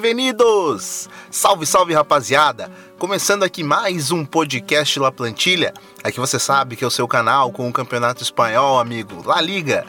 Bem-vindos! 0.00 1.06
Salve, 1.30 1.66
salve 1.66 1.92
rapaziada! 1.92 2.72
Começando 2.98 3.42
aqui 3.42 3.62
mais 3.62 4.10
um 4.10 4.24
podcast 4.24 4.98
La 4.98 5.12
Plantilha. 5.12 5.74
Aqui 6.02 6.18
você 6.18 6.38
sabe 6.38 6.76
que 6.76 6.82
é 6.82 6.86
o 6.86 6.90
seu 6.90 7.06
canal 7.06 7.52
com 7.52 7.68
o 7.68 7.72
Campeonato 7.72 8.22
Espanhol, 8.22 8.80
amigo, 8.80 9.22
La 9.22 9.38
Liga. 9.38 9.84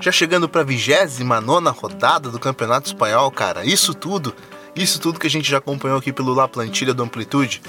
Já 0.00 0.12
chegando 0.12 0.48
para 0.48 0.60
a 0.60 0.64
29 0.64 1.24
rodada 1.70 2.30
do 2.30 2.38
Campeonato 2.38 2.86
Espanhol, 2.86 3.32
cara. 3.32 3.64
Isso 3.64 3.94
tudo 3.94 4.32
isso 4.76 5.00
tudo 5.00 5.18
que 5.18 5.26
a 5.26 5.30
gente 5.30 5.50
já 5.50 5.58
acompanhou 5.58 5.98
aqui 5.98 6.12
pelo 6.12 6.32
La 6.32 6.46
Plantilha 6.46 6.94
do 6.94 7.02
Amplitude. 7.02 7.60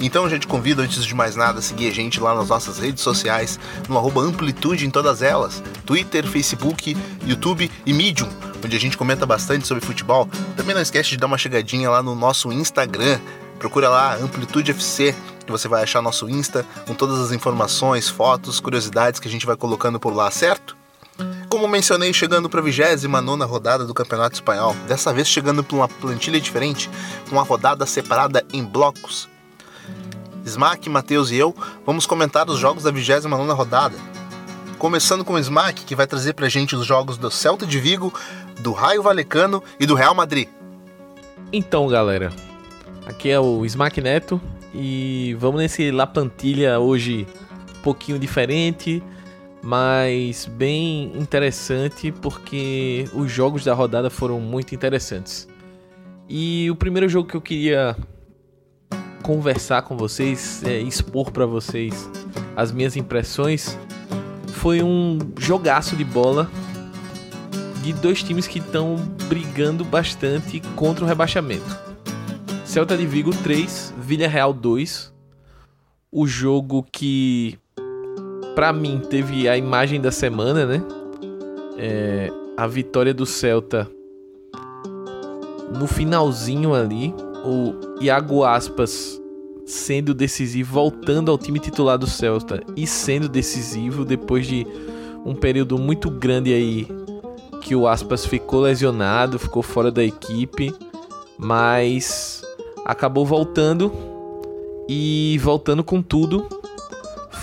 Então 0.00 0.24
a 0.24 0.28
gente 0.28 0.48
convida, 0.48 0.82
antes 0.82 1.04
de 1.04 1.14
mais 1.14 1.36
nada, 1.36 1.60
a 1.60 1.62
seguir 1.62 1.88
a 1.88 1.94
gente 1.94 2.18
lá 2.18 2.34
nas 2.34 2.48
nossas 2.48 2.78
redes 2.78 3.04
sociais, 3.04 3.56
no 3.88 4.20
Amplitude 4.20 4.84
em 4.84 4.90
todas 4.90 5.22
elas: 5.22 5.62
Twitter, 5.84 6.26
Facebook, 6.26 6.96
YouTube 7.24 7.70
e 7.84 7.92
Medium, 7.92 8.28
onde 8.64 8.76
a 8.76 8.80
gente 8.80 8.96
comenta 8.96 9.26
bastante 9.26 9.66
sobre 9.66 9.84
futebol. 9.84 10.28
Também 10.56 10.74
não 10.74 10.82
esquece 10.82 11.10
de 11.10 11.16
dar 11.16 11.26
uma 11.26 11.38
chegadinha 11.38 11.90
lá 11.90 12.02
no 12.02 12.14
nosso 12.14 12.52
Instagram. 12.52 13.18
Procura 13.58 13.88
lá 13.88 14.16
Amplitude 14.16 14.70
FC, 14.70 15.14
que 15.44 15.52
você 15.52 15.68
vai 15.68 15.82
achar 15.82 16.02
nosso 16.02 16.28
Insta 16.28 16.66
com 16.86 16.94
todas 16.94 17.18
as 17.18 17.32
informações, 17.32 18.08
fotos, 18.08 18.60
curiosidades 18.60 19.20
que 19.20 19.28
a 19.28 19.30
gente 19.30 19.46
vai 19.46 19.56
colocando 19.56 19.98
por 19.98 20.14
lá, 20.14 20.30
certo? 20.30 20.76
Como 21.48 21.66
mencionei, 21.66 22.12
chegando 22.12 22.50
para 22.50 22.60
a 22.60 22.62
29 22.62 23.44
rodada 23.44 23.84
do 23.84 23.94
Campeonato 23.94 24.34
Espanhol, 24.34 24.74
dessa 24.86 25.12
vez 25.12 25.26
chegando 25.26 25.64
para 25.64 25.76
uma 25.76 25.88
plantilha 25.88 26.40
diferente, 26.40 26.90
com 27.28 27.36
uma 27.36 27.42
rodada 27.42 27.86
separada 27.86 28.44
em 28.52 28.62
blocos. 28.62 29.28
Smack, 30.44 30.88
Matheus 30.88 31.30
e 31.30 31.36
eu 31.36 31.54
vamos 31.84 32.06
comentar 32.06 32.48
os 32.48 32.58
jogos 32.58 32.84
da 32.84 32.90
29 32.90 33.52
rodada. 33.52 33.96
Começando 34.78 35.24
com 35.24 35.32
o 35.32 35.38
Smack, 35.38 35.84
que 35.84 35.96
vai 35.96 36.06
trazer 36.06 36.34
para 36.34 36.46
a 36.46 36.50
gente 36.50 36.76
os 36.76 36.84
jogos 36.84 37.16
do 37.16 37.30
Celta 37.30 37.66
de 37.66 37.80
Vigo, 37.80 38.12
do 38.60 38.72
Raio 38.72 39.02
Valecano 39.02 39.62
e 39.78 39.86
do 39.86 39.94
Real 39.94 40.14
Madrid. 40.14 40.48
Então, 41.52 41.86
galera, 41.88 42.32
aqui 43.06 43.30
é 43.30 43.38
o 43.38 43.64
Smack 43.64 44.00
Neto 44.00 44.40
e 44.74 45.36
vamos 45.38 45.60
nesse 45.60 45.90
La 45.90 46.06
Plantilha 46.06 46.78
hoje 46.78 47.26
um 47.78 47.82
pouquinho 47.82 48.18
diferente 48.18 49.02
mas 49.66 50.46
bem 50.46 51.10
interessante 51.16 52.12
porque 52.12 53.04
os 53.12 53.32
jogos 53.32 53.64
da 53.64 53.74
rodada 53.74 54.08
foram 54.08 54.38
muito 54.38 54.72
interessantes. 54.72 55.48
E 56.28 56.70
o 56.70 56.76
primeiro 56.76 57.08
jogo 57.08 57.28
que 57.28 57.36
eu 57.36 57.40
queria 57.40 57.96
conversar 59.24 59.82
com 59.82 59.96
vocês, 59.96 60.62
é, 60.62 60.78
expor 60.78 61.32
para 61.32 61.46
vocês 61.46 62.08
as 62.54 62.70
minhas 62.70 62.96
impressões, 62.96 63.76
foi 64.52 64.84
um 64.84 65.18
jogaço 65.36 65.96
de 65.96 66.04
bola 66.04 66.48
de 67.86 67.92
dois 67.92 68.20
times 68.20 68.48
que 68.48 68.58
estão 68.58 68.96
brigando 69.28 69.84
bastante 69.84 70.60
contra 70.74 71.04
o 71.04 71.08
rebaixamento. 71.08 71.64
Celta 72.64 72.96
de 72.96 73.06
Vigo 73.06 73.30
3, 73.30 73.94
Villarreal 73.98 74.52
2. 74.52 75.14
O 76.10 76.26
jogo 76.26 76.84
que 76.90 77.56
para 78.56 78.72
mim, 78.72 79.02
teve 79.10 79.48
a 79.48 79.56
imagem 79.56 80.00
da 80.00 80.10
semana, 80.10 80.64
né? 80.64 80.82
É, 81.76 82.32
a 82.56 82.66
vitória 82.66 83.12
do 83.12 83.26
Celta 83.26 83.86
no 85.78 85.86
finalzinho 85.86 86.74
ali. 86.74 87.14
O 87.44 88.02
Iago 88.02 88.42
Aspas 88.42 89.20
sendo 89.64 90.12
decisivo, 90.12 90.72
voltando 90.72 91.30
ao 91.30 91.38
time 91.38 91.60
titular 91.60 91.98
do 91.98 92.06
Celta 92.06 92.60
e 92.74 92.86
sendo 92.86 93.28
decisivo 93.28 94.04
depois 94.04 94.46
de 94.46 94.66
um 95.24 95.34
período 95.34 95.78
muito 95.78 96.10
grande 96.10 96.52
aí 96.52 96.88
que 97.66 97.74
o 97.74 97.88
Aspas 97.88 98.24
ficou 98.24 98.60
lesionado, 98.60 99.38
ficou 99.38 99.62
fora 99.62 99.90
da 99.90 100.04
equipe, 100.04 100.72
mas 101.36 102.42
acabou 102.84 103.26
voltando 103.26 103.92
e 104.88 105.38
voltando 105.42 105.82
com 105.82 106.00
tudo 106.00 106.46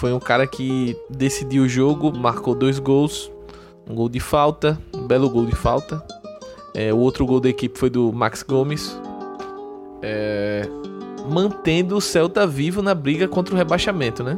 foi 0.03 0.11
um 0.11 0.19
cara 0.19 0.45
que 0.47 0.97
decidiu 1.09 1.63
o 1.63 1.67
jogo, 1.69 2.11
marcou 2.17 2.55
dois 2.55 2.79
gols, 2.79 3.31
um 3.89 3.95
gol 3.95 4.09
de 4.09 4.19
falta, 4.19 4.77
um 4.93 5.07
belo 5.07 5.29
gol 5.29 5.45
de 5.45 5.55
falta. 5.55 6.03
É, 6.73 6.93
o 6.93 6.97
outro 6.97 7.25
gol 7.25 7.39
da 7.39 7.47
equipe 7.47 7.77
foi 7.77 7.89
do 7.89 8.11
Max 8.11 8.43
Gomes, 8.43 8.99
é, 10.01 10.67
mantendo 11.29 11.95
o 11.95 12.01
Celta 12.01 12.47
vivo 12.47 12.81
na 12.81 12.93
briga 12.93 13.27
contra 13.27 13.53
o 13.53 13.57
rebaixamento, 13.57 14.23
né? 14.23 14.37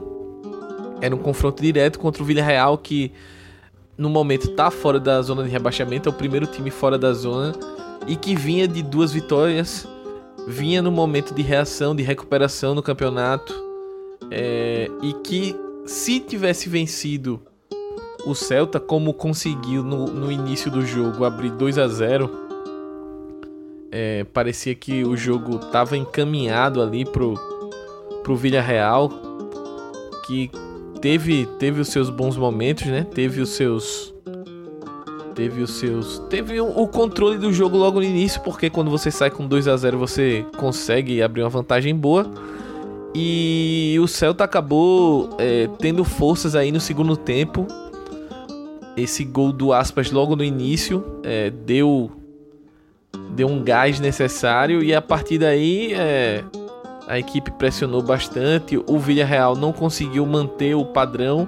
Era 1.02 1.16
um 1.16 1.20
confronto 1.20 1.62
direto 1.62 1.98
contra 1.98 2.22
o 2.22 2.26
Villarreal 2.28 2.78
que 2.78 3.12
no 3.98 4.10
momento 4.10 4.50
está 4.50 4.70
fora 4.70 5.00
da 5.00 5.22
zona 5.22 5.44
de 5.44 5.50
rebaixamento, 5.50 6.10
é 6.10 6.12
o 6.12 6.16
primeiro 6.16 6.46
time 6.48 6.70
fora 6.70 6.98
da 6.98 7.14
zona 7.14 7.54
e 8.08 8.16
que 8.16 8.36
vinha 8.36 8.68
de 8.68 8.84
duas 8.84 9.14
vitórias, 9.14 9.88
vinha 10.48 10.82
no 10.82 10.92
momento 10.92 11.34
de 11.34 11.42
reação, 11.42 11.96
de 11.96 12.04
recuperação 12.04 12.76
no 12.76 12.84
campeonato 12.84 13.54
é, 14.30 14.90
e 15.02 15.14
que 15.14 15.56
se 15.86 16.20
tivesse 16.20 16.68
vencido 16.68 17.42
o 18.26 18.34
Celta, 18.34 18.80
como 18.80 19.14
conseguiu 19.14 19.84
no, 19.84 20.08
no 20.08 20.32
início 20.32 20.72
do 20.72 20.86
jogo 20.86 21.24
abrir 21.24 21.52
2 21.52 21.78
a 21.78 21.88
0 21.88 22.46
é, 23.92 24.26
parecia 24.26 24.76
que 24.76 25.06
o 25.06 25.16
jogo 25.16 25.56
estava 25.56 25.96
encaminhado 25.96 26.82
ali 26.82 27.06
pro, 27.06 27.36
pro 28.24 28.36
Villarreal, 28.36 29.10
que 30.26 30.52
teve, 31.06 31.46
teve 31.60 31.80
os 31.82 31.90
seus 31.90 32.10
bons 32.10 32.36
momentos, 32.36 32.88
né? 32.88 33.06
Teve 33.14 33.40
os 33.40 33.50
seus. 33.50 34.12
Teve 35.36 35.62
os 35.62 35.76
seus. 35.76 36.18
Teve 36.32 36.60
o, 36.60 36.88
controle 36.88 37.38
do 37.38 37.54
jogo 37.54 37.78
logo 37.78 38.00
no 38.00 38.04
início, 38.04 38.42
porque 38.42 38.72
quando 38.72 38.90
você 38.90 39.12
sai 39.12 39.30
com 39.30 39.46
2 39.46 39.68
a 39.68 39.78
0 39.78 40.00
você 40.00 40.44
consegue 40.58 41.22
abrir 41.22 41.44
uma 41.44 41.50
vantagem 41.50 41.96
boa. 41.96 42.26
E 43.14 43.96
o 44.02 44.08
Celta 44.08 44.46
acabou 44.46 45.30
é, 45.38 45.70
tendo 45.78 46.04
forças 46.04 46.56
aí 46.56 46.72
no 46.72 46.80
segundo 46.80 47.16
tempo. 47.16 47.68
Esse 48.98 49.24
gol 49.24 49.52
do 49.52 49.74
Aspas 49.74 50.10
logo 50.10 50.36
no 50.36 50.44
início 50.44 51.06
é, 51.24 51.52
deu, 51.52 52.10
deu 53.30 53.48
um 53.48 53.64
gás 53.64 54.00
necessário 54.00 54.82
e 54.82 54.92
a 54.92 55.04
partir 55.04 55.38
daí 55.38 55.94
é, 55.94 56.44
a 57.08 57.20
equipe 57.20 57.52
pressionou 57.52 58.02
bastante. 58.02 58.78
O 58.88 59.00
Villarreal 59.00 59.56
não 59.56 59.72
conseguiu 59.72 60.26
manter 60.26 60.76
o 60.76 60.86
padrão. 60.86 61.48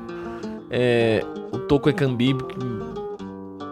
É, 0.69 1.23
o 1.51 1.59
Toko 1.59 1.89
Ekambi 1.89 2.35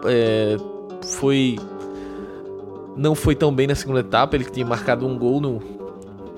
é, 0.04 0.56
foi 1.04 1.56
não 2.96 3.14
foi 3.14 3.34
tão 3.34 3.54
bem 3.54 3.66
na 3.66 3.74
segunda 3.74 4.00
etapa. 4.00 4.36
Ele 4.36 4.44
tinha 4.44 4.64
marcado 4.64 5.06
um 5.06 5.18
gol 5.18 5.40
no, 5.40 5.60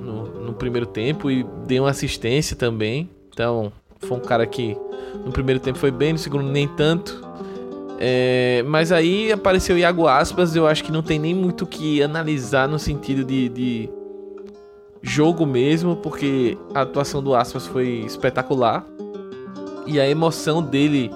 no, 0.00 0.24
no 0.46 0.52
primeiro 0.52 0.86
tempo 0.86 1.30
e 1.30 1.44
deu 1.66 1.84
uma 1.84 1.90
assistência 1.90 2.56
também. 2.56 3.08
Então, 3.32 3.72
foi 4.00 4.18
um 4.18 4.20
cara 4.20 4.46
que 4.46 4.76
no 5.24 5.32
primeiro 5.32 5.60
tempo 5.60 5.78
foi 5.78 5.90
bem, 5.90 6.12
no 6.12 6.18
segundo 6.18 6.44
nem 6.44 6.66
tanto. 6.66 7.26
É, 8.00 8.62
mas 8.66 8.92
aí 8.92 9.32
apareceu 9.32 9.74
o 9.74 9.78
Iago 9.78 10.06
Aspas, 10.06 10.54
eu 10.54 10.68
acho 10.68 10.84
que 10.84 10.92
não 10.92 11.02
tem 11.02 11.18
nem 11.18 11.34
muito 11.34 11.62
o 11.62 11.66
que 11.66 12.00
analisar 12.00 12.68
no 12.68 12.78
sentido 12.78 13.24
de, 13.24 13.48
de, 13.48 13.90
jogo 15.02 15.46
mesmo, 15.46 15.96
porque 15.96 16.56
a 16.74 16.82
atuação 16.82 17.22
do 17.22 17.34
Aspas 17.34 17.66
foi 17.66 18.04
espetacular. 18.06 18.84
E 19.86 19.98
a 19.98 20.08
emoção 20.08 20.62
dele 20.62 21.10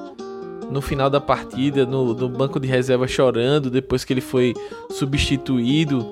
no 0.70 0.80
final 0.80 1.10
da 1.10 1.20
partida, 1.20 1.84
no, 1.84 2.14
no 2.14 2.28
banco 2.28 2.58
de 2.58 2.66
reserva 2.66 3.06
chorando, 3.06 3.70
depois 3.70 4.04
que 4.04 4.12
ele 4.12 4.22
foi 4.22 4.54
substituído 4.90 6.10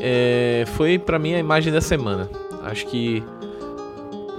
é, 0.00 0.64
foi 0.74 0.98
para 0.98 1.18
mim 1.18 1.34
a 1.34 1.38
imagem 1.38 1.72
da 1.72 1.80
semana. 1.80 2.28
Acho 2.64 2.86
que 2.86 3.22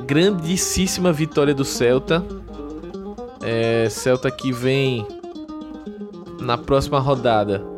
grandíssima 0.05 1.13
vitória 1.13 1.53
do 1.53 1.63
Celta. 1.63 2.25
É, 3.43 3.87
Celta 3.89 4.29
que 4.31 4.51
vem 4.51 5.05
na 6.39 6.57
próxima 6.57 6.99
rodada 6.99 7.70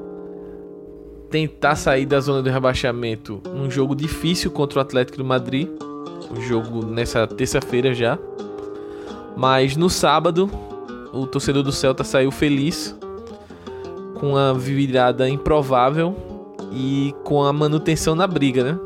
tentar 1.34 1.76
sair 1.76 2.06
da 2.06 2.20
zona 2.20 2.44
do 2.44 2.50
rebaixamento 2.52 3.42
num 3.56 3.68
jogo 3.68 3.96
difícil 3.96 4.52
contra 4.52 4.78
o 4.78 4.82
Atlético 4.84 5.18
do 5.18 5.26
Madrid. 5.26 5.68
O 6.30 6.40
jogo 6.40 6.86
nessa 6.86 7.26
terça-feira 7.26 7.92
já. 7.92 8.20
Mas 9.36 9.76
no 9.76 9.90
sábado, 9.90 10.48
o 11.12 11.26
torcedor 11.26 11.64
do 11.64 11.72
Celta 11.72 12.04
saiu 12.04 12.30
feliz 12.30 12.96
com 14.14 14.34
uma 14.34 14.54
virada 14.54 15.28
improvável 15.28 16.16
e 16.72 17.16
com 17.24 17.44
a 17.44 17.52
manutenção 17.52 18.14
na 18.14 18.28
briga, 18.28 18.64
né? 18.64 18.80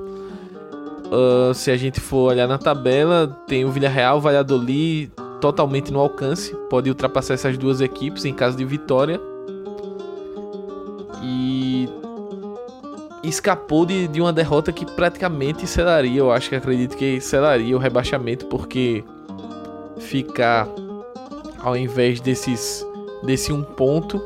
Uh, 1.11 1.53
se 1.53 1.69
a 1.69 1.75
gente 1.75 1.99
for 1.99 2.31
olhar 2.31 2.47
na 2.47 2.57
tabela, 2.57 3.27
tem 3.45 3.65
o 3.65 3.71
Villarreal, 3.71 4.21
Valladolid 4.21 5.11
totalmente 5.41 5.91
no 5.91 5.99
alcance, 5.99 6.55
pode 6.69 6.89
ultrapassar 6.89 7.33
essas 7.33 7.57
duas 7.57 7.81
equipes 7.81 8.23
em 8.23 8.33
caso 8.33 8.55
de 8.55 8.63
vitória. 8.63 9.19
Escapou 13.29 13.85
de, 13.85 14.07
de 14.07 14.21
uma 14.21 14.31
derrota 14.31 14.71
que 14.71 14.85
praticamente 14.85 15.65
selaria, 15.67 16.19
eu 16.19 16.31
acho 16.31 16.49
que 16.49 16.55
acredito 16.55 16.95
que 16.95 17.19
selaria 17.19 17.75
o 17.75 17.79
rebaixamento, 17.79 18.45
porque 18.47 19.03
ficar 19.99 20.67
ao 21.59 21.75
invés 21.75 22.19
desses 22.19 22.85
desse 23.23 23.51
um 23.51 23.63
ponto, 23.63 24.21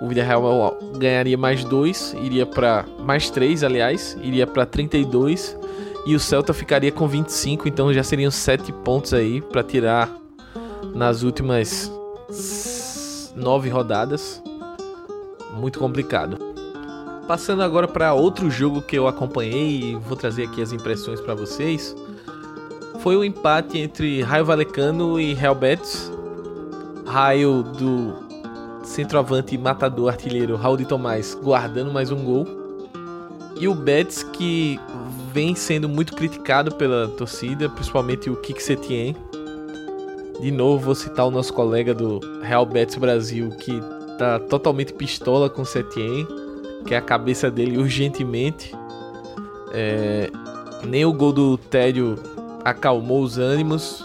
o 0.00 0.08
Villarreal 0.08 0.76
ganharia 0.96 1.38
mais 1.38 1.64
2, 1.64 2.16
iria 2.20 2.44
para 2.44 2.84
mais 2.98 3.30
3, 3.30 3.62
aliás, 3.62 4.18
iria 4.22 4.46
para 4.46 4.66
32 4.66 5.56
e 6.04 6.14
o 6.14 6.20
Celta 6.20 6.52
ficaria 6.52 6.92
com 6.92 7.06
25, 7.06 7.68
então 7.68 7.92
já 7.92 8.02
seriam 8.02 8.30
7 8.30 8.72
pontos 8.72 9.14
aí 9.14 9.40
para 9.40 9.62
tirar 9.62 10.10
nas 10.94 11.22
últimas 11.22 11.90
9 13.34 13.68
rodadas. 13.70 14.42
Muito 15.56 15.78
complicado. 15.78 16.53
Passando 17.26 17.62
agora 17.62 17.88
para 17.88 18.12
outro 18.12 18.50
jogo 18.50 18.82
que 18.82 18.96
eu 18.96 19.08
acompanhei 19.08 19.80
e 19.80 19.94
vou 19.94 20.14
trazer 20.14 20.44
aqui 20.44 20.60
as 20.60 20.72
impressões 20.72 21.20
para 21.20 21.34
vocês. 21.34 21.96
Foi 23.00 23.16
o 23.16 23.24
empate 23.24 23.78
entre 23.78 24.20
Raio 24.22 24.44
Valecano 24.44 25.18
e 25.18 25.32
Real 25.32 25.54
Betis. 25.54 26.12
Raio 27.06 27.62
do 27.62 28.14
centroavante 28.82 29.56
matador 29.56 30.10
artilheiro 30.10 30.56
Raul 30.56 30.76
de 30.76 30.84
Tomás 30.84 31.34
guardando 31.34 31.90
mais 31.90 32.10
um 32.10 32.22
gol. 32.22 32.46
E 33.58 33.66
o 33.66 33.74
Betis 33.74 34.22
que 34.22 34.78
vem 35.32 35.54
sendo 35.54 35.88
muito 35.88 36.14
criticado 36.14 36.74
pela 36.74 37.08
torcida, 37.08 37.70
principalmente 37.70 38.28
o 38.28 38.36
Kik 38.36 38.62
Setien. 38.62 39.16
De 40.40 40.50
novo 40.50 40.84
vou 40.84 40.94
citar 40.94 41.26
o 41.26 41.30
nosso 41.30 41.54
colega 41.54 41.94
do 41.94 42.20
Real 42.42 42.66
Betis 42.66 42.96
Brasil 42.96 43.48
que 43.50 43.80
tá 44.18 44.38
totalmente 44.38 44.92
pistola 44.92 45.48
com 45.48 45.64
Setien, 45.64 46.26
que 46.86 46.94
é 46.94 46.96
a 46.96 47.02
cabeça 47.02 47.50
dele 47.50 47.78
urgentemente. 47.78 48.74
É, 49.72 50.30
nem 50.84 51.04
o 51.04 51.12
gol 51.12 51.32
do 51.32 51.56
Tédio 51.58 52.16
acalmou 52.64 53.22
os 53.22 53.38
ânimos 53.38 54.04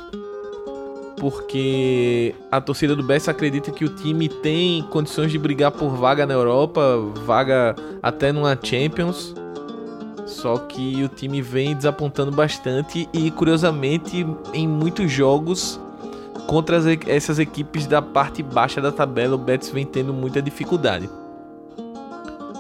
porque 1.20 2.34
a 2.50 2.60
torcida 2.62 2.96
do 2.96 3.04
Betis 3.04 3.28
acredita 3.28 3.72
que 3.72 3.84
o 3.84 3.90
time 3.90 4.30
tem 4.30 4.82
condições 4.84 5.32
de 5.32 5.38
brigar 5.38 5.72
por 5.72 5.90
vaga 5.90 6.26
na 6.26 6.34
Europa, 6.34 6.82
vaga 7.26 7.76
até 8.02 8.32
numa 8.32 8.58
Champions. 8.62 9.36
Só 10.26 10.58
que 10.58 11.04
o 11.04 11.10
time 11.10 11.42
vem 11.42 11.76
desapontando 11.76 12.32
bastante 12.32 13.10
e, 13.12 13.30
curiosamente, 13.32 14.26
em 14.54 14.68
muitos 14.68 15.12
jogos 15.12 15.80
contra 16.48 16.78
as, 16.78 16.86
essas 17.08 17.40
equipes 17.40 17.86
da 17.86 18.02
parte 18.02 18.42
baixa 18.42 18.80
da 18.80 18.92
tabela, 18.92 19.36
o 19.36 19.38
Betis 19.38 19.70
vem 19.70 19.86
tendo 19.86 20.14
muita 20.14 20.42
dificuldade. 20.42 21.10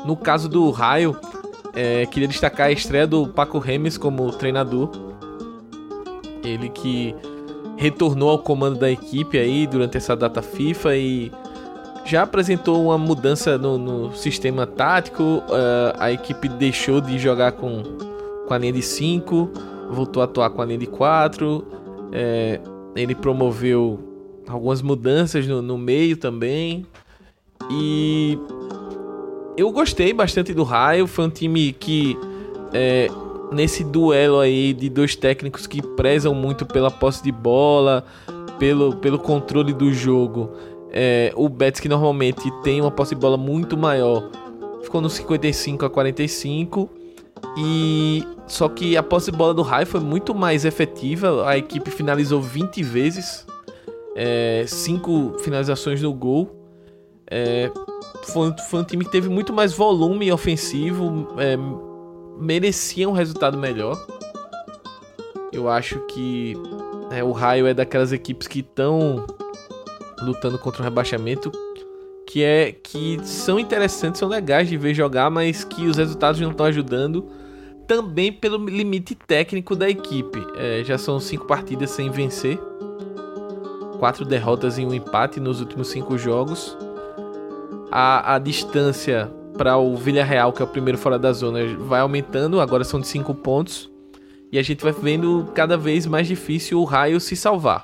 No 0.06 0.16
caso 0.16 0.48
do 0.48 0.70
Raio, 0.72 1.18
é, 1.76 2.06
queria 2.06 2.28
destacar 2.28 2.68
a 2.68 2.72
estreia 2.72 3.06
do 3.06 3.28
Paco 3.28 3.60
Remes 3.60 3.98
como 3.98 4.32
treinador. 4.32 4.90
Ele 6.44 6.70
que 6.70 7.16
retornou 7.78 8.30
ao 8.30 8.40
comando 8.40 8.78
da 8.78 8.92
equipe 8.92 9.38
aí 9.38 9.66
durante 9.66 9.98
essa 9.98 10.16
data 10.16 10.42
FIFA 10.42 10.96
e 10.96 11.32
já 12.06 12.24
apresentou 12.24 12.84
uma 12.86 12.98
mudança 12.98 13.58
no, 13.58 13.78
no 13.78 14.16
sistema 14.16 14.66
tático. 14.66 15.24
Uh, 15.24 15.94
a 15.98 16.12
equipe 16.12 16.50
deixou 16.50 17.00
de 17.00 17.20
jogar 17.20 17.54
com, 17.54 17.84
com 18.48 18.54
a 18.54 18.58
linha 18.58 18.74
de 18.74 18.82
5, 18.82 19.52
voltou 19.92 20.22
a 20.22 20.26
atuar 20.26 20.50
com 20.50 20.62
a 20.62 20.66
linha 20.66 20.80
de 20.80 20.88
4. 20.88 21.66
É, 22.12 22.60
ele 22.96 23.14
promoveu 23.14 24.00
algumas 24.48 24.82
mudanças 24.82 25.48
no, 25.48 25.62
no 25.62 25.78
meio 25.78 26.18
também. 26.18 26.86
E 27.70 28.38
eu 29.60 29.72
gostei 29.72 30.14
bastante 30.14 30.54
do 30.54 30.64
Raio. 30.64 31.06
Foi 31.06 31.26
um 31.26 31.30
time 31.30 31.74
que 31.74 32.18
é, 32.74 33.10
nesse 33.52 33.84
duelo 33.84 34.40
aí 34.40 34.74
de 34.74 34.90
dois 34.90 35.16
técnicos 35.16 35.68
que 35.68 35.82
prezam 35.82 36.34
muito 36.34 36.66
pela 36.66 36.90
posse 36.90 37.22
de 37.22 37.32
bola, 37.32 38.06
pelo, 38.58 38.96
pelo 38.96 39.20
controle 39.20 39.74
do 39.74 39.92
jogo. 39.92 40.52
É, 40.92 41.34
o 41.36 41.50
Betis, 41.50 41.82
que 41.82 41.90
normalmente 41.90 42.50
tem 42.64 42.80
uma 42.80 42.90
posse 42.90 43.14
de 43.14 43.22
bola 43.22 43.38
muito 43.38 43.78
maior, 43.78 44.30
ficou 44.82 45.02
no 45.02 45.10
55 45.10 45.86
a 45.86 45.90
45. 45.90 46.90
E 47.58 48.24
só 48.48 48.70
que 48.70 48.96
a 48.96 49.04
posse 49.04 49.32
de 49.32 49.38
bola 49.38 49.54
do 49.54 49.62
Rai 49.62 49.86
foi 49.86 50.00
muito 50.00 50.34
mais 50.34 50.64
efetiva. 50.64 51.48
A 51.48 51.58
equipe 51.58 51.92
finalizou 51.92 52.42
20 52.42 52.82
vezes, 52.82 53.46
5 54.68 55.36
é, 55.36 55.44
finalizações 55.44 56.02
no 56.02 56.14
gol. 56.14 56.59
É, 57.30 57.72
foi, 58.24 58.54
foi, 58.70 58.80
um 58.80 58.84
time 58.84 59.06
que 59.06 59.12
teve 59.12 59.30
muito 59.30 59.54
mais 59.54 59.74
volume 59.74 60.32
ofensivo, 60.32 61.28
é, 61.38 61.58
merecia 62.40 63.08
um 63.08 63.12
resultado 63.12 63.58
melhor. 63.58 63.98
Eu 65.52 65.70
acho 65.70 66.00
que 66.08 66.56
é, 67.12 67.24
o 67.24 67.32
Raio 67.32 67.68
é 67.68 67.74
daquelas 67.74 68.12
equipes 68.12 68.48
que 68.48 68.60
estão 68.60 69.26
lutando 70.22 70.58
contra 70.58 70.82
o 70.82 70.84
rebaixamento 70.84 71.52
que 72.30 72.44
é 72.44 72.72
que 72.72 73.20
são 73.24 73.60
interessantes, 73.60 74.20
são 74.20 74.30
legais 74.30 74.70
de 74.70 74.78
ver 74.78 74.94
jogar, 74.94 75.32
mas 75.32 75.64
que 75.64 75.88
os 75.88 75.98
resultados 75.98 76.40
não 76.40 76.52
estão 76.52 76.68
ajudando 76.68 77.28
também 77.88 78.32
pelo 78.32 78.64
limite 78.68 79.16
técnico 79.16 79.76
da 79.76 79.90
equipe. 79.90 80.40
É, 80.56 80.84
já 80.84 80.96
são 80.96 81.20
cinco 81.20 81.48
partidas 81.48 81.90
sem 81.90 82.12
vencer, 82.12 82.60
quatro 83.98 84.24
derrotas 84.26 84.78
e 84.78 84.86
um 84.86 84.94
empate 84.94 85.40
nos 85.40 85.60
últimos 85.60 85.88
cinco 85.88 86.20
jogos. 86.20 86.78
A, 87.92 88.36
a 88.36 88.40
distância 88.40 89.32
para 89.58 89.78
o 89.78 89.96
Villarreal, 89.96 90.54
que 90.54 90.62
é 90.62 90.66
o 90.66 90.68
primeiro 90.68 90.98
fora 90.98 91.20
da 91.20 91.34
zona, 91.34 91.60
vai 91.80 92.00
aumentando, 92.00 92.62
agora 92.62 92.84
são 92.84 93.00
de 93.00 93.08
5 93.08 93.34
pontos. 93.36 93.90
E 94.52 94.58
a 94.58 94.64
gente 94.64 94.84
vai 94.84 94.94
vendo 94.94 95.48
cada 95.54 95.78
vez 95.78 96.06
mais 96.06 96.28
difícil 96.28 96.80
o 96.80 96.84
Raio 96.86 97.20
se 97.20 97.36
salvar. 97.36 97.84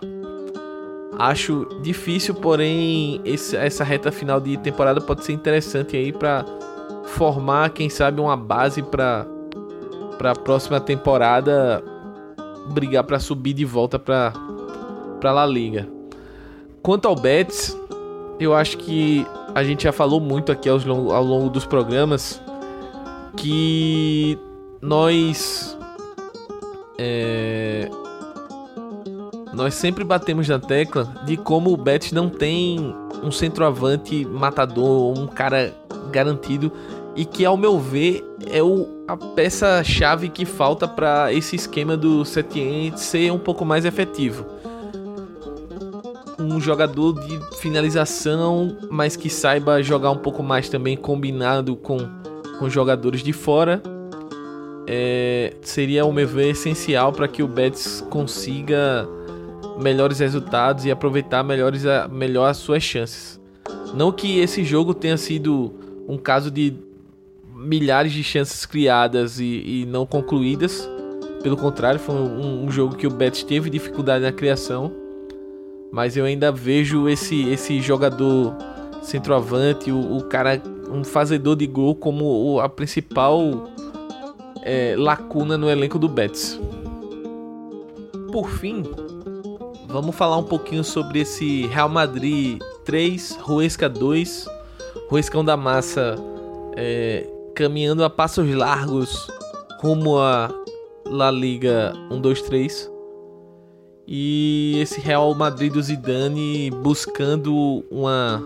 Acho 1.18 1.68
difícil, 1.82 2.34
porém 2.34 3.22
esse, 3.24 3.56
essa 3.56 3.84
reta 3.84 4.12
final 4.12 4.40
de 4.40 4.58
temporada 4.58 5.00
pode 5.00 5.24
ser 5.24 5.34
interessante 5.34 5.96
aí 5.96 6.12
para 6.12 6.46
formar, 7.06 7.70
quem 7.70 7.90
sabe, 7.90 8.20
uma 8.20 8.36
base 8.36 8.82
para 8.82 9.26
para 10.18 10.32
a 10.32 10.36
próxima 10.36 10.80
temporada 10.80 11.84
brigar 12.70 13.04
para 13.04 13.20
subir 13.20 13.54
de 13.54 13.66
volta 13.66 14.00
para 14.00 14.34
para 15.20 15.32
La 15.32 15.46
Liga. 15.46 15.88
Quanto 16.82 17.08
ao 17.08 17.16
Betis, 17.16 17.78
eu 18.40 18.54
acho 18.54 18.78
que 18.78 19.26
a 19.54 19.64
gente 19.64 19.84
já 19.84 19.92
falou 19.92 20.20
muito 20.20 20.52
aqui 20.52 20.68
ao 20.68 20.78
longo, 20.78 21.12
ao 21.12 21.24
longo 21.24 21.50
dos 21.50 21.66
programas 21.66 22.42
que 23.38 24.38
nós 24.82 25.78
é, 26.98 27.90
nós 29.54 29.74
sempre 29.74 30.04
batemos 30.04 30.48
na 30.48 30.60
tecla 30.60 31.14
de 31.26 31.38
como 31.38 31.72
o 31.72 31.78
Betis 31.78 32.12
não 32.12 32.30
tem 32.30 32.94
um 33.24 33.32
centroavante 33.32 34.26
matador, 34.26 35.18
um 35.18 35.28
cara 35.28 35.74
garantido 36.12 36.72
e 37.16 37.24
que 37.24 37.46
ao 37.46 37.56
meu 37.56 37.80
ver 37.80 38.24
é 38.52 38.62
o, 38.62 39.04
a 39.08 39.16
peça 39.16 39.82
chave 39.84 40.30
que 40.30 40.46
falta 40.46 40.88
para 40.88 41.32
esse 41.32 41.56
esquema 41.56 41.96
do 41.96 42.26
Setien 42.26 42.96
ser 42.98 43.32
um 43.32 43.40
pouco 43.40 43.64
mais 43.64 43.86
efetivo 43.86 44.46
um 46.56 46.62
jogador 46.62 47.14
de 47.26 47.40
finalização, 47.58 48.78
mas 48.90 49.16
que 49.16 49.30
saiba 49.30 49.84
jogar 49.84 50.12
um 50.12 50.18
pouco 50.18 50.42
mais 50.42 50.70
também 50.70 50.96
combinado 50.96 51.76
com, 51.76 51.98
com 52.58 52.70
jogadores 52.70 53.22
de 53.22 53.34
fora. 53.34 53.84
É, 54.88 55.54
seria, 55.62 56.04
ao 56.04 56.14
meu 56.14 56.28
ver, 56.28 56.52
essencial 56.52 57.12
para 57.12 57.28
que 57.28 57.44
o 57.44 57.48
Betis 57.48 58.02
consiga 58.10 59.08
melhores 59.78 60.20
resultados 60.20 60.86
e 60.86 60.92
aproveitar 60.92 61.44
melhores, 61.44 61.84
melhor 62.10 62.50
as 62.50 62.58
suas 62.58 62.82
chances. 62.82 63.40
Não 63.94 64.12
que 64.12 64.40
esse 64.40 64.64
jogo 64.64 64.94
tenha 64.94 65.18
sido 65.18 65.74
um 66.08 66.18
caso 66.18 66.50
de 66.50 66.74
milhares 67.54 68.14
de 68.14 68.24
chances 68.24 68.66
criadas 68.66 69.40
e, 69.40 69.82
e 69.82 69.86
não 69.88 70.06
concluídas. 70.06 70.88
Pelo 71.44 71.58
contrário, 71.58 72.00
foi 72.00 72.16
um, 72.16 72.66
um 72.66 72.72
jogo 72.72 72.96
que 72.96 73.08
o 73.08 73.10
Betis 73.10 73.44
teve 73.44 73.70
dificuldade 73.70 74.24
na 74.24 74.32
criação 74.32 75.05
mas 75.96 76.18
eu 76.18 76.26
ainda 76.26 76.52
vejo 76.52 77.08
esse, 77.08 77.48
esse 77.48 77.80
jogador 77.80 78.54
centroavante, 79.02 79.94
o, 79.94 80.18
o 80.18 80.24
cara, 80.26 80.62
um 80.92 81.06
fazedor 81.06 81.56
de 81.56 81.66
gol, 81.66 81.96
como 81.96 82.60
a 82.60 82.68
principal 82.68 83.70
é, 84.62 84.94
lacuna 84.98 85.58
no 85.58 85.70
elenco 85.70 85.98
do 85.98 86.10
Betis. 86.10 86.60
Por 88.30 88.50
fim, 88.50 88.84
vamos 89.88 90.14
falar 90.14 90.36
um 90.36 90.44
pouquinho 90.44 90.84
sobre 90.84 91.22
esse 91.22 91.66
Real 91.68 91.88
Madrid 91.88 92.62
3, 92.84 93.40
Ruesca 93.42 93.88
2, 93.88 94.50
Ruescão 95.10 95.46
da 95.46 95.56
Massa 95.56 96.18
é, 96.76 97.26
caminhando 97.56 98.04
a 98.04 98.10
passos 98.10 98.54
largos 98.54 99.30
rumo 99.80 100.20
a 100.20 100.54
La 101.06 101.32
Liga 101.32 101.94
1, 102.12 102.20
2, 102.20 102.42
3 102.42 102.95
e 104.08 104.78
esse 104.82 105.00
Real 105.00 105.34
Madrid 105.34 105.74
do 105.74 105.82
Zidane 105.82 106.70
buscando 106.70 107.84
uma 107.90 108.44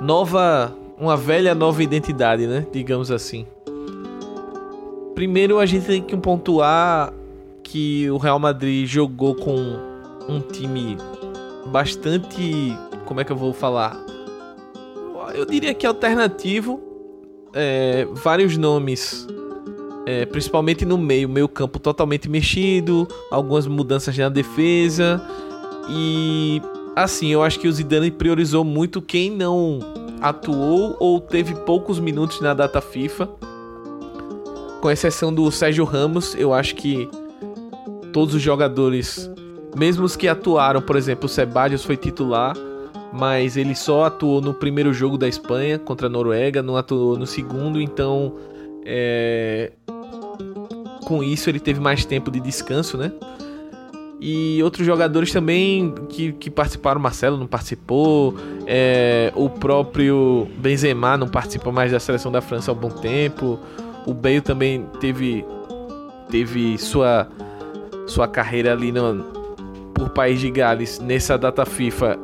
nova, 0.00 0.74
uma 0.98 1.16
velha 1.16 1.54
nova 1.54 1.82
identidade, 1.82 2.46
né? 2.46 2.66
Digamos 2.72 3.10
assim. 3.10 3.46
Primeiro 5.14 5.58
a 5.58 5.66
gente 5.66 5.86
tem 5.86 6.02
que 6.02 6.16
pontuar 6.16 7.12
que 7.62 8.08
o 8.10 8.16
Real 8.16 8.38
Madrid 8.38 8.86
jogou 8.86 9.34
com 9.34 9.56
um 10.28 10.40
time 10.40 10.96
bastante, 11.66 12.72
como 13.04 13.20
é 13.20 13.24
que 13.24 13.32
eu 13.32 13.36
vou 13.36 13.52
falar? 13.52 13.98
eu 15.34 15.44
diria 15.44 15.74
que 15.74 15.86
alternativo. 15.86 16.80
É, 17.54 18.06
vários 18.12 18.56
nomes, 18.56 19.26
é, 20.08 20.24
principalmente 20.24 20.86
no 20.86 20.96
meio, 20.96 21.28
meio 21.28 21.46
campo 21.46 21.78
totalmente 21.78 22.30
mexido, 22.30 23.06
algumas 23.30 23.66
mudanças 23.66 24.16
na 24.16 24.30
defesa 24.30 25.22
e 25.86 26.62
assim, 26.96 27.28
eu 27.28 27.42
acho 27.42 27.60
que 27.60 27.68
o 27.68 27.72
Zidane 27.72 28.10
priorizou 28.10 28.64
muito 28.64 29.02
quem 29.02 29.30
não 29.30 29.80
atuou 30.18 30.96
ou 30.98 31.20
teve 31.20 31.54
poucos 31.54 31.98
minutos 31.98 32.40
na 32.40 32.54
data 32.54 32.80
FIFA. 32.80 33.28
Com 34.80 34.90
exceção 34.90 35.30
do 35.30 35.50
Sérgio 35.50 35.84
Ramos, 35.84 36.34
eu 36.36 36.54
acho 36.54 36.74
que 36.74 37.06
todos 38.10 38.34
os 38.34 38.40
jogadores, 38.40 39.30
mesmo 39.76 40.06
os 40.06 40.16
que 40.16 40.26
atuaram, 40.26 40.80
por 40.80 40.96
exemplo, 40.96 41.26
o 41.26 41.28
Sebadios 41.28 41.84
foi 41.84 41.98
titular, 41.98 42.56
mas 43.12 43.58
ele 43.58 43.74
só 43.74 44.04
atuou 44.06 44.40
no 44.40 44.54
primeiro 44.54 44.90
jogo 44.90 45.18
da 45.18 45.28
Espanha 45.28 45.78
contra 45.78 46.06
a 46.06 46.10
Noruega, 46.10 46.62
não 46.62 46.78
atuou 46.78 47.18
no 47.18 47.26
segundo, 47.26 47.78
então 47.78 48.34
é... 48.90 49.70
com 51.08 51.24
isso 51.24 51.48
ele 51.48 51.58
teve 51.58 51.80
mais 51.80 52.04
tempo 52.04 52.30
de 52.30 52.38
descanso, 52.38 52.98
né? 52.98 53.10
E 54.20 54.62
outros 54.62 54.84
jogadores 54.84 55.32
também 55.32 55.94
que, 56.10 56.32
que 56.32 56.50
participaram, 56.50 57.00
Marcelo 57.00 57.38
não 57.38 57.46
participou, 57.46 58.34
é, 58.66 59.32
o 59.34 59.48
próprio 59.48 60.46
Benzema 60.58 61.16
não 61.16 61.26
participa 61.26 61.72
mais 61.72 61.90
da 61.90 61.98
seleção 61.98 62.30
da 62.30 62.42
França 62.42 62.70
há 62.70 62.74
um 62.74 62.76
bom 62.76 62.90
tempo, 62.90 63.58
o 64.04 64.12
Bale 64.12 64.42
também 64.42 64.84
teve, 65.00 65.46
teve 66.28 66.76
sua, 66.76 67.26
sua 68.06 68.28
carreira 68.28 68.72
ali 68.72 68.92
no, 68.92 69.24
por 69.94 70.10
País 70.10 70.40
de 70.40 70.50
Gales 70.50 70.98
nessa 70.98 71.38
data 71.38 71.64
FIFA. 71.64 72.18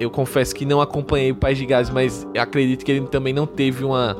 Eu 0.00 0.10
confesso 0.10 0.54
que 0.54 0.64
não 0.64 0.80
acompanhei 0.80 1.32
o 1.32 1.36
País 1.36 1.58
de 1.58 1.66
Gales, 1.66 1.90
mas 1.90 2.26
acredito 2.38 2.82
que 2.82 2.92
ele 2.92 3.06
também 3.08 3.34
não 3.34 3.46
teve 3.46 3.84
uma 3.84 4.16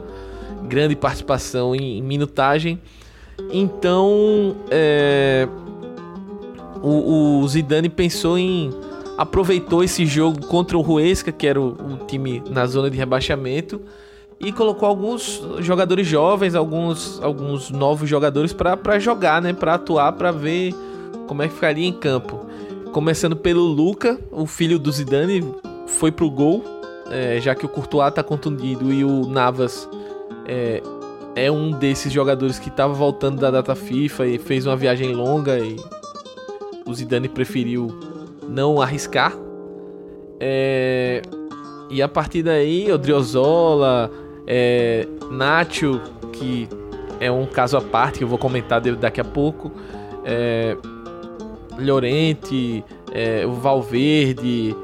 grande 0.69 0.95
participação 0.95 1.75
em, 1.75 1.99
em 1.99 2.03
minutagem. 2.03 2.79
Então, 3.53 4.57
é, 4.71 5.49
o, 6.83 7.41
o 7.41 7.49
Zidane 7.49 7.89
pensou 7.89 8.39
em 8.39 8.71
aproveitou 9.17 9.83
esse 9.83 10.05
jogo 10.05 10.47
contra 10.47 10.77
o 10.77 10.83
Huesca, 10.83 11.33
que 11.33 11.47
era 11.47 11.61
o, 11.61 11.69
o, 11.69 12.07
time 12.07 12.43
na 12.51 12.67
zona 12.67 12.91
de 12.91 12.99
rebaixamento, 12.99 13.81
e 14.39 14.53
colocou 14.53 14.87
alguns 14.87 15.43
jogadores 15.61 16.07
jovens, 16.07 16.55
alguns, 16.55 17.21
alguns 17.23 17.71
novos 17.71 18.09
jogadores 18.09 18.53
para 18.53 18.99
jogar, 18.99 19.41
né, 19.41 19.53
para 19.53 19.75
atuar, 19.75 20.13
para 20.13 20.31
ver 20.31 20.75
como 21.27 21.43
é 21.43 21.49
que 21.49 21.55
ficaria 21.55 21.87
em 21.87 21.93
campo. 21.93 22.45
Começando 22.93 23.35
pelo 23.35 23.63
Luca, 23.63 24.21
o 24.31 24.47
filho 24.47 24.79
do 24.79 24.93
Zidane, 24.93 25.43
foi 25.87 26.13
pro 26.13 26.31
gol, 26.31 26.63
é, 27.11 27.41
já 27.41 27.55
que 27.55 27.65
o 27.65 27.69
Courtois 27.69 28.13
tá 28.13 28.23
contundido 28.23 28.93
e 28.93 29.05
o 29.05 29.27
Navas 29.27 29.89
é, 30.47 30.83
é 31.37 31.53
um 31.53 31.71
desses 31.71 32.11
jogadores 32.11 32.59
que 32.59 32.71
estava 32.71 32.95
voltando 32.95 33.39
da 33.39 33.51
data 33.51 33.75
FIFA 33.75 34.27
e 34.27 34.39
fez 34.39 34.67
uma 34.67 34.75
viagem 34.75 35.13
longa 35.13 35.59
e 35.59 35.77
o 36.87 36.95
Zidane 36.95 37.29
preferiu 37.29 37.89
não 38.49 38.81
arriscar. 38.81 39.37
É, 40.41 41.21
e 41.91 42.01
a 42.01 42.09
partir 42.09 42.43
daí, 42.43 42.91
o 42.91 42.97
Driozola, 42.97 44.11
é, 44.47 45.07
Nacho, 45.31 46.01
que 46.33 46.67
é 47.21 47.31
um 47.31 47.45
caso 47.45 47.77
à 47.77 47.83
parte 47.83 48.19
que 48.19 48.25
eu 48.25 48.29
vou 48.29 48.39
comentar 48.39 48.81
daqui 48.81 49.21
a 49.21 49.25
pouco, 49.25 49.71
é, 50.25 50.75
Llorente, 51.79 52.83
é, 53.13 53.47
o 53.47 53.53
Valverde 53.53 54.75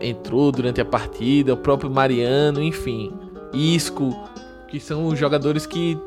entrou 0.00 0.52
durante 0.52 0.80
a 0.80 0.84
partida, 0.84 1.52
o 1.52 1.56
próprio 1.56 1.90
Mariano, 1.90 2.62
enfim, 2.62 3.12
Isco, 3.52 4.16
que 4.70 4.78
são 4.78 5.06
os 5.06 5.18
jogadores 5.18 5.66
que 5.66 5.98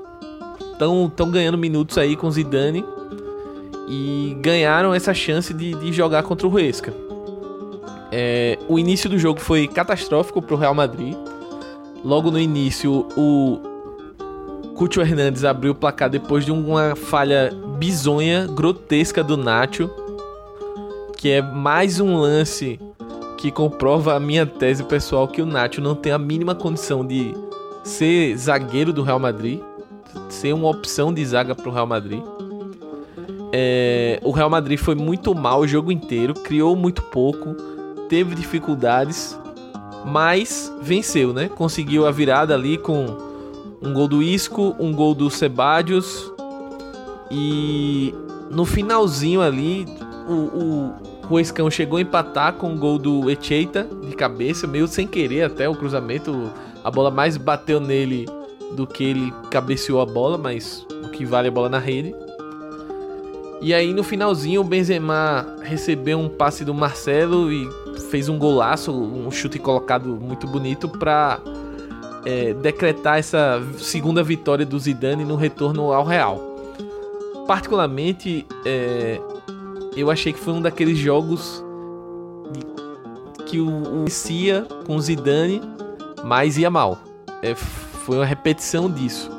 estão 0.71 1.29
ganhando 1.29 1.57
minutos 1.57 1.97
aí 1.97 2.15
com 2.15 2.29
Zidane 2.31 2.83
e 3.87 4.35
ganharam 4.39 4.93
essa 4.93 5.13
chance 5.13 5.53
de, 5.53 5.73
de 5.75 5.91
jogar 5.91 6.23
contra 6.23 6.47
o 6.47 6.51
Huesca. 6.51 6.93
É, 8.11 8.57
o 8.67 8.79
início 8.79 9.09
do 9.09 9.17
jogo 9.17 9.39
foi 9.39 9.67
catastrófico 9.67 10.41
para 10.41 10.55
o 10.55 10.57
Real 10.57 10.73
Madrid. 10.73 11.15
Logo 12.03 12.31
no 12.31 12.39
início, 12.39 13.07
o 13.17 13.59
Cúcio 14.75 15.01
Hernandes 15.01 15.43
abriu 15.43 15.71
o 15.71 15.75
placar 15.75 16.09
depois 16.09 16.45
de 16.45 16.51
uma 16.51 16.95
falha 16.95 17.51
bizonha, 17.77 18.47
grotesca 18.47 19.23
do 19.23 19.37
Nacho, 19.37 19.89
que 21.17 21.29
é 21.29 21.41
mais 21.41 21.99
um 21.99 22.17
lance 22.17 22.79
que 23.37 23.51
comprova 23.51 24.15
a 24.15 24.19
minha 24.19 24.45
tese 24.45 24.83
pessoal 24.83 25.27
que 25.27 25.41
o 25.41 25.45
Nacho 25.45 25.81
não 25.81 25.95
tem 25.95 26.11
a 26.11 26.17
mínima 26.17 26.55
condição 26.55 27.05
de 27.05 27.33
ser 27.83 28.37
zagueiro 28.37 28.93
do 28.93 29.03
Real 29.03 29.19
Madrid, 29.19 29.59
ser 30.29 30.53
uma 30.53 30.69
opção 30.69 31.13
de 31.13 31.25
zaga 31.25 31.53
para 31.53 31.69
o 31.69 31.71
Real 31.73 31.87
Madrid. 31.87 32.21
É, 33.51 34.19
o 34.23 34.31
Real 34.31 34.49
Madrid 34.49 34.79
foi 34.79 34.95
muito 34.95 35.35
mal 35.35 35.61
o 35.61 35.67
jogo 35.67 35.91
inteiro, 35.91 36.33
criou 36.33 36.75
muito 36.75 37.01
pouco, 37.03 37.55
teve 38.09 38.33
dificuldades, 38.35 39.37
mas 40.05 40.73
venceu, 40.81 41.33
né? 41.33 41.49
Conseguiu 41.49 42.07
a 42.07 42.11
virada 42.11 42.53
ali 42.53 42.77
com 42.77 43.17
um 43.81 43.93
gol 43.93 44.07
do 44.07 44.23
Isco, 44.23 44.75
um 44.79 44.91
gol 44.93 45.13
do 45.13 45.29
Sebadios 45.29 46.31
e 47.29 48.13
no 48.49 48.65
finalzinho 48.65 49.41
ali 49.41 49.85
o, 50.27 50.33
o 50.33 50.93
Ruescão 51.27 51.69
chegou 51.69 51.97
a 51.97 52.01
empatar 52.01 52.53
com 52.53 52.73
o 52.73 52.77
gol 52.77 52.97
do 52.97 53.29
Echeita 53.29 53.87
de 54.07 54.15
cabeça, 54.15 54.67
meio 54.67 54.87
sem 54.87 55.07
querer 55.07 55.43
até 55.43 55.67
o 55.67 55.75
cruzamento, 55.75 56.51
a 56.83 56.91
bola 56.91 57.09
mais 57.09 57.37
bateu 57.37 57.79
nele 57.79 58.25
do 58.75 58.85
que 58.85 59.03
ele 59.03 59.33
cabeceou 59.49 60.01
a 60.01 60.05
bola, 60.05 60.37
mas 60.37 60.85
o 61.05 61.09
que 61.09 61.25
vale 61.25 61.47
é 61.47 61.51
a 61.51 61.53
bola 61.53 61.69
na 61.69 61.79
rede. 61.79 62.13
E 63.61 63.73
aí 63.73 63.93
no 63.93 64.03
finalzinho 64.03 64.61
o 64.61 64.63
Benzema 64.63 65.55
recebeu 65.61 66.19
um 66.19 66.27
passe 66.27 66.65
do 66.65 66.73
Marcelo 66.73 67.51
e 67.51 67.69
fez 68.09 68.27
um 68.27 68.37
golaço, 68.37 68.91
um 68.91 69.31
chute 69.31 69.57
colocado 69.57 70.09
muito 70.09 70.45
bonito 70.45 70.89
para 70.89 71.39
é, 72.25 72.53
decretar 72.53 73.17
essa 73.17 73.61
segunda 73.77 74.21
vitória 74.21 74.65
do 74.65 74.77
Zidane 74.77 75.23
no 75.23 75.35
retorno 75.35 75.93
ao 75.93 76.03
Real. 76.03 76.41
Particularmente, 77.47 78.45
é, 78.65 79.19
eu 79.95 80.11
achei 80.11 80.33
que 80.33 80.39
foi 80.39 80.53
um 80.53 80.61
daqueles 80.61 80.97
jogos 80.97 81.63
que 83.45 83.59
o, 83.59 84.03
o 84.03 84.09
Cia 84.09 84.65
com 84.85 84.95
o 84.95 85.01
Zidane, 85.01 85.61
mas 86.23 86.57
ia 86.57 86.69
mal. 86.69 86.97
É, 87.41 87.53
foi 87.55 88.17
uma 88.17 88.25
repetição 88.25 88.89
disso. 88.89 89.29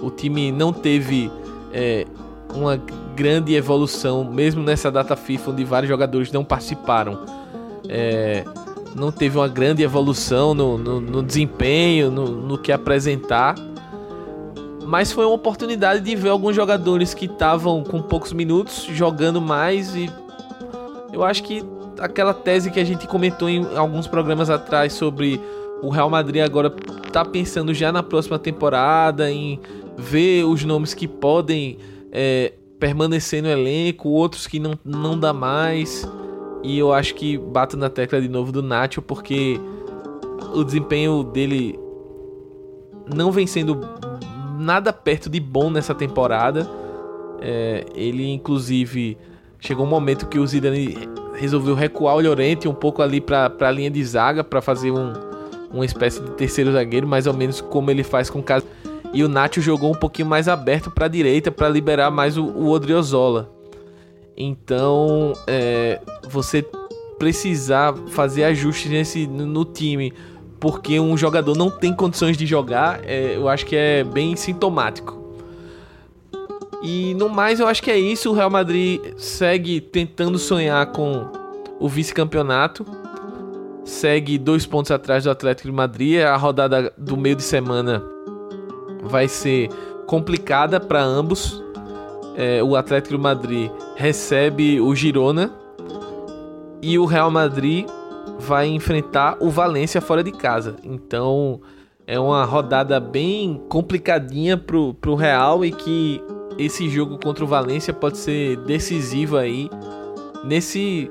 O 0.00 0.10
time 0.10 0.52
não 0.52 0.72
teve 0.72 1.30
é, 1.72 2.06
uma 2.54 2.76
grande 3.14 3.54
evolução, 3.54 4.24
mesmo 4.24 4.62
nessa 4.62 4.90
data 4.90 5.16
FIFA, 5.16 5.50
onde 5.50 5.64
vários 5.64 5.88
jogadores 5.88 6.30
não 6.30 6.44
participaram. 6.44 7.24
É, 7.88 8.44
não 8.94 9.10
teve 9.10 9.36
uma 9.36 9.48
grande 9.48 9.82
evolução 9.82 10.54
no, 10.54 10.78
no, 10.78 11.00
no 11.00 11.22
desempenho, 11.22 12.10
no, 12.10 12.26
no, 12.26 12.58
que 12.58 12.70
apresentar. 12.70 13.54
Mas 14.86 15.10
foi 15.10 15.24
uma 15.24 15.34
oportunidade 15.34 16.00
de 16.00 16.14
ver 16.14 16.28
alguns 16.28 16.54
jogadores 16.54 17.14
que 17.14 17.24
estavam 17.24 17.82
com 17.82 18.00
poucos 18.02 18.32
minutos 18.32 18.86
jogando 18.90 19.40
mais. 19.40 19.96
E 19.96 20.10
eu 21.12 21.24
acho 21.24 21.42
que 21.42 21.64
aquela 21.98 22.34
tese 22.34 22.70
que 22.70 22.80
a 22.80 22.84
gente 22.84 23.06
comentou 23.06 23.48
em 23.48 23.76
alguns 23.76 24.06
programas 24.06 24.50
atrás 24.50 24.92
sobre 24.92 25.40
o 25.82 25.90
Real 25.90 26.08
Madrid 26.08 26.42
agora 26.42 26.70
tá 26.70 27.24
pensando 27.24 27.74
já 27.74 27.92
na 27.92 28.02
próxima 28.02 28.38
temporada, 28.38 29.30
em 29.30 29.60
ver 29.96 30.44
os 30.44 30.64
nomes 30.64 30.94
que 30.94 31.06
podem 31.06 31.78
é, 32.10 32.52
permanecer 32.78 33.42
no 33.42 33.48
elenco, 33.48 34.08
outros 34.08 34.46
que 34.46 34.58
não, 34.58 34.78
não 34.84 35.18
dá 35.18 35.32
mais. 35.32 36.08
E 36.62 36.78
eu 36.78 36.92
acho 36.92 37.14
que 37.14 37.36
bato 37.36 37.76
na 37.76 37.90
tecla 37.90 38.20
de 38.20 38.28
novo 38.28 38.50
do 38.50 38.62
Nacho, 38.62 39.02
porque 39.02 39.60
o 40.54 40.64
desempenho 40.64 41.22
dele 41.22 41.78
não 43.14 43.30
vem 43.30 43.46
sendo 43.46 43.80
nada 44.58 44.92
perto 44.92 45.28
de 45.28 45.38
bom 45.38 45.70
nessa 45.70 45.94
temporada. 45.94 46.68
É, 47.40 47.84
ele, 47.94 48.32
inclusive, 48.32 49.18
chegou 49.60 49.84
um 49.84 49.88
momento 49.88 50.26
que 50.26 50.38
o 50.38 50.46
Zidane 50.46 50.96
resolveu 51.34 51.74
recuar 51.74 52.16
o 52.16 52.20
Llorente 52.20 52.68
um 52.68 52.74
pouco 52.74 53.02
ali 53.02 53.20
para 53.20 53.52
a 53.60 53.70
linha 53.70 53.90
de 53.90 54.04
zaga 54.04 54.42
para 54.42 54.60
fazer 54.60 54.90
um, 54.90 55.12
uma 55.72 55.84
espécie 55.84 56.20
de 56.20 56.30
terceiro 56.32 56.72
zagueiro, 56.72 57.06
mais 57.06 57.26
ou 57.26 57.34
menos 57.34 57.60
como 57.60 57.90
ele 57.90 58.02
faz 58.02 58.30
com 58.30 58.38
o 58.38 58.42
caso 58.42 58.64
e 59.14 59.22
o 59.22 59.28
Nacho 59.28 59.60
jogou 59.60 59.92
um 59.92 59.94
pouquinho 59.94 60.28
mais 60.28 60.48
aberto 60.48 60.90
para 60.90 61.06
a 61.06 61.08
direita 61.08 61.50
para 61.52 61.68
liberar 61.68 62.10
mais 62.10 62.36
o, 62.36 62.44
o 62.44 62.70
Odriozola. 62.70 63.48
Então, 64.36 65.32
é, 65.46 66.00
você 66.28 66.66
precisar 67.16 67.94
fazer 68.08 68.42
ajustes 68.42 68.90
nesse, 68.90 69.26
no, 69.28 69.46
no, 69.46 69.64
time 69.64 70.12
porque 70.58 70.98
um 70.98 71.16
jogador 71.16 71.56
não 71.56 71.70
tem 71.70 71.94
condições 71.94 72.36
de 72.36 72.44
jogar, 72.44 73.00
é, 73.04 73.36
eu 73.36 73.48
acho 73.48 73.64
que 73.64 73.76
é 73.76 74.02
bem 74.02 74.34
sintomático. 74.34 75.23
E 76.84 77.14
no 77.14 77.30
mais, 77.30 77.60
eu 77.60 77.66
acho 77.66 77.82
que 77.82 77.90
é 77.90 77.98
isso. 77.98 78.30
O 78.30 78.34
Real 78.34 78.50
Madrid 78.50 79.00
segue 79.16 79.80
tentando 79.80 80.38
sonhar 80.38 80.92
com 80.92 81.26
o 81.80 81.88
vice-campeonato. 81.88 82.84
segue 83.84 84.38
dois 84.38 84.66
pontos 84.66 84.90
atrás 84.90 85.24
do 85.24 85.30
Atlético 85.30 85.68
de 85.68 85.74
Madrid. 85.74 86.20
A 86.20 86.36
rodada 86.36 86.92
do 86.98 87.16
meio 87.16 87.36
de 87.36 87.42
semana 87.42 88.04
vai 89.02 89.28
ser 89.28 89.70
complicada 90.06 90.78
para 90.78 91.02
ambos. 91.02 91.62
É, 92.36 92.62
o 92.62 92.76
Atlético 92.76 93.16
de 93.16 93.22
Madrid 93.22 93.70
recebe 93.96 94.78
o 94.78 94.94
Girona 94.94 95.52
e 96.82 96.98
o 96.98 97.06
Real 97.06 97.30
Madrid 97.30 97.86
vai 98.40 98.66
enfrentar 98.66 99.38
o 99.40 99.48
Valência 99.48 100.02
fora 100.02 100.22
de 100.22 100.32
casa. 100.32 100.76
Então 100.84 101.62
é 102.06 102.20
uma 102.20 102.44
rodada 102.44 103.00
bem 103.00 103.62
complicadinha 103.70 104.58
pro, 104.58 104.92
pro 104.94 105.14
Real 105.14 105.64
e 105.64 105.72
que 105.72 106.20
esse 106.58 106.88
jogo 106.88 107.18
contra 107.18 107.44
o 107.44 107.46
Valência 107.48 107.92
pode 107.92 108.18
ser 108.18 108.56
decisivo 108.58 109.36
aí 109.36 109.70
nesse 110.44 111.10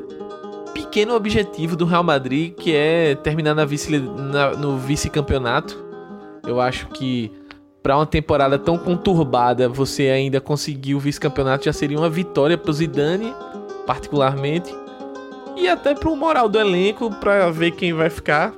pequeno 0.73 1.15
objetivo 1.15 1.75
do 1.75 1.85
Real 1.85 2.03
Madrid, 2.03 2.53
que 2.53 2.73
é 2.75 3.15
terminar 3.15 3.53
na 3.53 3.65
vice, 3.65 3.97
na, 3.99 4.51
no 4.51 4.77
vice-campeonato. 4.77 5.83
Eu 6.45 6.59
acho 6.59 6.87
que 6.87 7.31
para 7.81 7.97
uma 7.97 8.05
temporada 8.05 8.57
tão 8.57 8.77
conturbada, 8.77 9.67
você 9.67 10.03
ainda 10.03 10.39
conseguir 10.39 10.95
o 10.95 10.99
vice-campeonato 10.99 11.65
já 11.65 11.73
seria 11.73 11.97
uma 11.97 12.09
vitória 12.09 12.57
para 12.57 12.71
o 12.71 12.73
Zidane, 12.73 13.33
particularmente, 13.85 14.73
e 15.57 15.67
até 15.67 15.93
para 15.93 16.09
o 16.09 16.15
moral 16.15 16.47
do 16.47 16.57
elenco, 16.57 17.09
para 17.15 17.49
ver 17.51 17.71
quem 17.71 17.93
vai 17.93 18.09
ficar, 18.09 18.53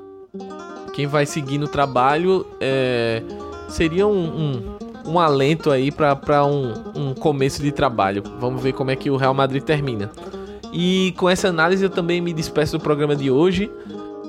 quem 0.93 1.07
vai 1.07 1.25
seguir 1.25 1.57
no 1.57 1.67
trabalho. 1.67 2.45
É, 2.61 3.21
seria 3.67 4.05
um, 4.07 4.13
um, 4.13 4.74
um, 5.05 5.19
alento 5.19 5.71
aí 5.71 5.91
para 5.91 6.45
um, 6.45 6.73
um 6.95 7.13
começo 7.13 7.61
de 7.61 7.71
trabalho. 7.71 8.23
Vamos 8.39 8.61
ver 8.61 8.73
como 8.73 8.91
é 8.91 8.95
que 8.95 9.09
o 9.09 9.17
Real 9.17 9.33
Madrid 9.33 9.63
termina. 9.63 10.11
E 10.71 11.13
com 11.17 11.29
essa 11.29 11.47
análise 11.47 11.83
eu 11.83 11.89
também 11.89 12.19
me 12.19 12.33
despeço 12.33 12.77
do 12.77 12.81
programa 12.81 13.15
de 13.15 13.31
hoje. 13.31 13.71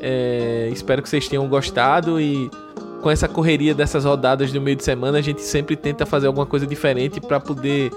É, 0.00 0.68
espero 0.72 1.02
que 1.02 1.08
vocês 1.08 1.26
tenham 1.26 1.48
gostado 1.48 2.20
e 2.20 2.50
com 3.02 3.10
essa 3.10 3.28
correria 3.28 3.74
dessas 3.74 4.04
rodadas 4.04 4.52
no 4.52 4.60
meio 4.60 4.76
de 4.76 4.84
semana 4.84 5.18
a 5.18 5.22
gente 5.22 5.42
sempre 5.42 5.76
tenta 5.76 6.04
fazer 6.04 6.26
alguma 6.26 6.46
coisa 6.46 6.66
diferente 6.66 7.20
para 7.20 7.40
poder 7.40 7.92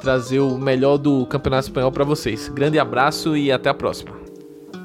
trazer 0.00 0.40
o 0.40 0.58
melhor 0.58 0.98
do 0.98 1.26
Campeonato 1.26 1.68
Espanhol 1.68 1.92
para 1.92 2.04
vocês. 2.04 2.48
Grande 2.48 2.78
abraço 2.78 3.36
e 3.36 3.52
até 3.52 3.70
a 3.70 3.74
próxima. 3.74 4.12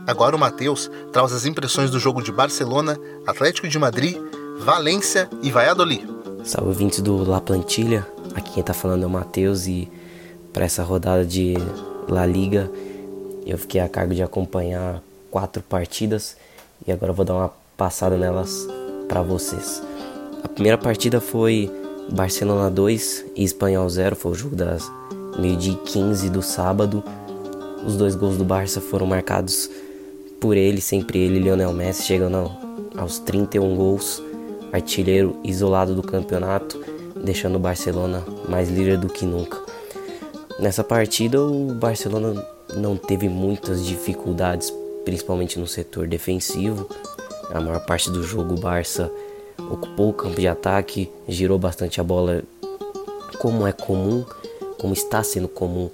Agora 0.06 0.36
o 0.36 0.40
Matheus 0.40 0.90
traz 1.12 1.34
as 1.34 1.46
impressões 1.46 1.92
do 1.92 2.00
jogo 2.00 2.22
de 2.22 2.32
Barcelona, 2.32 2.98
Atlético 3.26 3.68
de 3.68 3.78
Madrid, 3.78 4.16
Valência 4.60 5.30
e 5.42 5.52
Valladolid. 5.52 6.17
Salve 6.48 6.70
ouvintes 6.70 7.02
do 7.02 7.30
La 7.30 7.42
Plantilha, 7.42 8.08
aqui 8.34 8.54
quem 8.54 8.64
tá 8.64 8.74
falando 8.74 9.04
é 9.04 9.06
o 9.06 9.10
Matheus 9.10 9.68
e 9.68 9.92
para 10.54 10.64
essa 10.64 10.82
rodada 10.82 11.26
de 11.26 11.56
La 12.08 12.26
Liga 12.26 12.72
eu 13.46 13.58
fiquei 13.58 13.82
a 13.82 13.90
cargo 13.90 14.16
de 14.16 14.24
acompanhar 14.24 15.04
quatro 15.30 15.62
partidas 15.62 16.38
e 16.88 16.92
agora 16.94 17.12
vou 17.12 17.26
dar 17.26 17.34
uma 17.34 17.54
passada 17.76 18.16
nelas 18.16 18.66
para 19.10 19.22
vocês. 19.22 19.84
A 20.42 20.48
primeira 20.48 20.78
partida 20.78 21.20
foi 21.20 21.70
Barcelona 22.14 22.72
2 22.72 23.26
e 23.36 23.44
Espanhol 23.44 23.90
0, 23.90 24.16
foi 24.16 24.32
o 24.32 24.36
jogo 24.36 24.56
das 24.56 24.90
meio-dia 25.38 25.76
15 25.76 26.30
do 26.30 26.42
sábado. 26.42 27.04
Os 27.86 27.98
dois 27.98 28.16
gols 28.16 28.38
do 28.38 28.46
Barça 28.46 28.80
foram 28.80 29.06
marcados 29.06 29.70
por 30.40 30.56
ele, 30.56 30.80
sempre 30.80 31.20
ele, 31.20 31.40
Lionel 31.40 31.74
Messi, 31.74 32.04
chegando 32.04 32.50
aos 32.96 33.20
31 33.20 33.76
gols, 33.76 34.24
artilheiro 34.72 35.40
isolado 35.44 35.96
do 35.96 36.04
campeonato, 36.04 36.80
deixando 37.24 37.56
o 37.56 37.60
Barcelona 37.60 38.24
mais 38.48 38.70
líder 38.70 38.98
do 38.98 39.08
que 39.08 39.26
nunca. 39.26 39.58
Nessa 40.60 40.84
partida, 40.84 41.42
o 41.42 41.74
Barcelona 41.74 42.44
não 42.76 42.98
teve 42.98 43.30
muitas 43.30 43.86
dificuldades, 43.86 44.74
principalmente 45.06 45.60
no 45.60 45.68
setor 45.68 46.08
defensivo. 46.08 46.90
A 47.54 47.62
maior 47.62 47.86
parte 47.86 48.10
do 48.10 48.24
jogo 48.24 48.56
o 48.56 48.60
Barça 48.60 49.12
ocupou 49.72 50.10
o 50.10 50.14
campo 50.14 50.40
de 50.40 50.48
ataque, 50.48 51.12
girou 51.28 51.58
bastante 51.58 52.02
a 52.02 52.04
bola, 52.04 52.44
como 53.40 53.68
é 53.68 53.72
comum, 53.72 54.26
como 54.78 54.94
está 54.94 55.24
sendo 55.24 55.48
comum 55.48 55.90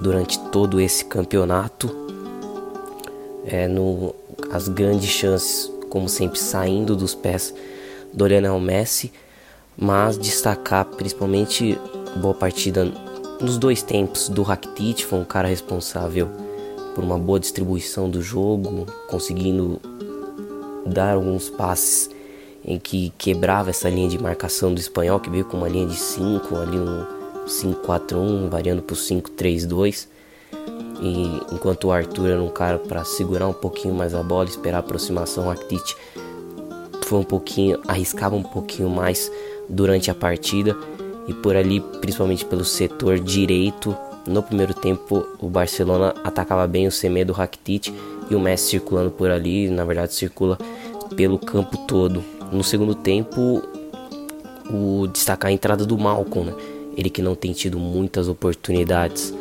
durante 0.00 0.38
todo 0.50 0.80
esse 0.80 1.04
campeonato. 1.04 1.90
É, 3.44 3.66
no, 3.66 4.14
as 4.52 4.68
grandes 4.68 5.08
chances, 5.08 5.72
como 5.88 6.08
sempre, 6.08 6.38
saindo 6.38 6.94
dos 6.94 7.14
pés 7.14 7.54
do 8.12 8.26
Lionel 8.26 8.58
Messi, 8.60 9.12
mas 9.76 10.18
destacar 10.18 10.84
principalmente 10.84 11.78
boa 12.16 12.34
partida 12.34 12.84
nos 13.40 13.58
dois 13.58 13.82
tempos 13.82 14.28
do 14.28 14.42
Rakitic 14.42 15.04
foi 15.04 15.18
um 15.18 15.24
cara 15.24 15.48
responsável 15.48 16.28
por 16.94 17.02
uma 17.02 17.18
boa 17.18 17.40
distribuição 17.40 18.08
do 18.08 18.22
jogo, 18.22 18.86
conseguindo 19.08 19.80
dar 20.86 21.14
alguns 21.14 21.48
passes 21.50 22.10
em 22.64 22.78
que 22.78 23.12
quebrava 23.18 23.70
essa 23.70 23.88
linha 23.88 24.08
de 24.08 24.16
marcação 24.22 24.72
do 24.72 24.78
espanhol, 24.78 25.18
que 25.18 25.30
veio 25.30 25.44
com 25.44 25.56
uma 25.56 25.68
linha 25.68 25.86
de 25.86 25.96
5, 25.96 26.56
ali 26.56 26.78
um 26.78 27.04
5-4-1, 27.46 28.48
variando 28.48 28.82
para 28.82 28.94
o 28.94 28.96
5-3-2. 28.96 30.06
E 31.00 31.40
enquanto 31.52 31.88
o 31.88 31.92
Arthur 31.92 32.30
era 32.30 32.42
um 32.42 32.48
cara 32.48 32.78
para 32.78 33.02
segurar 33.04 33.48
um 33.48 33.52
pouquinho 33.52 33.94
mais 33.94 34.14
a 34.14 34.22
bola, 34.22 34.48
esperar 34.48 34.76
a 34.76 34.80
aproximação, 34.80 35.46
o 35.46 35.48
Rakitic 35.48 35.96
foi 37.12 37.18
um 37.18 37.24
pouquinho, 37.24 37.78
arriscava 37.86 38.34
um 38.34 38.42
pouquinho 38.42 38.88
mais 38.88 39.30
durante 39.68 40.10
a 40.10 40.14
partida 40.14 40.74
e 41.28 41.34
por 41.34 41.54
ali, 41.54 41.78
principalmente 42.00 42.42
pelo 42.42 42.64
setor 42.64 43.18
direito, 43.18 43.94
no 44.26 44.42
primeiro 44.42 44.72
tempo 44.72 45.26
o 45.38 45.46
Barcelona 45.46 46.14
atacava 46.24 46.66
bem 46.66 46.86
o 46.86 46.90
Semedo, 46.90 47.34
Rakitic 47.34 47.92
e 48.30 48.34
o 48.34 48.40
Messi 48.40 48.70
circulando 48.70 49.10
por 49.10 49.30
ali, 49.30 49.68
na 49.68 49.84
verdade 49.84 50.14
circula 50.14 50.56
pelo 51.14 51.38
campo 51.38 51.76
todo. 51.86 52.24
No 52.50 52.64
segundo 52.64 52.94
tempo, 52.94 53.62
o 54.70 55.06
destacar 55.08 55.50
a 55.50 55.52
entrada 55.52 55.84
do 55.84 55.98
Malcolm, 55.98 56.50
né? 56.50 56.56
ele 56.96 57.10
que 57.10 57.20
não 57.20 57.34
tem 57.34 57.52
tido 57.52 57.78
muitas 57.78 58.26
oportunidades 58.26 59.34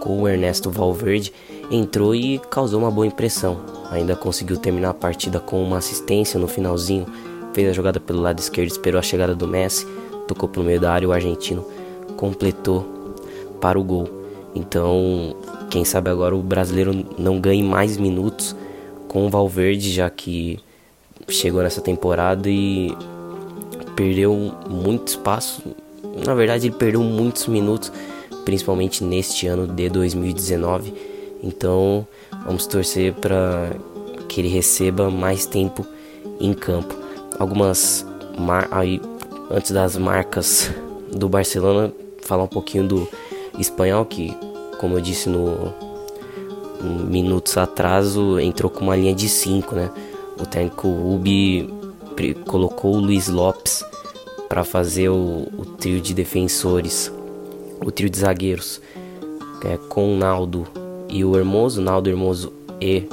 com 0.00 0.22
o 0.22 0.28
Ernesto 0.28 0.70
Valverde, 0.70 1.32
entrou 1.68 2.14
e 2.14 2.38
causou 2.48 2.78
uma 2.78 2.92
boa 2.92 3.08
impressão. 3.08 3.77
Ainda 3.90 4.14
conseguiu 4.14 4.56
terminar 4.58 4.90
a 4.90 4.94
partida 4.94 5.40
com 5.40 5.62
uma 5.62 5.78
assistência 5.78 6.38
no 6.38 6.46
finalzinho, 6.46 7.06
fez 7.54 7.68
a 7.68 7.72
jogada 7.72 7.98
pelo 7.98 8.20
lado 8.20 8.38
esquerdo, 8.38 8.70
esperou 8.70 8.98
a 8.98 9.02
chegada 9.02 9.34
do 9.34 9.48
Messi 9.48 9.86
tocou 10.28 10.48
pro 10.48 10.62
meio 10.62 10.78
da 10.78 10.92
área 10.92 11.08
o 11.08 11.12
argentino 11.12 11.64
completou 12.16 12.86
para 13.60 13.78
o 13.78 13.82
gol. 13.82 14.08
Então, 14.54 15.34
quem 15.70 15.84
sabe 15.84 16.10
agora 16.10 16.36
o 16.36 16.42
brasileiro 16.42 17.06
não 17.18 17.40
ganhe 17.40 17.62
mais 17.62 17.96
minutos 17.96 18.54
com 19.08 19.26
o 19.26 19.30
Valverde, 19.30 19.90
já 19.90 20.10
que 20.10 20.58
chegou 21.28 21.62
nessa 21.62 21.80
temporada 21.80 22.48
e 22.48 22.94
perdeu 23.96 24.52
muito 24.68 25.08
espaço. 25.08 25.62
Na 26.26 26.34
verdade, 26.34 26.66
ele 26.66 26.74
perdeu 26.74 27.02
muitos 27.02 27.46
minutos, 27.46 27.92
principalmente 28.44 29.02
neste 29.02 29.46
ano 29.46 29.66
de 29.66 29.88
2019. 29.88 30.92
Então, 31.42 32.06
vamos 32.44 32.66
torcer 32.66 33.14
para 33.14 33.70
que 34.28 34.40
ele 34.40 34.48
receba 34.48 35.10
mais 35.10 35.46
tempo 35.46 35.86
em 36.40 36.52
campo. 36.52 36.94
Algumas 37.38 38.06
aí 38.70 39.00
antes 39.50 39.70
das 39.70 39.96
marcas 39.96 40.70
do 41.12 41.28
Barcelona, 41.28 41.92
falar 42.22 42.44
um 42.44 42.48
pouquinho 42.48 42.86
do 42.86 43.08
espanhol, 43.58 44.04
que, 44.04 44.36
como 44.78 44.96
eu 44.96 45.00
disse 45.00 45.28
no, 45.28 45.72
no 46.80 47.04
minutos 47.06 47.56
atrás, 47.56 48.14
entrou 48.42 48.70
com 48.70 48.84
uma 48.84 48.96
linha 48.96 49.14
de 49.14 49.28
5, 49.28 49.74
né? 49.74 49.90
O 50.38 50.46
técnico 50.46 50.86
Ubi 50.88 51.68
colocou 52.46 52.96
o 52.96 53.00
Luiz 53.00 53.28
Lopes 53.28 53.84
para 54.48 54.64
fazer 54.64 55.08
o, 55.08 55.48
o, 55.56 55.64
trio 55.64 56.00
de 56.00 56.14
defensores, 56.14 57.12
o 57.84 57.90
trio 57.90 58.08
de 58.08 58.18
zagueiros, 58.18 58.80
é, 59.64 59.76
com 59.88 60.14
o 60.14 60.16
Naldo 60.16 60.66
e 61.08 61.24
o 61.24 61.36
Hermoso, 61.36 61.80
Naldo 61.80 62.10
Hermoso 62.10 62.52
e 62.80 63.04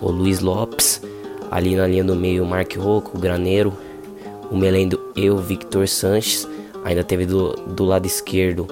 o 0.00 0.10
Luiz 0.10 0.40
Lopes. 0.40 1.02
Ali 1.50 1.74
na 1.74 1.86
linha 1.86 2.04
do 2.04 2.14
meio, 2.14 2.44
o 2.44 2.46
Mark 2.46 2.76
Rocco, 2.76 3.18
o 3.18 3.20
Graneiro, 3.20 3.72
o 4.50 4.56
Melendo 4.56 5.00
e 5.16 5.28
o 5.28 5.38
Victor 5.38 5.88
Sanches. 5.88 6.46
Ainda 6.84 7.02
teve 7.02 7.26
do, 7.26 7.52
do 7.52 7.84
lado 7.84 8.06
esquerdo 8.06 8.66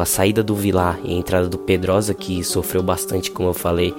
a 0.00 0.04
saída 0.04 0.42
do 0.42 0.54
Vilar 0.54 0.98
e 1.04 1.14
a 1.14 1.16
entrada 1.16 1.48
do 1.48 1.58
Pedrosa, 1.58 2.14
que 2.14 2.42
sofreu 2.42 2.82
bastante, 2.82 3.30
como 3.30 3.50
eu 3.50 3.54
falei, 3.54 3.94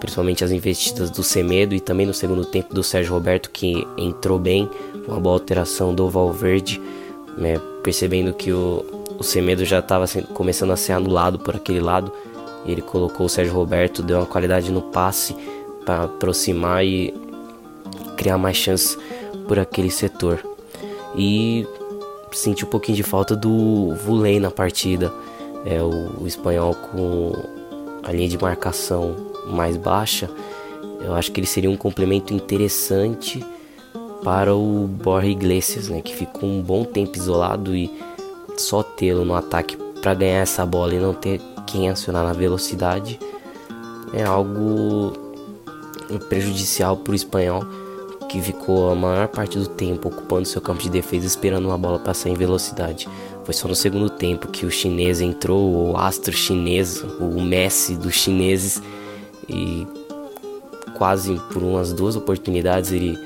principalmente 0.00 0.44
as 0.44 0.50
investidas 0.50 1.10
do 1.10 1.22
Semedo 1.22 1.74
e 1.74 1.80
também 1.80 2.06
no 2.06 2.14
segundo 2.14 2.44
tempo 2.44 2.74
do 2.74 2.82
Sérgio 2.82 3.12
Roberto, 3.12 3.50
que 3.50 3.86
entrou 3.96 4.38
bem, 4.38 4.68
uma 5.06 5.20
boa 5.20 5.34
alteração 5.34 5.94
do 5.94 6.08
Valverde, 6.08 6.80
né, 7.36 7.60
percebendo 7.82 8.32
que 8.32 8.52
o, 8.52 8.84
o 9.18 9.22
Semedo 9.22 9.64
já 9.64 9.78
estava 9.78 10.06
começando 10.34 10.72
a 10.72 10.76
ser 10.76 10.92
anulado 10.92 11.38
por 11.38 11.56
aquele 11.56 11.80
lado. 11.80 12.12
Ele 12.66 12.82
colocou 12.82 13.26
o 13.26 13.28
Sérgio 13.28 13.54
Roberto, 13.54 14.02
deu 14.02 14.18
uma 14.18 14.26
qualidade 14.26 14.70
no 14.70 14.82
passe 14.82 15.34
para 15.84 16.04
aproximar 16.04 16.84
e 16.84 17.14
criar 18.16 18.38
mais 18.38 18.56
chances 18.56 18.98
por 19.46 19.58
aquele 19.58 19.90
setor. 19.90 20.44
E 21.16 21.66
senti 22.32 22.64
um 22.64 22.68
pouquinho 22.68 22.96
de 22.96 23.02
falta 23.02 23.34
do 23.34 23.94
Vulei 23.94 24.38
na 24.38 24.50
partida. 24.50 25.12
É, 25.64 25.82
o, 25.82 26.22
o 26.22 26.26
espanhol 26.26 26.74
com 26.74 27.32
a 28.04 28.12
linha 28.12 28.28
de 28.28 28.38
marcação 28.40 29.16
mais 29.48 29.76
baixa 29.76 30.30
Eu 31.00 31.14
acho 31.14 31.32
que 31.32 31.40
ele 31.40 31.46
seria 31.46 31.70
um 31.70 31.76
complemento 31.76 32.32
interessante 32.32 33.44
para 34.22 34.54
o 34.54 34.86
Borja 34.86 35.28
Iglesias, 35.28 35.88
né, 35.88 36.00
que 36.00 36.14
ficou 36.14 36.48
um 36.48 36.60
bom 36.60 36.84
tempo 36.84 37.16
isolado 37.16 37.74
e 37.74 37.90
só 38.56 38.82
tê-lo 38.82 39.24
no 39.24 39.34
ataque 39.34 39.76
para 40.02 40.14
ganhar 40.14 40.40
essa 40.40 40.66
bola 40.66 40.94
e 40.94 40.98
não 40.98 41.14
ter 41.14 41.40
quem 41.68 41.90
acionar 41.90 42.24
na 42.24 42.32
velocidade 42.32 43.20
é 44.14 44.24
algo 44.24 45.12
prejudicial 46.28 46.96
para 46.96 47.12
o 47.12 47.14
espanhol 47.14 47.62
que 48.30 48.40
ficou 48.40 48.90
a 48.90 48.94
maior 48.94 49.28
parte 49.28 49.58
do 49.58 49.66
tempo 49.66 50.08
ocupando 50.08 50.46
seu 50.46 50.60
campo 50.60 50.82
de 50.82 50.90
defesa 50.90 51.26
esperando 51.26 51.66
uma 51.66 51.78
bola 51.78 51.98
passar 51.98 52.30
em 52.30 52.34
velocidade. 52.34 53.08
Foi 53.44 53.54
só 53.54 53.68
no 53.68 53.74
segundo 53.74 54.10
tempo 54.10 54.48
que 54.48 54.66
o 54.66 54.70
chinês 54.70 55.20
entrou, 55.20 55.92
o 55.92 55.96
astro 55.96 56.32
chinês, 56.32 57.02
o 57.20 57.40
Messi 57.40 57.96
dos 57.96 58.14
chineses, 58.14 58.82
e 59.48 59.86
quase 60.96 61.40
por 61.52 61.62
umas 61.62 61.92
duas 61.92 62.16
oportunidades 62.16 62.92
ele 62.92 63.18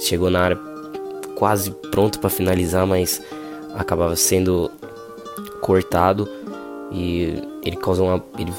chegou 0.00 0.30
na 0.30 0.40
área 0.40 0.58
quase 1.36 1.70
pronto 1.90 2.18
para 2.18 2.30
finalizar, 2.30 2.86
mas 2.86 3.22
acabava 3.74 4.16
sendo 4.16 4.70
cortado 5.60 6.28
e 6.90 7.49
ele 7.62 7.76
causou 7.76 8.06
uma 8.06 8.24
ele 8.38 8.52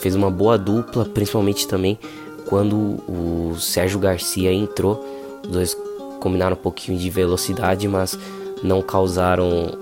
fez 0.00 0.14
uma 0.14 0.30
boa 0.30 0.56
dupla, 0.56 1.04
principalmente 1.04 1.68
também 1.68 1.98
quando 2.46 2.74
o 3.08 3.54
Sérgio 3.58 3.98
Garcia 3.98 4.52
entrou. 4.52 5.04
Os 5.44 5.50
dois 5.50 5.76
combinaram 6.18 6.54
um 6.54 6.60
pouquinho 6.60 6.98
de 6.98 7.08
velocidade, 7.08 7.86
mas 7.86 8.18
não 8.62 8.82
causaram, 8.82 9.78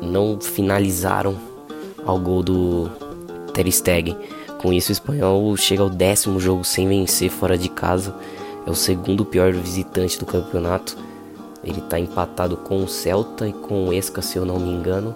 não 0.00 0.40
finalizaram 0.40 1.36
ao 2.04 2.18
gol 2.18 2.42
do 2.42 2.90
Ter 3.52 3.70
Stegen. 3.70 4.16
Com 4.58 4.72
isso, 4.72 4.90
o 4.90 4.92
espanhol 4.92 5.56
chega 5.56 5.82
ao 5.82 5.90
décimo 5.90 6.40
jogo 6.40 6.64
sem 6.64 6.88
vencer 6.88 7.30
fora 7.30 7.58
de 7.58 7.68
casa. 7.68 8.14
É 8.66 8.70
o 8.70 8.74
segundo 8.74 9.24
pior 9.24 9.52
visitante 9.52 10.18
do 10.18 10.26
campeonato. 10.26 10.96
Ele 11.62 11.78
está 11.78 11.98
empatado 11.98 12.56
com 12.56 12.82
o 12.82 12.88
Celta 12.88 13.46
e 13.46 13.52
com 13.52 13.88
o 13.88 13.92
Esca, 13.92 14.22
se 14.22 14.38
eu 14.38 14.44
não 14.44 14.58
me 14.58 14.70
engano. 14.70 15.14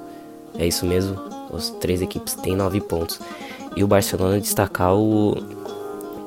É 0.59 0.66
isso 0.66 0.85
mesmo. 0.85 1.29
As 1.52 1.70
três 1.70 2.02
equipes 2.02 2.34
têm 2.34 2.56
nove 2.56 2.80
pontos. 2.80 3.20
E 3.76 3.84
o 3.84 3.86
Barcelona 3.86 4.40
destacar 4.40 4.94
o, 4.94 5.36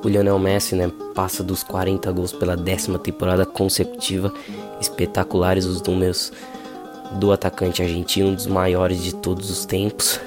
o 0.04 0.08
Lionel 0.08 0.40
Messi, 0.40 0.76
né? 0.76 0.92
Passa 1.14 1.44
dos 1.44 1.64
40 1.64 2.12
gols 2.12 2.32
pela 2.32 2.56
décima 2.56 2.98
temporada 2.98 3.46
consecutiva. 3.46 4.34
Espetaculares 4.80 5.66
os 5.66 5.82
números 5.82 6.32
do 7.14 7.32
atacante 7.32 7.82
argentino, 7.82 8.30
um 8.30 8.36
dos 8.36 8.48
maiores 8.48 9.04
de 9.04 9.16
todos 9.16 9.50
os 9.50 9.66
tempos. 9.66 10.20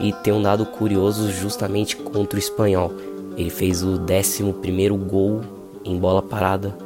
E 0.00 0.12
tem 0.12 0.32
um 0.32 0.42
dado 0.42 0.64
curioso 0.64 1.30
justamente 1.32 1.96
contra 1.96 2.36
o 2.36 2.38
espanhol. 2.38 2.92
Ele 3.36 3.50
fez 3.50 3.82
o 3.82 4.00
11 4.00 4.42
gol 5.08 5.42
em 5.84 5.96
bola 5.98 6.22
parada 6.22 6.76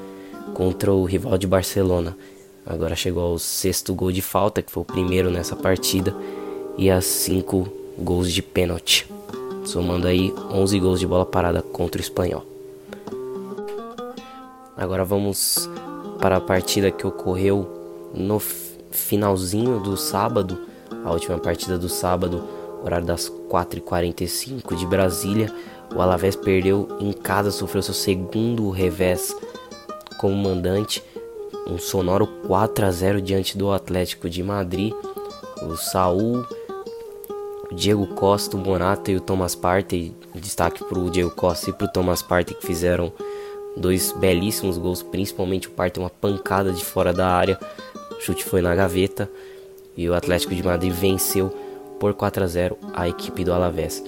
contra 0.55 0.93
o 0.93 1.05
rival 1.05 1.37
de 1.39 1.47
Barcelona. 1.47 2.17
Agora 2.65 2.95
chegou 2.95 3.25
ao 3.25 3.39
sexto 3.39 3.95
gol 3.95 4.13
de 4.13 4.23
falta, 4.23 4.63
que 4.63 4.71
foi 4.71 4.83
o 4.83 4.87
primeiro 4.87 5.31
nessa 5.31 5.57
partida, 5.57 6.15
e 6.77 6.91
a 6.91 7.01
cinco 7.01 7.69
gols 7.99 8.33
de 8.33 8.43
pênalti 8.43 9.07
somando 9.65 10.07
aí 10.07 10.35
11 10.51 10.79
gols 10.81 11.01
de 11.01 11.07
bola 11.07 11.25
parada 11.25 11.63
contra 11.63 12.01
o 12.01 12.05
Espanhol. 12.05 12.45
Agora 14.77 15.05
vamos 15.05 15.69
para 16.21 16.37
a 16.37 16.41
partida 16.41 16.91
que 16.91 17.07
ocorreu 17.07 18.11
no 18.15 18.39
finalzinho 18.91 19.81
do 19.81 19.97
sábado, 19.97 20.59
a 21.05 21.13
última 21.13 21.39
partida 21.39 21.79
do 21.79 21.89
sábado, 21.89 22.43
horário 22.83 23.07
das 23.07 23.31
4h45 23.49 24.75
de 24.77 24.87
Brasília. 24.87 25.53
O 25.95 26.01
Alavés 26.01 26.35
perdeu 26.35 26.89
em 27.01 27.13
casa, 27.13 27.51
sofreu 27.51 27.83
seu 27.83 27.95
segundo 27.95 28.71
revés 28.71 29.37
como 30.19 30.35
mandante, 30.35 31.03
um 31.69 31.79
sonoro 31.79 32.27
4 32.47 32.87
a 32.87 32.91
0 32.91 33.21
diante 33.21 33.57
do 33.57 33.71
Atlético 33.71 34.29
de 34.29 34.43
Madrid. 34.43 34.93
O 35.63 35.77
Saul 35.77 36.45
Diego 37.75 38.07
Costa, 38.09 38.57
o 38.57 38.61
Morata 38.61 39.11
e 39.11 39.17
o 39.17 39.21
Thomas 39.21 39.55
Partey. 39.55 40.15
Destaque 40.35 40.85
para 40.85 40.99
o 40.99 41.11
Diego 41.11 41.31
Costa 41.31 41.71
e 41.71 41.73
para 41.73 41.87
o 41.87 41.89
Thomas 41.89 42.23
Partey 42.23 42.55
que 42.55 42.67
fizeram 42.67 43.13
dois 43.77 44.13
belíssimos 44.13 44.79
gols, 44.79 45.03
principalmente 45.03 45.69
o 45.69 45.71
Partey 45.71 46.03
uma 46.03 46.11
pancada 46.11 46.73
de 46.73 46.85
fora 46.85 47.13
da 47.13 47.29
área. 47.29 47.59
O 48.11 48.21
chute 48.21 48.45
foi 48.45 48.61
na 48.61 48.75
gaveta 48.75 49.31
e 49.97 50.09
o 50.09 50.15
Atlético 50.15 50.55
de 50.55 50.63
Madrid 50.63 50.93
venceu 50.93 51.49
por 51.99 52.15
4 52.15 52.45
a 52.45 52.47
0 52.47 52.79
a 52.95 53.09
equipe 53.09 53.45
do 53.45 53.53
Alavés. 53.53 54.03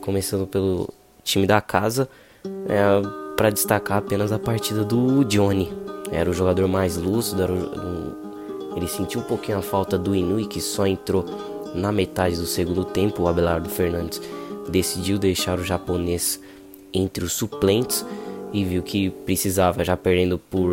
Começando 0.00 0.46
pelo 0.46 0.88
time 1.22 1.46
da 1.46 1.60
casa, 1.60 2.08
é, 2.68 3.34
para 3.36 3.50
destacar 3.50 3.98
apenas 3.98 4.32
a 4.32 4.38
partida 4.38 4.84
do 4.84 5.24
Johnny. 5.24 5.72
Era 6.10 6.30
o 6.30 6.32
jogador 6.32 6.68
mais 6.68 6.96
lúcido, 6.96 7.44
o, 7.44 8.76
ele 8.76 8.86
sentiu 8.86 9.20
um 9.20 9.24
pouquinho 9.24 9.58
a 9.58 9.62
falta 9.62 9.96
do 9.98 10.14
Inui 10.14 10.46
que 10.46 10.60
só 10.60 10.86
entrou 10.86 11.24
na 11.74 11.90
metade 11.90 12.36
do 12.36 12.46
segundo 12.46 12.84
tempo, 12.84 13.22
o 13.22 13.28
Abelardo 13.28 13.68
Fernandes 13.68 14.22
decidiu 14.68 15.18
deixar 15.18 15.58
o 15.58 15.64
japonês 15.64 16.40
entre 16.92 17.24
os 17.24 17.32
suplentes 17.32 18.06
e 18.52 18.64
viu 18.64 18.82
que 18.82 19.10
precisava, 19.10 19.84
já 19.84 19.96
perdendo 19.96 20.38
por 20.38 20.70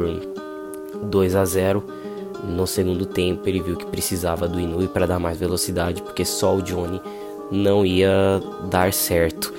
2 1.04 1.36
a 1.36 1.44
0 1.44 1.84
no 2.44 2.66
segundo 2.66 3.06
tempo, 3.06 3.48
ele 3.48 3.62
viu 3.62 3.76
que 3.76 3.86
precisava 3.86 4.48
do 4.48 4.60
Inui 4.60 4.88
para 4.88 5.06
dar 5.06 5.20
mais 5.20 5.38
velocidade, 5.38 6.02
porque 6.02 6.26
só 6.26 6.56
o 6.56 6.62
Johnny 6.62 7.02
não 7.52 7.86
ia 7.86 8.42
dar 8.70 8.94
certo. 8.94 9.54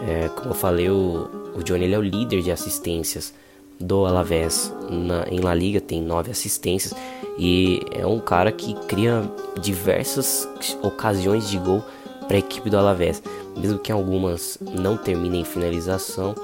É, 0.00 0.28
como 0.28 0.50
eu 0.50 0.54
falei, 0.54 0.88
o, 0.88 1.28
o 1.54 1.62
Johnny 1.62 1.92
é 1.92 1.98
o 1.98 2.02
líder 2.02 2.42
de 2.42 2.50
assistências 2.50 3.32
do 3.78 4.06
Alavés 4.06 4.72
na, 4.90 5.26
em 5.28 5.40
La 5.40 5.54
Liga, 5.54 5.80
tem 5.80 6.02
nove 6.02 6.30
assistências 6.30 6.94
e 7.36 7.80
é 7.90 8.06
um 8.06 8.20
cara 8.20 8.52
que 8.52 8.74
cria 8.86 9.22
diversas 9.60 10.48
ocasiões 10.82 11.48
de 11.48 11.58
gol 11.58 11.82
para 12.26 12.36
a 12.36 12.38
equipe 12.38 12.70
do 12.70 12.78
Alavés, 12.78 13.22
mesmo 13.56 13.78
que 13.78 13.90
algumas 13.90 14.58
não 14.60 14.96
terminem 14.96 15.40
em 15.40 15.44
finalização. 15.44 16.34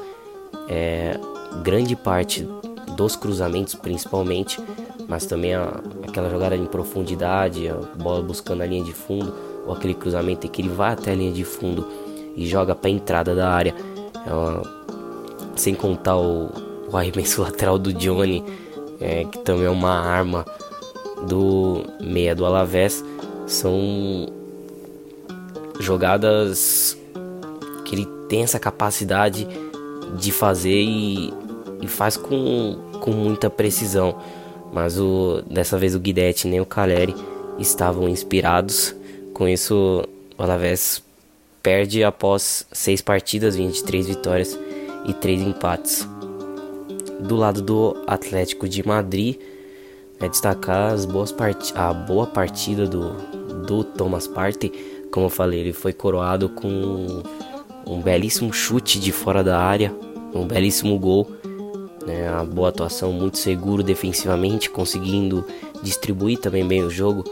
É, 0.69 1.19
grande 1.63 1.97
parte 1.97 2.47
dos 2.97 3.17
cruzamentos, 3.17 3.75
principalmente, 3.75 4.61
mas 5.09 5.27
também 5.27 5.55
a, 5.55 5.81
aquela 6.07 6.29
jogada 6.29 6.57
em 6.57 6.67
profundidade, 6.67 7.69
a 7.69 7.75
bola 7.97 8.23
buscando 8.23 8.63
a 8.63 8.67
linha 8.67 8.85
de 8.85 8.93
fundo, 8.93 9.33
ou 9.67 9.73
aquele 9.73 9.95
cruzamento 9.95 10.47
em 10.47 10.51
que 10.51 10.63
ele 10.63 10.69
vai 10.69 10.93
até 10.93 11.13
a 11.13 11.15
linha 11.15 11.33
de 11.33 11.45
fundo 11.45 11.87
e 12.37 12.47
joga 12.47 12.75
para 12.75 12.91
a 12.91 12.93
entrada 12.93 13.35
da 13.35 13.51
área. 13.51 13.75
É 14.27 14.33
uma, 14.33 14.63
sem 15.57 15.75
contar 15.75 16.17
o, 16.17 16.51
o 16.91 16.97
arremesso 16.97 17.43
lateral 17.43 17.79
do 17.79 17.93
Johnny, 17.93 18.45
é, 19.01 19.25
que 19.25 19.39
também 19.39 19.67
é 19.67 19.71
uma 19.71 19.93
arma 19.93 20.45
do 21.27 21.85
meia 22.01 22.35
do 22.35 22.45
Alavés 22.45 23.05
são 23.47 24.29
jogadas 25.79 26.97
que 27.85 27.95
ele 27.95 28.07
tem 28.29 28.43
essa 28.43 28.59
capacidade 28.59 29.47
de 30.17 30.33
fazer 30.33 30.83
e, 30.83 31.33
e 31.81 31.89
faz 31.89 32.17
com, 32.17 32.79
com 33.01 33.11
muita 33.11 33.51
precisão. 33.51 34.17
Mas 34.73 34.99
o, 34.99 35.43
dessa 35.51 35.77
vez 35.77 35.95
o 35.95 36.01
Guidetti 36.01 36.47
nem 36.47 36.61
o 36.61 36.67
Caleri 36.67 37.15
estavam 37.59 38.09
inspirados. 38.09 38.95
Com 39.35 39.49
isso, 39.49 40.05
o 40.39 40.43
Alavés 40.43 41.03
perde 41.63 42.05
após 42.05 42.67
seis 42.73 43.01
partidas, 43.01 43.57
23 43.57 44.07
vitórias 44.07 44.59
e 45.07 45.13
três 45.13 45.41
empates. 45.41 46.09
Do 47.21 47.37
lado 47.37 47.61
do 47.61 48.03
Atlético 48.07 48.69
de 48.69 48.87
Madrid, 48.87 49.37
é 50.21 50.29
destacar 50.29 50.93
as 50.93 51.05
boas 51.07 51.33
part... 51.33 51.73
a 51.75 51.93
boa 51.93 52.27
partida 52.27 52.87
do, 52.87 53.13
do 53.67 53.83
Thomas 53.83 54.27
Partey. 54.27 54.71
Como 55.11 55.27
eu 55.27 55.31
falei, 55.31 55.61
ele 55.61 55.73
foi 55.73 55.93
coroado 55.93 56.49
com 56.49 57.23
um 57.87 58.01
belíssimo 58.01 58.53
chute 58.53 59.01
de 59.01 59.11
fora 59.11 59.43
da 59.43 59.59
área, 59.59 59.93
um 60.33 60.47
belíssimo 60.47 60.99
gol. 60.99 61.27
Né, 62.07 62.29
a 62.29 62.45
boa 62.45 62.69
atuação, 62.69 63.13
muito 63.13 63.37
seguro 63.37 63.83
defensivamente, 63.83 64.71
conseguindo 64.71 65.45
distribuir 65.83 66.39
também 66.39 66.67
bem 66.67 66.83
o 66.83 66.91
jogo, 66.91 67.25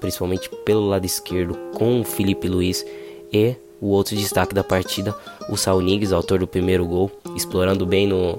principalmente 0.00 0.50
pelo 0.64 0.86
lado 0.88 1.04
esquerdo 1.04 1.56
com 1.74 2.00
o 2.00 2.04
Felipe 2.04 2.48
Luiz 2.48 2.84
e 3.32 3.54
o 3.80 3.88
outro 3.88 4.16
destaque 4.16 4.54
da 4.54 4.64
partida, 4.64 5.14
o 5.48 5.56
Saul 5.56 5.80
Niguez, 5.80 6.12
autor 6.12 6.40
do 6.40 6.46
primeiro 6.46 6.84
gol, 6.86 7.10
explorando 7.36 7.86
bem 7.86 8.06
no, 8.06 8.38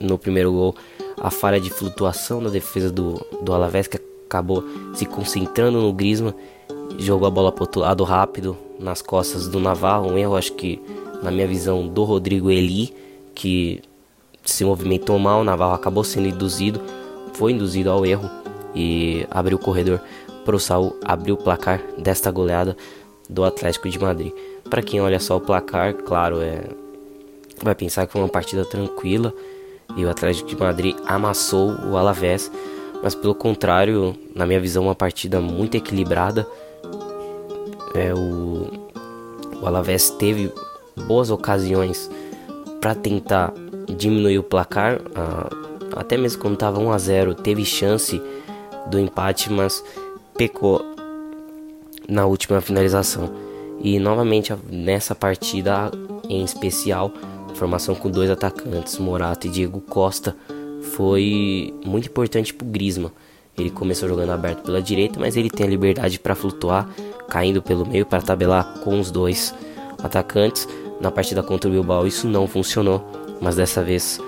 no 0.00 0.16
primeiro 0.16 0.52
gol 0.52 0.74
a 1.20 1.30
falha 1.30 1.60
de 1.60 1.70
flutuação 1.70 2.40
na 2.40 2.50
defesa 2.50 2.90
do, 2.90 3.24
do 3.42 3.52
Alavés, 3.52 3.86
que 3.86 4.00
acabou 4.26 4.64
se 4.94 5.06
concentrando 5.06 5.80
no 5.80 5.92
Grisma, 5.92 6.34
jogou 6.98 7.26
a 7.26 7.30
bola 7.30 7.52
para 7.52 7.64
outro 7.64 7.80
lado 7.80 8.04
rápido, 8.04 8.56
nas 8.78 9.00
costas 9.00 9.48
do 9.48 9.58
Navarro, 9.58 10.10
um 10.10 10.18
erro 10.18 10.36
acho 10.36 10.52
que 10.52 10.80
na 11.22 11.30
minha 11.30 11.46
visão 11.46 11.88
do 11.88 12.04
Rodrigo 12.04 12.50
Eli, 12.50 12.94
que 13.34 13.82
se 14.44 14.64
movimentou 14.64 15.18
mal, 15.18 15.40
o 15.40 15.44
Navarro 15.44 15.74
acabou 15.74 16.04
sendo 16.04 16.28
induzido, 16.28 16.80
foi 17.32 17.52
induzido 17.52 17.90
ao 17.90 18.04
erro 18.04 18.30
e 18.74 19.26
abriu 19.30 19.56
o 19.56 19.60
corredor 19.60 20.00
para 20.44 20.54
o 20.54 20.60
Saul 20.60 20.94
abrir 21.04 21.32
o 21.32 21.36
placar 21.36 21.82
desta 21.98 22.30
goleada 22.30 22.76
do 23.28 23.44
Atlético 23.44 23.88
de 23.88 23.98
Madrid. 23.98 24.32
Para 24.68 24.82
quem 24.82 25.00
olha 25.00 25.18
só 25.18 25.36
o 25.36 25.40
placar, 25.40 25.94
claro, 25.94 26.40
é 26.40 26.62
vai 27.62 27.74
pensar 27.74 28.06
que 28.06 28.12
foi 28.12 28.20
uma 28.20 28.28
partida 28.28 28.64
tranquila 28.64 29.32
e 29.96 30.04
o 30.04 30.10
Atlético 30.10 30.48
de 30.48 30.56
Madrid 30.56 30.96
amassou 31.06 31.74
o 31.90 31.96
Alavés, 31.96 32.52
mas 33.02 33.14
pelo 33.14 33.34
contrário, 33.34 34.14
na 34.34 34.46
minha 34.46 34.60
visão, 34.60 34.84
uma 34.84 34.94
partida 34.94 35.40
muito 35.40 35.76
equilibrada. 35.76 36.46
É, 37.94 38.12
o, 38.12 38.70
o 39.60 39.66
Alavés 39.66 40.10
teve 40.10 40.52
boas 41.06 41.30
ocasiões 41.30 42.10
para 42.80 42.94
tentar 42.94 43.52
diminuir 43.96 44.38
o 44.38 44.42
placar, 44.42 45.00
até 45.94 46.16
mesmo 46.16 46.42
quando 46.42 46.54
estava 46.54 46.78
1 46.78 46.92
a 46.92 46.98
0 46.98 47.34
teve 47.34 47.64
chance 47.64 48.20
do 48.90 48.98
empate, 48.98 49.50
mas 49.50 49.82
pecou 50.36 50.84
na 52.08 52.26
última 52.26 52.60
finalização. 52.60 53.30
E 53.80 53.98
novamente 53.98 54.54
nessa 54.70 55.14
partida 55.14 55.90
em 56.28 56.44
especial, 56.44 57.12
formação 57.56 57.94
com 57.94 58.10
dois 58.10 58.30
atacantes, 58.30 58.98
Morata 58.98 59.46
e 59.46 59.50
Diego 59.50 59.80
Costa, 59.80 60.36
foi 60.94 61.74
muito 61.84 62.08
importante 62.08 62.54
para 62.54 62.66
o 62.66 62.70
Griezmann. 62.70 63.10
Ele 63.58 63.70
começou 63.70 64.08
jogando 64.08 64.30
aberto 64.30 64.62
pela 64.62 64.82
direita, 64.82 65.18
mas 65.18 65.36
ele 65.36 65.50
tem 65.50 65.66
a 65.66 65.68
liberdade 65.68 66.18
para 66.18 66.34
flutuar, 66.34 66.88
caindo 67.28 67.62
pelo 67.62 67.86
meio 67.86 68.04
para 68.04 68.22
tabelar 68.22 68.80
com 68.80 69.00
os 69.00 69.10
dois 69.10 69.54
atacantes. 70.02 70.68
Na 71.00 71.10
partida 71.10 71.42
contra 71.42 71.68
o 71.68 71.72
Bilbao 71.72 72.06
isso 72.06 72.28
não 72.28 72.46
funcionou, 72.46 73.04
mas 73.40 73.56
dessa 73.56 73.82
vez 73.82 74.20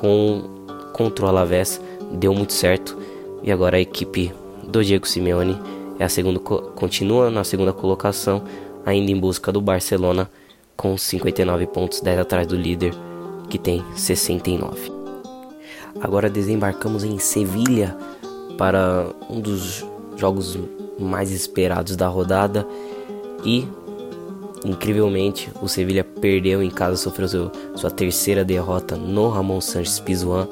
com 0.00 0.50
contra 0.92 1.24
o 1.24 1.28
Alavés 1.28 1.80
deu 2.12 2.34
muito 2.34 2.52
certo 2.52 2.98
e 3.42 3.50
agora 3.50 3.78
a 3.78 3.80
equipe 3.80 4.32
do 4.68 4.84
Diego 4.84 5.08
Simeone 5.08 5.58
é 5.98 6.04
a 6.04 6.08
segunda 6.08 6.38
continua 6.38 7.30
na 7.30 7.44
segunda 7.44 7.72
colocação, 7.72 8.42
ainda 8.84 9.10
em 9.10 9.18
busca 9.18 9.50
do 9.50 9.60
Barcelona 9.60 10.30
com 10.76 10.96
59 10.96 11.66
pontos, 11.66 12.00
10 12.00 12.20
atrás 12.20 12.46
do 12.46 12.56
líder 12.56 12.92
que 13.48 13.58
tem 13.58 13.84
69. 13.94 14.92
Agora 16.00 16.30
desembarcamos 16.30 17.04
em 17.04 17.18
Sevilha 17.18 17.96
para 18.56 19.06
um 19.28 19.40
dos 19.40 19.84
jogos 20.16 20.58
mais 20.98 21.30
esperados 21.30 21.96
da 21.96 22.08
rodada 22.08 22.66
e 23.44 23.66
incrivelmente 24.64 25.50
o 25.60 25.68
Sevilha 25.68 26.04
perdeu 26.04 26.62
em 26.62 26.70
casa, 26.70 26.96
sofreu 26.96 27.28
seu, 27.28 27.52
sua 27.74 27.90
terceira 27.90 28.44
derrota 28.44 28.96
no 28.96 29.28
Ramon 29.28 29.60
Sanches 29.60 29.98
Pizjuan, 30.00 30.48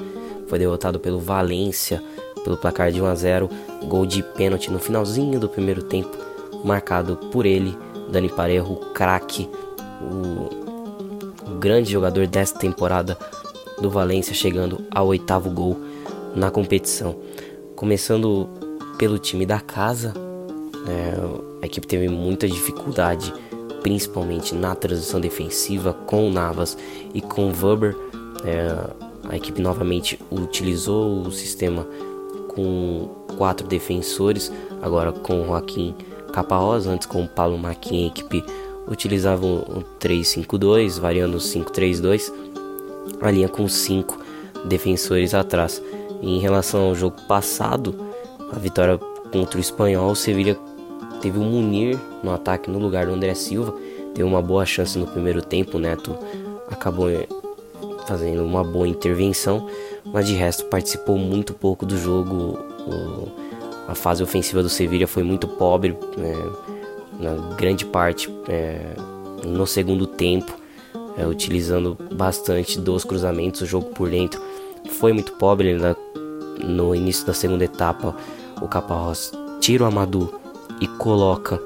foi 0.49 0.59
derrotado 0.59 0.99
pelo 0.99 1.21
Valência 1.21 2.03
pelo 2.43 2.57
placar 2.57 2.91
de 2.91 3.01
1 3.01 3.07
a 3.07 3.15
0, 3.15 3.51
gol 3.85 4.07
de 4.07 4.23
pênalti 4.23 4.71
no 4.71 4.79
finalzinho 4.79 5.39
do 5.39 5.49
primeiro 5.49 5.83
tempo, 5.83 6.17
marcado 6.65 7.17
por 7.31 7.47
ele, 7.47 7.77
Dani 8.11 8.29
Parejo, 8.29 8.77
craque, 8.95 9.49
o, 10.01 11.51
o 11.51 11.59
grande 11.59 11.93
jogador 11.93 12.27
desta 12.27 12.59
temporada 12.59 13.17
do 13.81 13.91
Valência, 13.91 14.35
chegando 14.35 14.85
ao 14.91 15.07
oitavo 15.09 15.51
gol 15.51 15.77
na 16.35 16.51
competição. 16.51 17.17
Começando 17.75 18.49
pelo 18.99 19.19
time 19.19 19.47
da 19.47 19.61
casa, 19.61 20.13
é, 20.87 21.15
a 21.63 21.67
equipe 21.67 21.87
teve 21.87 22.09
muita 22.09 22.47
dificuldade, 22.47 23.33
principalmente 23.83 24.55
na 24.55 24.75
transição 24.75 25.21
defensiva 25.21 25.93
com 25.93 26.29
o 26.29 26.33
Navas 26.33 26.77
e 27.15 27.21
com 27.21 27.51
o 27.51 27.53
Weber. 27.53 27.97
É, 28.45 29.11
a 29.29 29.37
equipe 29.37 29.61
novamente 29.61 30.19
utilizou 30.31 31.23
o 31.23 31.33
sistema 31.33 31.87
com 32.55 33.09
quatro 33.37 33.67
defensores, 33.67 34.53
agora 34.83 35.13
com 35.13 35.43
o 35.43 35.47
Joaquim 35.47 35.95
Caparrosa, 36.33 36.91
antes 36.91 37.07
com 37.07 37.25
o 37.25 37.29
Paulo 37.29 37.59
Maquin, 37.59 38.05
a 38.05 38.07
equipe 38.09 38.45
utilizava 38.91 39.47
o 39.47 39.85
3-5-2, 40.01 40.99
variando 40.99 41.37
o 41.37 41.41
5-3-2, 41.41 42.33
a 43.21 43.31
linha 43.31 43.49
com 43.49 43.67
cinco 43.69 44.19
defensores 44.65 45.33
atrás. 45.33 45.83
E 46.21 46.37
em 46.37 46.41
relação 46.41 46.83
ao 46.83 46.95
jogo 46.95 47.17
passado, 47.27 47.95
a 48.53 48.59
vitória 48.59 48.99
contra 49.33 49.57
o 49.57 49.61
Espanhol, 49.61 50.11
o 50.11 50.17
Sevilha 50.17 50.59
teve 51.23 51.39
o 51.39 51.43
Munir 51.43 51.99
no 52.23 52.33
ataque 52.33 52.71
no 52.71 52.79
lugar 52.79 53.07
do 53.07 53.13
André 53.13 53.35
Silva, 53.35 53.73
teve 54.15 54.25
uma 54.25 54.43
boa 54.43 54.67
chance 54.67 54.99
no 54.99 55.07
primeiro 55.07 55.41
tempo, 55.41 55.77
o 55.77 55.81
Neto 55.81 56.17
acabou 56.69 57.09
fazendo 58.07 58.45
uma 58.45 58.65
boa 58.65 58.89
intervenção, 58.89 59.69
mas 60.05 60.27
de 60.27 60.35
resto 60.35 60.65
participou 60.65 61.17
muito 61.17 61.55
pouco 61.55 61.87
do 61.87 61.97
jogo. 61.97 62.59
O, 62.87 63.29
a 63.87 63.95
fase 63.95 64.23
ofensiva 64.23 64.63
do 64.63 64.69
Sevilla 64.69 65.07
foi 65.07 65.23
muito 65.23 65.47
pobre, 65.47 65.97
né, 66.17 66.35
na 67.21 67.35
grande 67.57 67.85
parte 67.85 68.29
é, 68.49 68.81
no 69.45 69.67
segundo 69.67 70.07
tempo, 70.07 70.53
é, 71.17 71.27
utilizando 71.27 71.97
bastante 72.13 72.79
dos 72.79 73.05
cruzamentos, 73.05 73.61
o 73.61 73.67
jogo 73.67 73.91
por 73.91 74.09
dentro 74.09 74.41
foi 74.99 75.13
muito 75.13 75.33
pobre. 75.33 75.75
Né, 75.75 75.95
no 76.63 76.95
início 76.95 77.27
da 77.27 77.33
segunda 77.33 77.65
etapa, 77.65 78.15
o 78.61 78.69
Caparros 78.69 79.33
tira 79.61 79.85
o 79.85 79.87
Amadou 79.87 80.41
e 80.81 80.87
coloca 80.87 81.61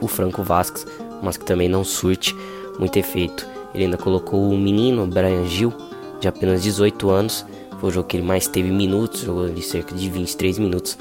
o 0.00 0.08
Franco 0.08 0.42
Vasquez, 0.42 0.86
mas 1.22 1.36
que 1.36 1.44
também 1.44 1.68
não 1.68 1.84
surte 1.84 2.34
muito 2.78 2.96
efeito. 2.96 3.46
Ele 3.74 3.84
ainda 3.84 3.96
colocou 3.96 4.50
o 4.50 4.58
menino 4.58 5.06
Brian 5.06 5.46
Gil, 5.46 5.72
de 6.20 6.28
apenas 6.28 6.62
18 6.62 7.10
anos. 7.10 7.46
Foi 7.80 7.90
o 7.90 7.92
jogo 7.92 8.08
que 8.08 8.16
ele 8.16 8.26
mais 8.26 8.46
teve 8.46 8.70
minutos, 8.70 9.20
jogou 9.20 9.48
de 9.48 9.62
cerca 9.62 9.94
de 9.94 10.08
23 10.08 10.58
minutos 10.58 10.96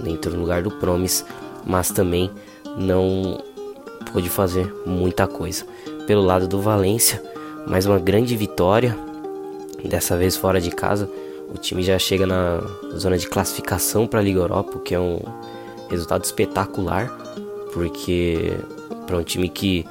dentro 0.00 0.30
do 0.30 0.40
lugar 0.40 0.62
do 0.62 0.70
Promise, 0.70 1.24
mas 1.66 1.90
também 1.90 2.30
não 2.76 3.42
pôde 4.12 4.28
fazer 4.28 4.72
muita 4.86 5.26
coisa. 5.26 5.64
Pelo 6.06 6.22
lado 6.22 6.46
do 6.46 6.60
Valência, 6.60 7.22
mais 7.66 7.86
uma 7.86 7.98
grande 7.98 8.36
vitória, 8.36 8.96
dessa 9.84 10.16
vez 10.16 10.36
fora 10.36 10.60
de 10.60 10.70
casa. 10.70 11.08
O 11.54 11.58
time 11.58 11.82
já 11.82 11.98
chega 11.98 12.26
na 12.26 12.60
zona 12.96 13.18
de 13.18 13.28
classificação 13.28 14.06
para 14.06 14.20
a 14.20 14.22
Liga 14.22 14.40
Europa, 14.40 14.76
o 14.76 14.80
que 14.80 14.94
é 14.94 15.00
um 15.00 15.20
resultado 15.88 16.24
espetacular, 16.24 17.08
porque 17.72 18.52
para 19.06 19.18
um 19.18 19.22
time 19.22 19.48
que 19.48 19.86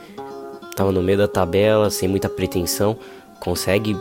estava 0.70 0.92
no 0.92 1.02
meio 1.02 1.18
da 1.18 1.28
tabela, 1.28 1.90
sem 1.90 2.10
muita 2.10 2.28
pretensão, 2.28 2.98
consegue 3.40 3.96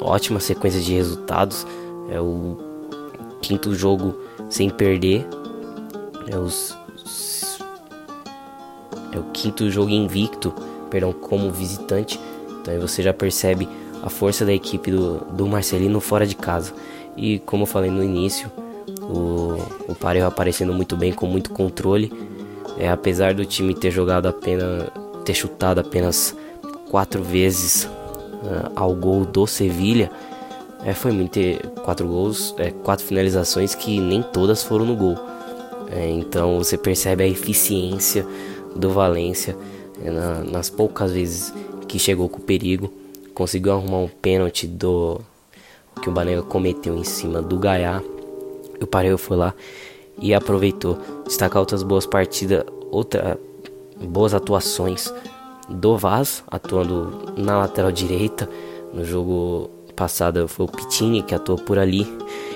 ótima 0.00 0.40
sequência 0.40 0.80
de 0.80 0.94
resultados. 0.94 1.66
É 2.10 2.20
o 2.20 2.56
quinto 3.40 3.74
jogo 3.74 4.16
sem 4.48 4.70
perder. 4.70 5.26
É, 6.28 6.38
os, 6.38 6.76
é 9.12 9.18
o 9.18 9.24
quinto 9.32 9.70
jogo 9.70 9.90
invicto, 9.90 10.52
perdão, 10.90 11.12
como 11.12 11.50
visitante. 11.50 12.18
Então 12.60 12.72
aí 12.72 12.80
você 12.80 13.02
já 13.02 13.12
percebe 13.12 13.68
a 14.02 14.10
força 14.10 14.44
da 14.44 14.52
equipe 14.52 14.90
do, 14.90 15.18
do 15.32 15.46
Marcelino 15.46 16.00
fora 16.00 16.26
de 16.26 16.34
casa. 16.34 16.72
E 17.16 17.38
como 17.40 17.62
eu 17.62 17.66
falei 17.66 17.90
no 17.90 18.02
início, 18.02 18.50
o, 19.02 19.58
o 19.88 19.94
Parejo 19.94 20.26
aparecendo 20.26 20.72
muito 20.72 20.96
bem, 20.96 21.12
com 21.12 21.26
muito 21.26 21.50
controle. 21.50 22.12
É, 22.78 22.88
apesar 22.88 23.34
do 23.34 23.44
time 23.44 23.74
ter 23.74 23.90
jogado 23.90 24.26
apenas, 24.26 24.88
ter 25.24 25.34
chutado 25.34 25.80
apenas 25.80 26.34
quatro 26.90 27.22
vezes 27.22 27.84
uh, 27.84 28.72
ao 28.74 28.94
gol 28.94 29.24
do 29.24 29.46
Sevilha, 29.46 30.10
é, 30.84 30.94
foi 30.94 31.12
muito 31.12 31.38
quatro 31.84 32.08
gols, 32.08 32.54
é, 32.58 32.70
quatro 32.70 33.04
finalizações 33.04 33.74
que 33.74 34.00
nem 34.00 34.22
todas 34.22 34.62
foram 34.62 34.84
no 34.84 34.96
gol. 34.96 35.16
É, 35.90 36.08
então 36.10 36.58
você 36.58 36.76
percebe 36.78 37.22
a 37.22 37.26
eficiência 37.26 38.26
do 38.74 38.90
Valência 38.90 39.56
na, 40.02 40.42
nas 40.42 40.70
poucas 40.70 41.12
vezes 41.12 41.52
que 41.86 41.98
chegou 41.98 42.28
com 42.28 42.40
perigo, 42.40 42.92
conseguiu 43.34 43.72
arrumar 43.72 43.98
um 43.98 44.08
pênalti 44.08 44.66
do 44.66 45.20
que 46.00 46.08
o 46.08 46.12
Banega 46.12 46.42
cometeu 46.42 46.96
em 46.96 47.04
cima 47.04 47.42
do 47.42 47.58
Gaiá. 47.58 48.02
O 48.80 48.86
Pareio 48.86 49.18
foi 49.18 49.36
lá 49.36 49.54
e 50.18 50.34
aproveitou 50.34 50.98
destacar 51.26 51.60
outras 51.60 51.82
boas 51.82 52.06
partidas, 52.06 52.64
outra 52.90 53.38
boas 54.00 54.34
atuações 54.34 55.12
do 55.68 55.96
Vaz, 55.96 56.42
atuando 56.48 57.32
na 57.36 57.58
lateral 57.58 57.92
direita. 57.92 58.48
No 58.92 59.04
jogo 59.04 59.70
passado 59.94 60.48
foi 60.48 60.66
o 60.66 60.68
Pitini 60.68 61.22
que 61.22 61.34
atuou 61.34 61.58
por 61.58 61.78
ali 61.78 62.06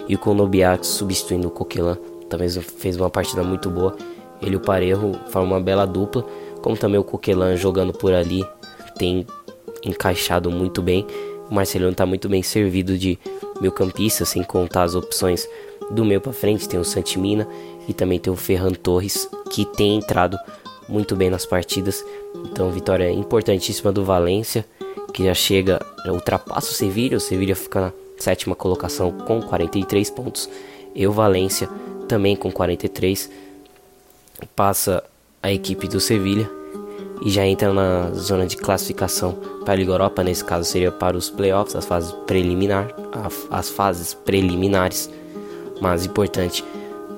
e 0.08 0.14
o 0.14 0.18
Konobiak 0.18 0.86
substituindo 0.86 1.48
o 1.48 1.50
Coquelin. 1.50 1.96
Também 2.28 2.48
fez 2.48 2.96
uma 2.96 3.08
partida 3.08 3.42
muito 3.42 3.70
boa. 3.70 3.96
Ele 4.40 4.54
e 4.54 4.56
o 4.56 4.60
Parejo 4.60 5.12
formam 5.28 5.56
uma 5.56 5.60
bela 5.60 5.86
dupla, 5.86 6.24
como 6.62 6.76
também 6.76 6.98
o 6.98 7.04
Coquelin 7.04 7.56
jogando 7.56 7.92
por 7.92 8.12
ali 8.12 8.44
tem 8.98 9.26
encaixado 9.84 10.50
muito 10.50 10.82
bem. 10.82 11.06
O 11.50 11.54
Marcelino 11.54 11.92
está 11.92 12.04
muito 12.04 12.28
bem 12.28 12.42
servido 12.42 12.98
de 12.98 13.18
meio 13.60 13.72
campista, 13.72 14.24
sem 14.24 14.42
contar 14.42 14.82
as 14.82 14.94
opções 14.94 15.48
do 15.90 16.04
meio 16.04 16.20
para 16.20 16.32
frente. 16.32 16.68
Tem 16.68 16.80
o 16.80 16.84
Santimina 16.84 17.46
e 17.88 17.92
também 17.92 18.18
tem 18.18 18.32
o 18.32 18.36
Ferran 18.36 18.72
Torres, 18.72 19.28
que 19.50 19.64
tem 19.64 19.96
entrado 19.96 20.36
muito 20.88 21.14
bem 21.14 21.30
nas 21.30 21.46
partidas. 21.46 22.04
Então, 22.34 22.70
vitória 22.70 23.10
importantíssima 23.10 23.92
do 23.92 24.04
Valência, 24.04 24.64
que 25.12 25.24
já 25.24 25.34
chega, 25.34 25.80
já 26.04 26.12
ultrapassa 26.12 26.70
o 26.70 26.74
Sevilha. 26.74 27.16
O 27.16 27.20
Sevilha 27.20 27.54
fica 27.54 27.80
na 27.80 27.92
sétima 28.18 28.56
colocação 28.56 29.12
com 29.12 29.40
43 29.40 30.10
pontos. 30.10 30.50
E 30.94 31.06
o 31.06 31.12
Valência 31.12 31.68
também 32.08 32.34
com 32.34 32.50
43. 32.50 33.30
Passa 34.54 35.02
a 35.42 35.52
equipe 35.52 35.88
do 35.88 36.00
Sevilha. 36.00 36.50
e 37.22 37.30
já 37.30 37.46
entra 37.46 37.72
na 37.72 38.10
zona 38.10 38.46
de 38.46 38.58
classificação 38.58 39.32
para 39.64 39.72
a 39.72 39.76
Liga 39.76 39.92
Europa, 39.92 40.22
nesse 40.22 40.44
caso 40.44 40.68
seria 40.68 40.92
para 40.92 41.16
os 41.16 41.30
playoffs, 41.30 41.74
as 41.74 41.86
fases 41.86 42.12
preliminar, 42.26 42.94
as 43.50 43.70
fases 43.70 44.12
preliminares, 44.12 45.10
mas 45.80 46.04
importante 46.04 46.62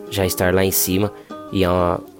já 0.09 0.25
estar 0.25 0.55
lá 0.55 0.65
em 0.65 0.71
cima 0.71 1.13
e 1.51 1.65
é 1.65 1.69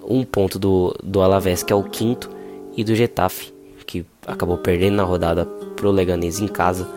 um 0.03 0.25
ponto 0.25 0.59
do, 0.59 0.93
do 1.01 1.21
Alavés 1.21 1.63
que 1.63 1.71
é 1.71 1.75
o 1.75 1.83
quinto 1.83 2.29
e 2.75 2.83
do 2.83 2.93
Getafe 2.93 3.53
que 3.85 4.05
acabou 4.27 4.57
perdendo 4.57 4.97
na 4.97 5.03
rodada 5.03 5.45
pro 5.75 5.89
Leganês 5.89 6.39
em 6.39 6.47
casa 6.47 6.87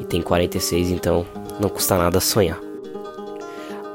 e 0.00 0.04
tem 0.04 0.20
46, 0.20 0.90
então 0.90 1.24
não 1.60 1.68
custa 1.68 1.96
nada 1.96 2.18
sonhar. 2.18 2.58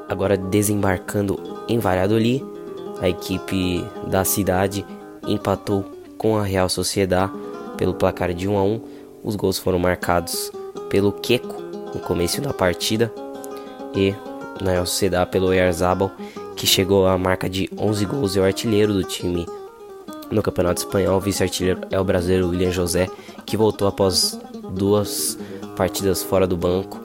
Agora 0.08 0.38
desembarcando 0.38 1.38
em 1.68 1.80
Valladolid, 1.80 2.46
a 3.02 3.10
equipe 3.10 3.86
da 4.08 4.24
cidade 4.24 4.86
empatou 5.28 5.86
com 6.18 6.38
a 6.38 6.44
Real 6.44 6.70
Sociedad 6.70 7.32
pelo 7.78 7.94
placar 7.94 8.34
de 8.34 8.48
1 8.48 8.58
a 8.58 8.64
1. 8.64 8.82
Os 9.24 9.36
gols 9.36 9.58
foram 9.58 9.80
marcados 9.80 10.52
pelo 10.90 11.12
Queco 11.12 11.62
no 11.94 12.00
começo 12.00 12.42
da 12.42 12.54
partida 12.54 13.12
e 13.96 14.14
na 14.62 14.72
Real 14.72 14.86
Sociedad 14.86 15.28
pelo 15.30 15.54
Erzabal, 15.54 16.12
que 16.56 16.66
chegou 16.66 17.06
à 17.06 17.18
marca 17.18 17.50
de 17.50 17.70
11 17.78 18.06
gols 18.06 18.36
e 18.36 18.40
o 18.40 18.44
artilheiro 18.44 18.94
do 18.94 19.04
time 19.04 19.46
no 20.32 20.42
Campeonato 20.42 20.82
Espanhol. 20.82 21.20
Vice-artilheiro 21.20 21.82
é 21.92 22.00
o 22.00 22.04
brasileiro 22.04 22.50
William 22.50 22.72
José, 22.72 23.10
que 23.46 23.58
voltou 23.58 23.88
após 23.88 24.40
duas 24.72 25.38
partidas 25.76 26.24
fora 26.24 26.48
do 26.48 26.58
banco, 26.58 27.00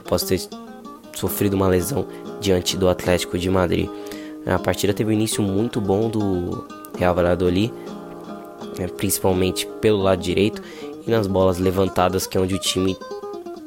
após 0.00 0.22
ter 0.22 0.40
sofrido 1.14 1.54
uma 1.54 1.68
lesão 1.68 2.06
diante 2.40 2.76
do 2.76 2.88
Atlético 2.88 3.38
de 3.38 3.50
Madrid. 3.50 3.88
A 4.48 4.58
partida 4.58 4.94
teve 4.94 5.10
um 5.10 5.12
início 5.12 5.42
muito 5.42 5.78
bom 5.78 6.08
do 6.08 6.66
Real 6.98 7.14
Valladolid, 7.14 7.70
né, 8.78 8.86
principalmente 8.88 9.66
pelo 9.80 9.98
lado 9.98 10.22
direito 10.22 10.62
e 11.06 11.10
nas 11.10 11.26
bolas 11.26 11.58
levantadas, 11.58 12.26
que 12.26 12.38
é 12.38 12.40
onde 12.40 12.54
o 12.54 12.58
time 12.58 12.96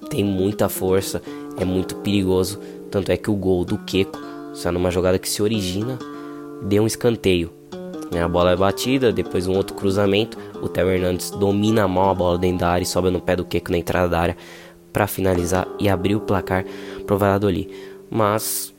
tem 0.10 0.24
muita 0.24 0.68
força, 0.68 1.22
é 1.58 1.64
muito 1.64 1.96
perigoso. 1.98 2.60
Tanto 2.90 3.12
é 3.12 3.18
que 3.18 3.30
o 3.30 3.36
gol 3.36 3.64
do 3.64 3.78
Queco, 3.78 4.20
está 4.54 4.72
numa 4.72 4.90
jogada 4.90 5.20
que 5.20 5.30
se 5.30 5.42
origina, 5.42 6.00
deu 6.64 6.84
um 6.84 6.88
escanteio. 6.88 7.52
Né, 8.12 8.22
a 8.22 8.28
bola 8.28 8.52
é 8.52 8.56
batida, 8.56 9.14
depois 9.14 9.48
um 9.48 9.56
outro 9.56 9.76
cruzamento. 9.76 10.38
O 10.62 10.68
Theo 10.68 10.90
Hernandes 10.90 11.30
domina 11.30 11.88
mal 11.88 12.10
a 12.10 12.14
bola 12.16 12.38
dentro 12.38 12.60
da 12.60 12.70
área 12.70 12.84
e 12.84 12.88
sobe 12.88 13.12
no 13.12 13.22
pé 13.22 13.36
do 13.36 13.46
Queco 13.46 13.72
na 13.72 13.78
entrada 13.78 14.10
da 14.10 14.20
área 14.20 14.38
para 14.92 15.06
finalizar 15.08 15.68
e 15.80 15.88
abrir 15.88 16.16
o 16.16 16.20
placar 16.20 16.66
pro 17.06 17.18
Valladolid. 17.18 17.70
Mas 18.10 18.74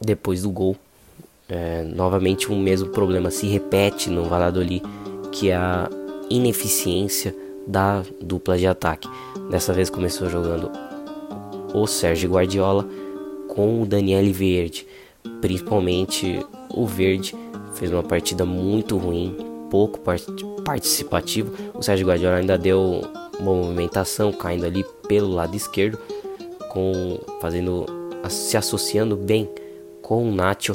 depois 0.00 0.42
do 0.42 0.50
gol, 0.50 0.76
é, 1.48 1.82
novamente 1.84 2.50
o 2.50 2.56
mesmo 2.56 2.88
problema 2.88 3.30
se 3.30 3.46
repete 3.46 4.10
no 4.10 4.24
Valladolid, 4.24 4.82
que 5.30 5.50
é 5.50 5.56
a 5.56 5.88
ineficiência 6.28 7.34
da 7.66 8.02
dupla 8.20 8.58
de 8.58 8.66
ataque. 8.66 9.08
Dessa 9.50 9.72
vez 9.72 9.88
começou 9.88 10.28
jogando 10.28 10.70
o 11.72 11.86
Sérgio 11.86 12.30
Guardiola 12.30 12.86
com 13.48 13.82
o 13.82 13.86
Daniel 13.86 14.32
Verde, 14.32 14.86
principalmente 15.40 16.44
o 16.70 16.86
Verde 16.86 17.34
fez 17.74 17.92
uma 17.92 18.02
partida 18.02 18.44
muito 18.44 18.96
ruim, 18.96 19.36
pouco 19.70 20.00
participativo. 20.64 21.52
O 21.74 21.82
Sérgio 21.82 22.06
Guardiola 22.06 22.36
ainda 22.36 22.58
deu 22.58 23.02
uma 23.38 23.54
movimentação 23.54 24.32
caindo 24.32 24.64
ali 24.64 24.84
pelo 25.06 25.32
lado 25.32 25.54
esquerdo, 25.54 25.98
com 26.70 27.18
fazendo 27.40 27.86
se 28.28 28.56
associando 28.56 29.16
bem 29.16 29.48
com 30.02 30.28
o 30.28 30.34
Nacho 30.34 30.74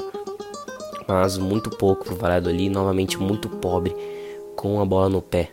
mas 1.07 1.37
muito 1.37 1.69
pouco 1.69 2.05
pro 2.05 2.15
Valladolid, 2.15 2.69
novamente 2.69 3.17
muito 3.17 3.49
pobre 3.49 3.95
com 4.55 4.79
a 4.81 4.85
bola 4.85 5.09
no 5.09 5.21
pé. 5.21 5.49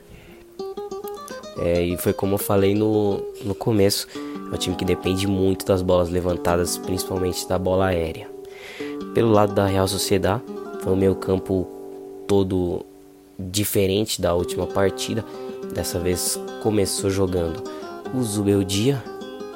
É, 1.58 1.82
e 1.82 1.96
foi 1.96 2.12
como 2.12 2.34
eu 2.34 2.38
falei 2.38 2.74
no, 2.74 3.20
no 3.44 3.54
começo, 3.54 4.06
é 4.50 4.54
um 4.54 4.58
time 4.58 4.76
que 4.76 4.84
depende 4.84 5.26
muito 5.26 5.66
das 5.66 5.82
bolas 5.82 6.08
levantadas, 6.08 6.78
principalmente 6.78 7.48
da 7.48 7.58
bola 7.58 7.86
aérea. 7.86 8.30
Pelo 9.12 9.30
lado 9.30 9.52
da 9.52 9.66
Real 9.66 9.88
Sociedad, 9.88 10.40
foi 10.82 10.92
um 10.92 10.96
meio 10.96 11.14
campo 11.16 11.66
todo 12.26 12.84
diferente 13.38 14.20
da 14.20 14.34
última 14.34 14.66
partida. 14.66 15.24
Dessa 15.74 15.98
vez 15.98 16.40
começou 16.62 17.10
jogando 17.10 17.62
o 18.14 18.22
Zubeldia, 18.22 19.02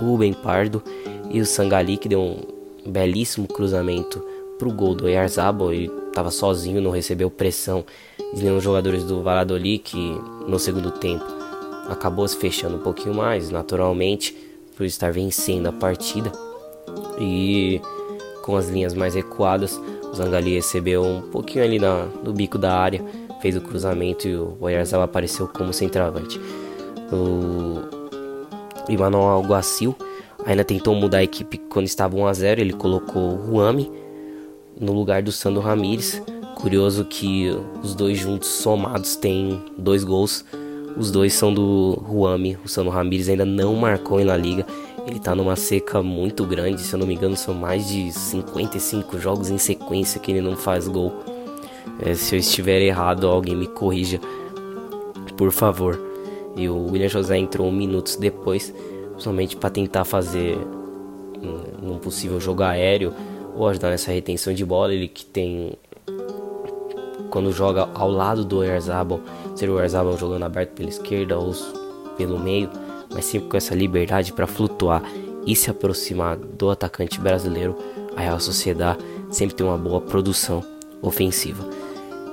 o 0.01 0.17
Ben 0.17 0.33
Pardo 0.33 0.83
e 1.31 1.41
o 1.41 1.47
Sangali, 1.47 1.97
que 1.97 2.09
deu 2.09 2.21
um 2.21 2.37
belíssimo 2.85 3.47
cruzamento 3.47 4.23
pro 4.59 4.73
gol 4.73 4.95
do 4.95 5.05
Oyarzabal, 5.05 5.73
ele 5.73 5.91
estava 6.09 6.31
sozinho, 6.31 6.81
não 6.81 6.91
recebeu 6.91 7.31
pressão 7.31 7.85
de 8.35 8.43
nenhum 8.43 8.61
jogadores 8.61 9.05
do 9.05 9.23
Valladolid, 9.23 9.79
que 9.79 10.17
no 10.47 10.59
segundo 10.59 10.91
tempo 10.91 11.25
acabou 11.89 12.27
se 12.27 12.37
fechando 12.37 12.77
um 12.77 12.81
pouquinho 12.81 13.15
mais, 13.15 13.51
naturalmente, 13.51 14.37
por 14.77 14.87
estar 14.87 15.13
vencendo 15.13 15.67
a 15.67 15.73
partida. 15.73 16.31
E 17.21 17.81
com 18.43 18.57
as 18.57 18.69
linhas 18.69 18.95
mais 18.95 19.15
recuadas, 19.15 19.81
o 20.11 20.15
Zangali 20.15 20.55
recebeu 20.55 21.03
um 21.03 21.23
pouquinho 21.23 21.65
ali 21.65 21.79
na, 21.79 22.07
no 22.23 22.33
bico 22.33 22.59
da 22.59 22.75
área, 22.75 23.03
fez 23.41 23.57
o 23.57 23.61
cruzamento 23.61 24.29
e 24.29 24.37
o 24.37 24.57
Oyarzabal 24.61 25.05
apareceu 25.05 25.49
como 25.49 25.73
centroavante. 25.73 26.41
O 27.13 27.83
Emmanuel 28.89 29.29
Alguacil 29.29 29.95
ainda 30.45 30.65
tentou 30.65 30.95
mudar 30.95 31.19
a 31.19 31.25
equipe 31.25 31.59
quando 31.59 31.87
estava 31.87 32.17
1 32.17 32.27
a 32.27 32.33
0 32.33 32.61
ele 32.61 32.73
colocou 32.73 33.35
o 33.35 33.37
Ruami 33.37 34.02
no 34.83 34.93
lugar 34.93 35.23
do 35.23 35.33
Sandro 35.33 35.63
Ramires. 35.63 36.21
Curioso 36.57 37.05
que 37.05 37.49
os 37.83 37.95
dois 37.95 38.19
juntos 38.19 38.49
somados 38.49 39.17
têm 39.17 39.63
dois 39.79 40.05
gols. 40.05 40.45
Os 40.97 41.11
dois 41.11 41.33
são 41.33 41.55
do 41.55 41.95
Ruami. 42.05 42.59
O 42.65 42.69
Sandro 42.69 42.91
Ramires 42.91 43.29
ainda 43.29 43.45
não 43.45 43.75
marcou 43.77 44.23
La 44.23 44.37
Liga. 44.37 44.67
Ele 45.07 45.19
tá 45.19 45.35
numa 45.35 45.57
seca 45.57 46.03
muito 46.03 46.45
grande, 46.45 46.81
se 46.81 46.93
eu 46.93 46.99
não 46.99 47.07
me 47.07 47.15
engano, 47.15 47.37
são 47.37 47.55
mais 47.55 47.89
de 47.89 48.13
55 48.13 49.19
jogos 49.19 49.51
em 49.51 49.59
sequência 49.59 50.21
que 50.21 50.31
ele 50.31 50.41
não 50.41 50.57
faz 50.57 50.87
gol. 50.87 51.13
É, 52.01 52.15
se 52.15 52.35
eu 52.35 52.39
estiver 52.39 52.81
errado, 52.81 53.27
alguém 53.27 53.57
me 53.57 53.67
corrija, 53.67 54.21
por 55.37 55.51
favor. 55.51 56.01
E 56.57 56.69
o 56.69 56.91
William 56.91 57.09
José 57.09 57.37
entrou 57.37 57.73
minutos 57.73 58.15
depois, 58.15 58.73
somente 59.19 59.57
para 59.57 59.71
tentar 59.71 60.05
fazer 60.05 60.57
um 61.83 61.99
possível 61.99 62.41
jogo 62.41 62.63
aéreo 62.63 63.13
ou 63.55 63.69
ajudar 63.69 63.91
nessa 63.91 64.11
retenção 64.11 64.53
de 64.53 64.65
bola. 64.65 64.93
Ele 64.93 65.09
que 65.09 65.25
tem 65.25 65.73
quando 67.31 67.51
joga 67.51 67.89
ao 67.95 68.11
lado 68.11 68.45
do 68.45 68.63
Erzabal, 68.63 69.19
seria 69.57 69.75
o 69.75 69.81
Erzabal 69.81 70.19
jogando 70.19 70.43
aberto 70.43 70.73
pela 70.73 70.91
esquerda 70.91 71.39
ou 71.39 71.55
pelo 72.17 72.39
meio, 72.39 72.69
mas 73.11 73.25
sempre 73.25 73.49
com 73.49 73.57
essa 73.57 73.75
liberdade 73.75 74.35
para 74.35 74.47
flutuar 74.47 75.03
e 75.47 75.57
se 75.57 75.71
aproximar 75.71 76.37
do 76.37 76.69
atacante 76.69 77.19
brasileiro. 77.19 77.75
A 78.15 78.21
Real 78.21 78.39
Sociedad 78.39 78.99
sempre 79.31 79.55
tem 79.55 79.67
uma 79.67 79.79
boa 79.79 80.01
produção 80.01 80.63
ofensiva. 81.01 81.65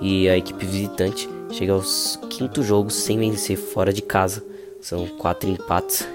E 0.01 0.27
a 0.27 0.37
equipe 0.37 0.65
visitante 0.65 1.29
chega 1.49 1.71
aos 1.71 2.19
quinto 2.29 2.61
jogos 2.61 2.93
sem 2.93 3.17
vencer 3.17 3.57
fora 3.57 3.93
de 3.93 4.01
casa. 4.01 4.43
São 4.81 5.07
quatro 5.07 5.49
empates 5.49 6.07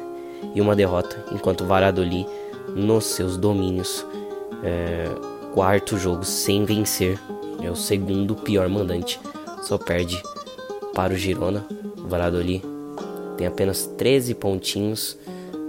e 0.55 0.61
uma 0.61 0.77
derrota, 0.77 1.25
enquanto 1.33 1.63
o 1.63 1.67
Valladolid 1.67 2.27
nos 2.75 3.07
seus 3.07 3.37
domínios 3.37 4.05
é, 4.65 5.09
quarto 5.53 5.99
jogo 5.99 6.25
sem 6.25 6.65
vencer. 6.65 7.19
É 7.63 7.71
o 7.71 7.77
segundo 7.77 8.35
pior 8.35 8.69
mandante. 8.69 9.21
Só 9.63 9.79
perde 9.79 10.21
para 10.95 11.13
o 11.13 11.17
Girona. 11.17 11.65
O 11.99 12.09
Valladolid 12.09 12.63
tem 13.37 13.47
apenas 13.47 13.87
13 13.99 14.35
pontinhos, 14.35 15.17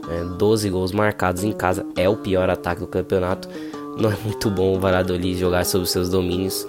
é, 0.09 0.37
12 0.37 0.69
gols 0.69 0.91
marcados 0.91 1.43
em 1.43 1.51
casa. 1.51 1.85
É 1.95 2.07
o 2.07 2.17
pior 2.17 2.49
ataque 2.49 2.81
do 2.81 2.87
campeonato. 2.87 3.49
Não 3.97 4.11
é 4.11 4.17
muito 4.23 4.49
bom 4.49 4.75
o 4.75 4.79
Valladolid 4.79 5.37
jogar 5.37 5.65
sobre 5.65 5.87
seus 5.87 6.09
domínios. 6.09 6.67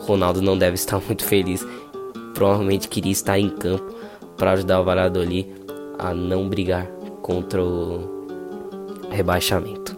O 0.00 0.04
Ronaldo 0.04 0.40
não 0.40 0.56
deve 0.56 0.74
estar 0.74 1.00
muito 1.06 1.24
feliz. 1.24 1.66
Provavelmente 2.34 2.88
queria 2.88 3.12
estar 3.12 3.38
em 3.38 3.48
campo 3.48 3.94
para 4.36 4.52
ajudar 4.52 4.80
o 4.80 4.84
Valladolid 4.84 5.48
a 5.98 6.12
não 6.12 6.48
brigar 6.48 6.86
contra 7.22 7.62
o 7.62 8.26
rebaixamento. 9.10 9.93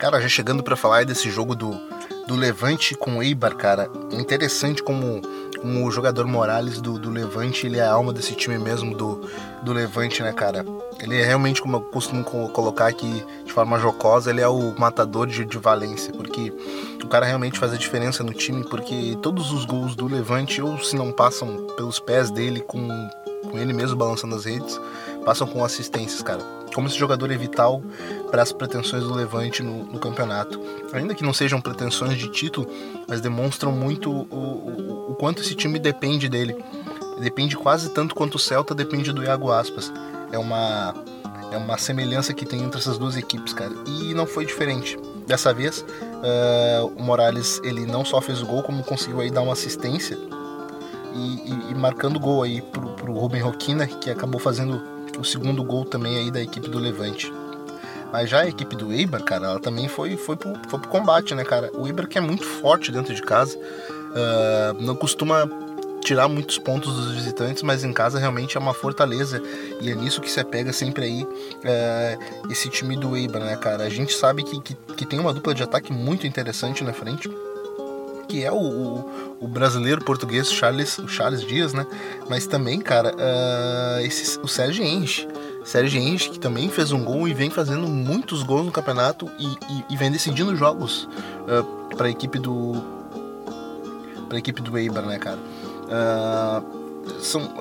Cara, 0.00 0.18
já 0.18 0.28
chegando 0.28 0.62
para 0.62 0.76
falar 0.76 1.04
desse 1.04 1.30
jogo 1.30 1.54
do, 1.54 1.78
do 2.26 2.34
Levante 2.34 2.94
com 2.94 3.18
o 3.18 3.22
Eibar, 3.22 3.54
cara, 3.54 3.90
interessante 4.10 4.82
como, 4.82 5.20
como 5.60 5.86
o 5.86 5.90
jogador 5.90 6.26
Morales 6.26 6.80
do, 6.80 6.98
do 6.98 7.10
Levante, 7.10 7.66
ele 7.66 7.76
é 7.76 7.82
a 7.82 7.92
alma 7.92 8.10
desse 8.10 8.34
time 8.34 8.56
mesmo 8.56 8.96
do, 8.96 9.28
do 9.62 9.74
Levante, 9.74 10.22
né, 10.22 10.32
cara? 10.32 10.64
Ele 10.98 11.20
é 11.20 11.22
realmente, 11.22 11.60
como 11.60 11.76
eu 11.76 11.80
costumo 11.82 12.24
colocar 12.24 12.86
aqui 12.86 13.22
de 13.44 13.52
forma 13.52 13.78
jocosa, 13.78 14.30
ele 14.30 14.40
é 14.40 14.48
o 14.48 14.74
matador 14.78 15.26
de, 15.26 15.44
de 15.44 15.58
Valência, 15.58 16.14
porque 16.14 16.50
o 17.04 17.06
cara 17.06 17.26
realmente 17.26 17.58
faz 17.58 17.74
a 17.74 17.76
diferença 17.76 18.24
no 18.24 18.32
time, 18.32 18.64
porque 18.70 19.18
todos 19.20 19.52
os 19.52 19.66
gols 19.66 19.94
do 19.94 20.08
Levante, 20.08 20.62
ou 20.62 20.78
se 20.82 20.96
não 20.96 21.12
passam 21.12 21.66
pelos 21.76 22.00
pés 22.00 22.30
dele, 22.30 22.62
com, 22.62 22.88
com 23.50 23.58
ele 23.58 23.74
mesmo 23.74 23.98
balançando 23.98 24.34
as 24.34 24.46
redes, 24.46 24.80
passam 25.24 25.46
com 25.46 25.64
assistências, 25.64 26.22
cara 26.22 26.60
como 26.74 26.86
esse 26.86 26.96
jogador 26.96 27.30
é 27.30 27.36
vital 27.36 27.82
para 28.30 28.42
as 28.42 28.52
pretensões 28.52 29.02
do 29.04 29.14
Levante 29.14 29.62
no, 29.62 29.84
no, 29.84 29.98
campeonato. 29.98 30.60
Ainda 30.92 31.14
que 31.14 31.22
não 31.22 31.32
sejam 31.32 31.60
pretensões 31.60 32.16
de 32.16 32.28
título, 32.28 32.68
mas 33.08 33.20
demonstram 33.20 33.72
muito 33.72 34.10
o, 34.10 34.26
o, 34.30 35.10
o, 35.10 35.14
quanto 35.16 35.42
esse 35.42 35.54
time 35.54 35.78
depende 35.78 36.28
dele. 36.28 36.56
depende 37.20 37.56
quase 37.56 37.90
tanto 37.90 38.14
quanto 38.14 38.36
o 38.36 38.38
Celta 38.38 38.74
depende 38.74 39.12
do 39.12 39.22
Iago 39.22 39.50
Aspas. 39.50 39.92
É 40.32 40.38
uma 40.38 40.94
é 41.52 41.56
uma 41.56 41.76
semelhança 41.76 42.32
que 42.32 42.46
tem 42.46 42.62
entre 42.62 42.78
essas 42.78 42.96
duas 42.96 43.16
equipes, 43.16 43.52
cara. 43.52 43.72
E 43.84 44.14
não 44.14 44.24
foi 44.24 44.46
diferente. 44.46 44.96
Dessa 45.26 45.52
vez, 45.52 45.80
uh, 45.80 46.86
o 46.96 47.02
Morales 47.02 47.60
ele 47.64 47.84
não 47.84 48.04
só 48.04 48.20
fez 48.20 48.40
o 48.40 48.46
gol, 48.46 48.62
como 48.62 48.84
conseguiu 48.84 49.20
aí 49.20 49.32
dar 49.32 49.42
uma 49.42 49.52
assistência 49.52 50.16
e, 51.12 51.52
e, 51.52 51.70
e 51.72 51.74
marcando 51.74 52.20
gol 52.20 52.44
aí 52.44 52.62
pro, 52.62 52.90
pro 52.90 53.12
Ruben 53.12 53.42
Roquina, 53.42 53.84
que 53.88 54.10
acabou 54.10 54.40
fazendo 54.40 54.80
o 55.20 55.24
segundo 55.24 55.62
gol 55.62 55.84
também 55.84 56.16
aí 56.16 56.30
da 56.30 56.40
equipe 56.40 56.68
do 56.68 56.78
Levante. 56.78 57.32
Mas 58.12 58.28
já 58.28 58.40
a 58.40 58.48
equipe 58.48 58.74
do 58.74 58.92
Eibar, 58.92 59.22
cara, 59.22 59.46
ela 59.46 59.60
também 59.60 59.86
foi, 59.86 60.16
foi, 60.16 60.36
pro, 60.36 60.52
foi 60.68 60.80
pro 60.80 60.88
combate, 60.88 61.34
né, 61.34 61.44
cara? 61.44 61.70
O 61.74 61.86
Eibar 61.86 62.08
que 62.08 62.18
é 62.18 62.20
muito 62.20 62.44
forte 62.44 62.90
dentro 62.90 63.14
de 63.14 63.22
casa, 63.22 63.56
uh, 63.56 64.82
não 64.82 64.96
costuma 64.96 65.48
tirar 66.00 66.28
muitos 66.28 66.58
pontos 66.58 66.94
dos 66.94 67.12
visitantes, 67.12 67.62
mas 67.62 67.84
em 67.84 67.92
casa 67.92 68.18
realmente 68.18 68.56
é 68.56 68.60
uma 68.60 68.74
fortaleza 68.74 69.40
e 69.80 69.90
é 69.90 69.94
nisso 69.94 70.20
que 70.20 70.30
se 70.30 70.42
pega 70.42 70.72
sempre 70.72 71.04
aí 71.04 71.22
uh, 71.22 72.50
esse 72.50 72.68
time 72.68 72.96
do 72.96 73.16
Eibar, 73.16 73.42
né, 73.42 73.56
cara? 73.56 73.84
A 73.84 73.88
gente 73.88 74.12
sabe 74.12 74.42
que, 74.42 74.60
que, 74.60 74.74
que, 74.96 75.06
tem 75.06 75.20
uma 75.20 75.32
dupla 75.32 75.54
de 75.54 75.62
ataque 75.62 75.92
muito 75.92 76.26
interessante 76.26 76.82
na 76.82 76.92
frente, 76.92 77.30
que 78.30 78.44
é 78.44 78.52
o, 78.52 78.56
o, 78.56 79.36
o 79.40 79.48
brasileiro 79.48 80.04
português 80.04 80.52
Charles, 80.52 80.98
o 80.98 81.08
Charles 81.08 81.42
Dias, 81.42 81.72
né? 81.72 81.84
Mas 82.28 82.46
também, 82.46 82.80
cara, 82.80 83.12
uh, 83.14 84.00
esse, 84.00 84.38
o 84.40 84.46
Sérgio 84.46 84.84
Enche 84.84 85.26
Sérgio 85.64 86.00
Enche, 86.00 86.30
que 86.30 86.38
também 86.38 86.68
fez 86.68 86.90
um 86.90 87.04
gol 87.04 87.28
e 87.28 87.34
vem 87.34 87.50
fazendo 87.50 87.86
muitos 87.86 88.42
gols 88.42 88.66
no 88.66 88.72
campeonato 88.72 89.30
e, 89.38 89.46
e, 89.46 89.84
e 89.90 89.96
vem 89.96 90.10
decidindo 90.10 90.56
jogos 90.56 91.04
uh, 91.04 91.88
ah, 91.92 91.96
para 91.96 92.06
a 92.06 92.10
equipe 92.10 92.38
do 92.38 92.72
para 94.28 94.36
a 94.36 94.38
equipe 94.38 94.62
do 94.62 94.78
Eibar, 94.78 95.04
né, 95.04 95.18
cara? 95.18 95.38
Uh, 95.38 97.20
são, 97.20 97.52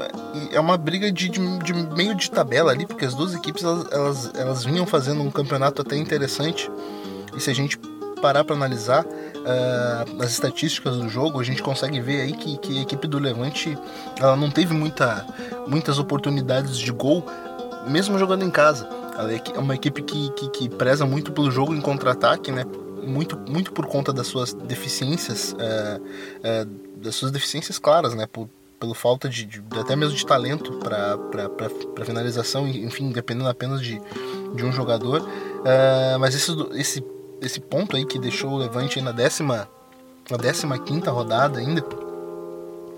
é 0.52 0.60
uma 0.60 0.78
briga 0.78 1.12
de, 1.12 1.30
de, 1.30 1.60
de, 1.60 1.74
meio 1.74 2.14
de 2.14 2.30
tabela 2.30 2.72
ali, 2.72 2.86
porque 2.86 3.06
as 3.06 3.16
duas 3.16 3.34
equipes 3.34 3.64
elas, 3.64 3.88
elas, 3.92 4.32
elas 4.36 4.64
vinham 4.64 4.86
fazendo 4.86 5.22
um 5.24 5.32
campeonato 5.32 5.82
até 5.82 5.96
interessante. 5.96 6.70
E 7.36 7.40
se 7.40 7.50
a 7.50 7.56
gente 7.56 7.80
parar 8.20 8.44
para 8.44 8.56
analisar 8.56 9.06
uh, 9.06 10.22
as 10.24 10.32
estatísticas 10.32 10.98
do 10.98 11.10
jogo, 11.10 11.40
a 11.40 11.44
gente 11.44 11.62
consegue 11.62 12.00
ver 12.00 12.22
aí 12.22 12.34
que, 12.34 12.58
que 12.58 12.78
a 12.78 12.82
equipe 12.82 13.08
do 13.08 13.20
Levante 13.20 13.78
ela 14.20 14.36
não 14.36 14.50
teve 14.50 14.74
muita, 14.74 15.26
muitas 15.68 15.98
oportunidades 15.98 16.78
de 16.78 16.92
gol, 16.92 17.26
mesmo 17.88 18.18
jogando 18.18 18.44
em 18.44 18.52
casa. 18.52 18.88
Ela 19.18 19.34
é 19.34 19.60
uma 19.60 19.76
equipe 19.76 20.02
que, 20.02 20.32
que, 20.32 20.50
que 20.50 20.70
preza 20.70 21.06
muito 21.06 21.32
pelo 21.32 21.52
jogo 21.52 21.74
em 21.74 21.82
contra-ataque, 21.82 22.52
né? 22.52 22.66
Muito, 23.04 23.38
muito 23.50 23.72
por 23.72 23.88
conta 23.88 24.14
das 24.14 24.28
suas 24.28 24.54
deficiências, 24.54 25.54
uh, 25.54 26.02
uh, 26.02 27.00
das 27.02 27.16
suas 27.16 27.32
deficiências 27.32 27.80
claras, 27.80 28.14
né? 28.14 28.28
Por, 28.28 28.48
pelo 28.80 28.94
falta 28.94 29.28
de, 29.28 29.46
de, 29.46 29.62
até 29.78 29.96
mesmo 29.96 30.16
de 30.16 30.26
talento 30.26 30.80
para 30.80 32.06
finalização, 32.06 32.66
enfim, 32.68 33.12
dependendo 33.12 33.50
apenas 33.50 33.82
de, 33.82 34.02
de 34.56 34.66
um 34.66 34.72
jogador. 34.72 35.22
Uh, 35.22 36.20
mas 36.20 36.34
esse, 36.34 36.52
esse, 36.76 37.04
esse 37.42 37.60
ponto 37.60 37.96
aí 37.96 38.06
que 38.06 38.20
deixou 38.20 38.52
o 38.52 38.58
Levante 38.58 39.02
na 39.02 39.12
décima, 39.12 39.70
na 40.30 40.38
décima 40.38 40.78
quinta 40.78 41.12
rodada 41.12 41.60
ainda, 41.60 41.84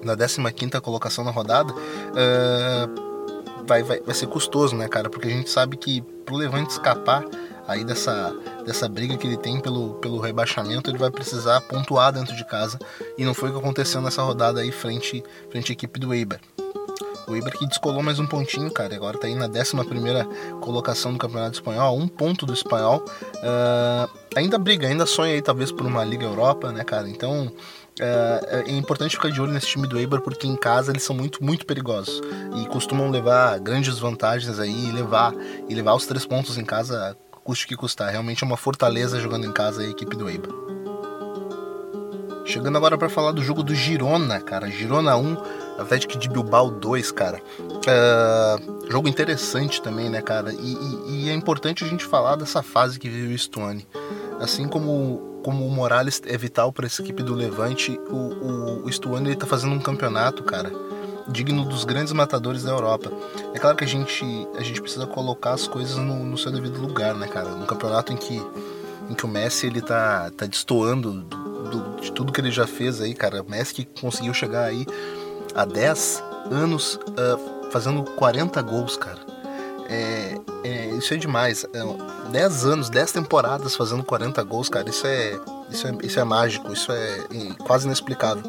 na 0.04 0.16
décima 0.16 0.52
quinta 0.52 0.82
colocação 0.82 1.24
na 1.24 1.32
rodada, 1.32 1.74
uh, 1.74 3.66
vai, 3.66 3.84
vai, 3.84 4.00
vai 4.02 4.16
ser 4.16 4.28
custoso, 4.28 4.76
né, 4.76 4.88
cara? 4.88 5.10
Porque 5.10 5.28
a 5.28 5.32
gente 5.32 5.50
sabe 5.50 5.78
que 5.78 6.02
pro 6.26 6.36
Levante 6.36 6.72
escapar 6.72 7.24
aí 7.68 7.84
dessa, 7.84 8.36
dessa 8.66 8.90
briga 8.90 9.18
que 9.18 9.28
ele 9.28 9.38
tem 9.38 9.60
pelo, 9.60 9.96
pelo 9.96 10.20
rebaixamento, 10.20 10.90
ele 10.90 10.98
vai 10.98 11.12
precisar 11.12 11.62
pontuar 11.62 12.12
dentro 12.12 12.36
de 12.36 12.46
casa. 12.46 12.78
E 13.18 13.24
não 13.24 13.34
foi 13.34 13.50
o 13.50 13.54
que 13.54 13.60
aconteceu 13.60 14.02
nessa 14.02 14.22
rodada 14.22 14.62
aí 14.62 14.72
frente, 14.72 15.24
frente 15.50 15.72
à 15.72 15.74
equipe 15.74 16.00
do 16.00 16.14
Eibar. 16.14 16.40
O 17.28 17.36
Eibar 17.36 17.54
que 17.54 17.68
descolou 17.68 18.02
mais 18.04 18.20
um 18.20 18.28
pontinho, 18.28 18.72
cara. 18.72 18.96
Agora 18.96 19.18
tá 19.18 19.28
aí 19.28 19.36
na 19.36 19.46
11 19.46 19.74
colocação 20.60 21.14
do 21.14 21.18
Campeonato 21.18 21.56
Espanhol, 21.56 21.98
um 21.98 22.08
ponto 22.08 22.46
do 22.46 22.54
Espanhol. 22.54 23.06
Uh, 23.38 24.10
ainda 24.36 24.58
briga, 24.58 24.88
ainda 24.88 25.06
sonha 25.06 25.34
aí 25.34 25.42
talvez 25.42 25.72
por 25.72 25.86
uma 25.86 26.04
Liga 26.04 26.26
Europa, 26.26 26.72
né, 26.72 26.84
cara? 26.84 27.10
Então 27.10 27.52
é, 28.00 28.64
é, 28.68 28.72
importante 28.72 29.16
ficar 29.16 29.30
de 29.30 29.42
olho 29.42 29.52
nesse 29.52 29.68
time 29.68 29.88
do 29.88 30.00
Eibar 30.00 30.22
porque 30.22 30.48
em 30.48 30.56
casa 30.56 30.92
eles 30.92 31.04
são 31.04 31.16
muito, 31.16 31.44
muito 31.44 31.66
perigosos 31.66 32.22
e 32.56 32.66
costumam 32.68 33.10
levar 33.10 33.60
grandes 33.60 34.00
vantagens 34.00 34.60
aí 34.60 34.88
e 34.88 34.92
levar, 34.92 35.34
e 35.68 35.76
levar 35.76 35.94
os 35.94 36.06
três 36.06 36.26
pontos 36.26 36.58
em 36.58 36.64
casa, 36.64 37.18
custe 37.44 37.68
que 37.68 37.76
custar. 37.76 38.10
Realmente 38.10 38.44
é 38.44 38.48
uma 38.48 38.58
fortaleza 38.58 39.20
jogando 39.20 39.46
em 39.46 39.52
casa 39.52 39.82
a 39.82 39.88
equipe 39.88 40.16
do 40.16 40.30
Eibar. 40.30 40.81
Chegando 42.46 42.78
agora 42.78 42.98
para 42.98 43.10
falar 43.10 43.32
do 43.32 43.44
jogo 43.44 43.64
do 43.64 43.74
Girona, 43.74 44.40
cara. 44.40 44.70
Girona 44.70 45.16
1, 45.16 45.38
Atlético 45.80 46.18
de 46.18 46.30
Bilbao 46.30 46.70
2, 46.72 47.12
cara. 47.12 47.42
É, 47.88 48.90
jogo 48.90 49.08
interessante 49.08 49.82
também, 49.82 50.10
né, 50.10 50.22
cara? 50.22 50.52
E, 50.54 50.74
e, 50.74 51.26
e, 51.26 51.30
é 51.30 51.34
importante 51.34 51.84
a 51.84 51.88
gente 51.88 52.06
falar 52.06 52.36
dessa 52.36 52.62
fase 52.62 53.00
que 53.00 53.10
vive 53.10 53.34
o 53.34 53.38
Stuani. 53.38 53.88
Assim 54.40 54.68
como 54.68 55.30
como 55.44 55.66
o 55.66 55.72
Morales 55.72 56.22
é 56.26 56.38
vital 56.38 56.72
para 56.72 56.86
essa 56.86 57.02
equipe 57.02 57.24
do 57.24 57.34
Levante, 57.34 58.00
o, 58.10 58.16
o, 58.16 58.86
o 58.86 58.92
Stuani 58.92 59.30
ele 59.30 59.36
tá 59.36 59.48
fazendo 59.48 59.74
um 59.74 59.80
campeonato, 59.80 60.44
cara, 60.44 60.72
digno 61.28 61.66
dos 61.66 61.84
grandes 61.84 62.14
matadores 62.14 62.64
da 62.64 62.72
Europa. 62.72 63.12
É 63.54 63.60
claro 63.60 63.76
que 63.76 63.84
a 63.84 63.88
gente, 63.88 64.24
a 64.56 64.62
gente 64.62 64.82
precisa 64.82 65.08
colocar 65.08 65.54
as 65.54 65.68
coisas 65.68 65.98
no, 65.98 66.24
no 66.24 66.38
seu 66.38 66.52
devido 66.52 66.80
lugar, 66.80 67.16
né, 67.16 67.28
cara? 67.28 67.50
Um 67.50 67.66
campeonato 67.66 68.14
em 68.14 68.18
que, 68.18 68.36
em 69.10 69.14
que 69.14 69.26
o 69.26 69.28
Messi 69.28 69.68
ele 69.68 69.82
tá, 69.82 70.32
tá 70.38 70.46
destoando 70.46 71.26
de 72.02 72.12
tudo 72.12 72.32
que 72.32 72.42
ele 72.42 72.52
já 72.52 72.68
fez 72.68 73.02
aí, 73.02 73.14
cara. 73.14 73.44
Messi 73.44 73.88
conseguiu 74.00 74.34
chegar 74.34 74.66
aí 74.66 74.86
há 75.56 75.66
10 75.66 76.24
anos 76.52 76.96
uh, 76.96 77.72
fazendo 77.72 78.04
40 78.04 78.62
gols, 78.62 78.98
cara. 78.98 79.20
É, 79.90 80.40
é, 80.64 80.86
isso 80.96 81.14
é 81.14 81.18
demais. 81.18 81.66
É, 81.74 82.30
10 82.32 82.66
anos, 82.66 82.90
10 82.90 83.12
temporadas 83.12 83.76
fazendo 83.76 84.04
40 84.04 84.42
gols, 84.44 84.70
cara, 84.70 84.90
isso 84.90 85.06
é, 85.06 85.38
isso 85.70 85.86
é, 85.86 85.98
isso 86.02 86.20
é 86.20 86.24
mágico, 86.24 86.72
isso 86.72 86.92
é 86.94 87.26
quase 87.66 87.86
inexplicável. 87.86 88.44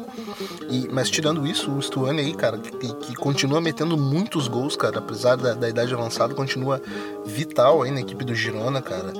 E, 0.69 0.87
mas 0.89 1.09
tirando 1.09 1.45
isso, 1.45 1.69
o 1.69 1.81
Stuane 1.81 2.21
aí, 2.21 2.33
cara, 2.33 2.57
que, 2.57 2.93
que, 2.93 3.15
continua 3.15 3.59
metendo 3.59 3.97
muitos 3.97 4.47
gols, 4.47 4.77
cara, 4.77 4.99
apesar 4.99 5.35
da, 5.35 5.53
da, 5.53 5.67
idade 5.67 5.93
avançada, 5.93 6.33
continua 6.33 6.81
vital 7.25 7.81
aí 7.81 7.91
na 7.91 7.99
equipe 7.99 8.23
do 8.23 8.33
Girona, 8.33 8.81
cara. 8.81 9.11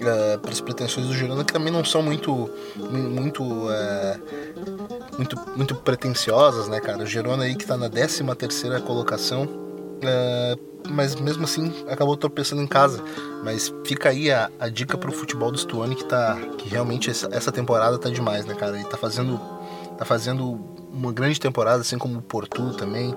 Uh, 0.00 0.38
para 0.38 0.50
as 0.50 0.62
pretensões 0.62 1.06
do 1.06 1.14
Girona 1.14 1.44
que 1.44 1.52
também 1.52 1.70
não 1.70 1.84
são 1.84 2.02
muito 2.02 2.48
muito 2.74 3.42
uh, 3.42 4.20
muito 5.18 5.38
muito 5.54 5.74
pretensiosas 5.74 6.68
né 6.68 6.80
cara 6.80 7.02
o 7.02 7.06
Girona 7.06 7.44
aí 7.44 7.54
que 7.54 7.64
está 7.64 7.76
na 7.76 7.86
13 7.86 8.24
terceira 8.34 8.80
colocação 8.80 9.42
uh, 9.44 10.70
mas 10.88 11.14
mesmo 11.14 11.44
assim 11.44 11.72
acabou 11.88 12.16
tropeçando 12.16 12.62
em 12.62 12.66
casa. 12.66 13.02
Mas 13.44 13.72
fica 13.84 14.08
aí 14.08 14.30
a, 14.30 14.50
a 14.58 14.68
dica 14.68 14.96
pro 14.96 15.12
futebol 15.12 15.50
do 15.50 15.58
Stuani 15.58 15.94
que 15.94 16.04
tá 16.04 16.36
que 16.58 16.68
realmente 16.68 17.10
essa, 17.10 17.28
essa, 17.32 17.52
temporada 17.52 17.98
tá 17.98 18.08
demais, 18.08 18.44
né, 18.44 18.54
cara? 18.54 18.76
Ele 18.76 18.88
tá 18.88 18.96
fazendo 18.96 19.38
tá 19.96 20.04
fazendo 20.04 20.58
uma 20.92 21.12
grande 21.12 21.38
temporada, 21.38 21.82
assim 21.82 21.98
como 21.98 22.18
o 22.18 22.22
Porto 22.22 22.72
também. 22.74 23.14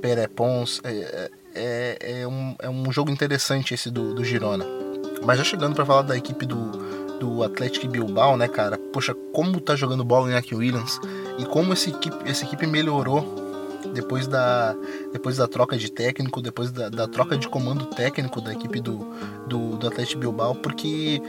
Perepons, 0.00 0.80
é, 0.84 1.30
é, 1.54 2.20
é, 2.20 2.26
um, 2.26 2.54
é 2.60 2.68
um 2.68 2.92
jogo 2.92 3.10
interessante 3.10 3.74
esse 3.74 3.90
do, 3.90 4.14
do 4.14 4.24
Girona. 4.24 4.85
Mas 5.26 5.38
já 5.38 5.44
chegando 5.44 5.74
para 5.74 5.84
falar 5.84 6.02
da 6.02 6.16
equipe 6.16 6.46
do, 6.46 6.70
do 7.18 7.42
Atlético 7.42 7.88
Bilbao, 7.88 8.36
né, 8.36 8.46
cara? 8.46 8.78
Poxa, 8.92 9.12
como 9.32 9.60
tá 9.60 9.74
jogando 9.74 10.04
bola 10.04 10.30
em 10.30 10.34
Aki 10.34 10.54
Williams 10.54 11.00
e 11.36 11.44
como 11.44 11.72
essa 11.72 11.90
equipe, 11.90 12.16
essa 12.24 12.44
equipe 12.44 12.64
melhorou 12.66 13.44
depois 13.92 14.26
da, 14.26 14.74
depois 15.12 15.36
da 15.36 15.48
troca 15.48 15.76
de 15.76 15.90
técnico, 15.90 16.40
depois 16.40 16.70
da, 16.70 16.88
da 16.88 17.08
troca 17.08 17.36
de 17.36 17.48
comando 17.48 17.86
técnico 17.86 18.40
da 18.40 18.52
equipe 18.52 18.80
do, 18.80 18.98
do, 19.48 19.76
do 19.76 19.88
Atlético 19.88 20.20
Bilbao, 20.20 20.54
porque 20.54 21.20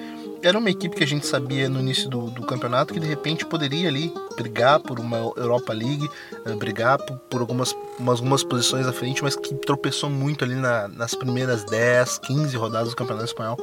era 0.42 0.58
uma 0.58 0.70
equipe 0.70 0.96
que 0.96 1.04
a 1.04 1.08
gente 1.08 1.26
sabia 1.26 1.70
no 1.70 1.80
início 1.80 2.10
do, 2.10 2.30
do, 2.30 2.46
campeonato 2.46 2.94
que 2.94 3.00
de 3.00 3.08
repente 3.08 3.46
poderia 3.46 3.88
ali 3.88 4.14
brigar 4.36 4.80
por 4.80 5.00
uma 5.00 5.18
Europa 5.18 5.74
League, 5.74 6.10
uh, 6.46 6.56
brigar 6.58 6.98
por, 6.98 7.18
por, 7.18 7.42
algumas, 7.42 7.76
umas, 8.00 8.20
algumas 8.20 8.44
posições 8.44 8.88
à 8.88 8.94
frente, 8.94 9.24
mas 9.24 9.36
que 9.36 9.54
tropeçou 9.56 10.10
muito 10.10 10.44
ali 10.44 10.56
na, 10.56 10.88
nas 10.88 11.16
primeiras 11.16 11.64
10, 11.64 12.20
15 12.20 12.58
rodadas 12.58 12.90
do 12.90 12.96
Campeonato 12.96 13.26
Espanhol. 13.26 13.58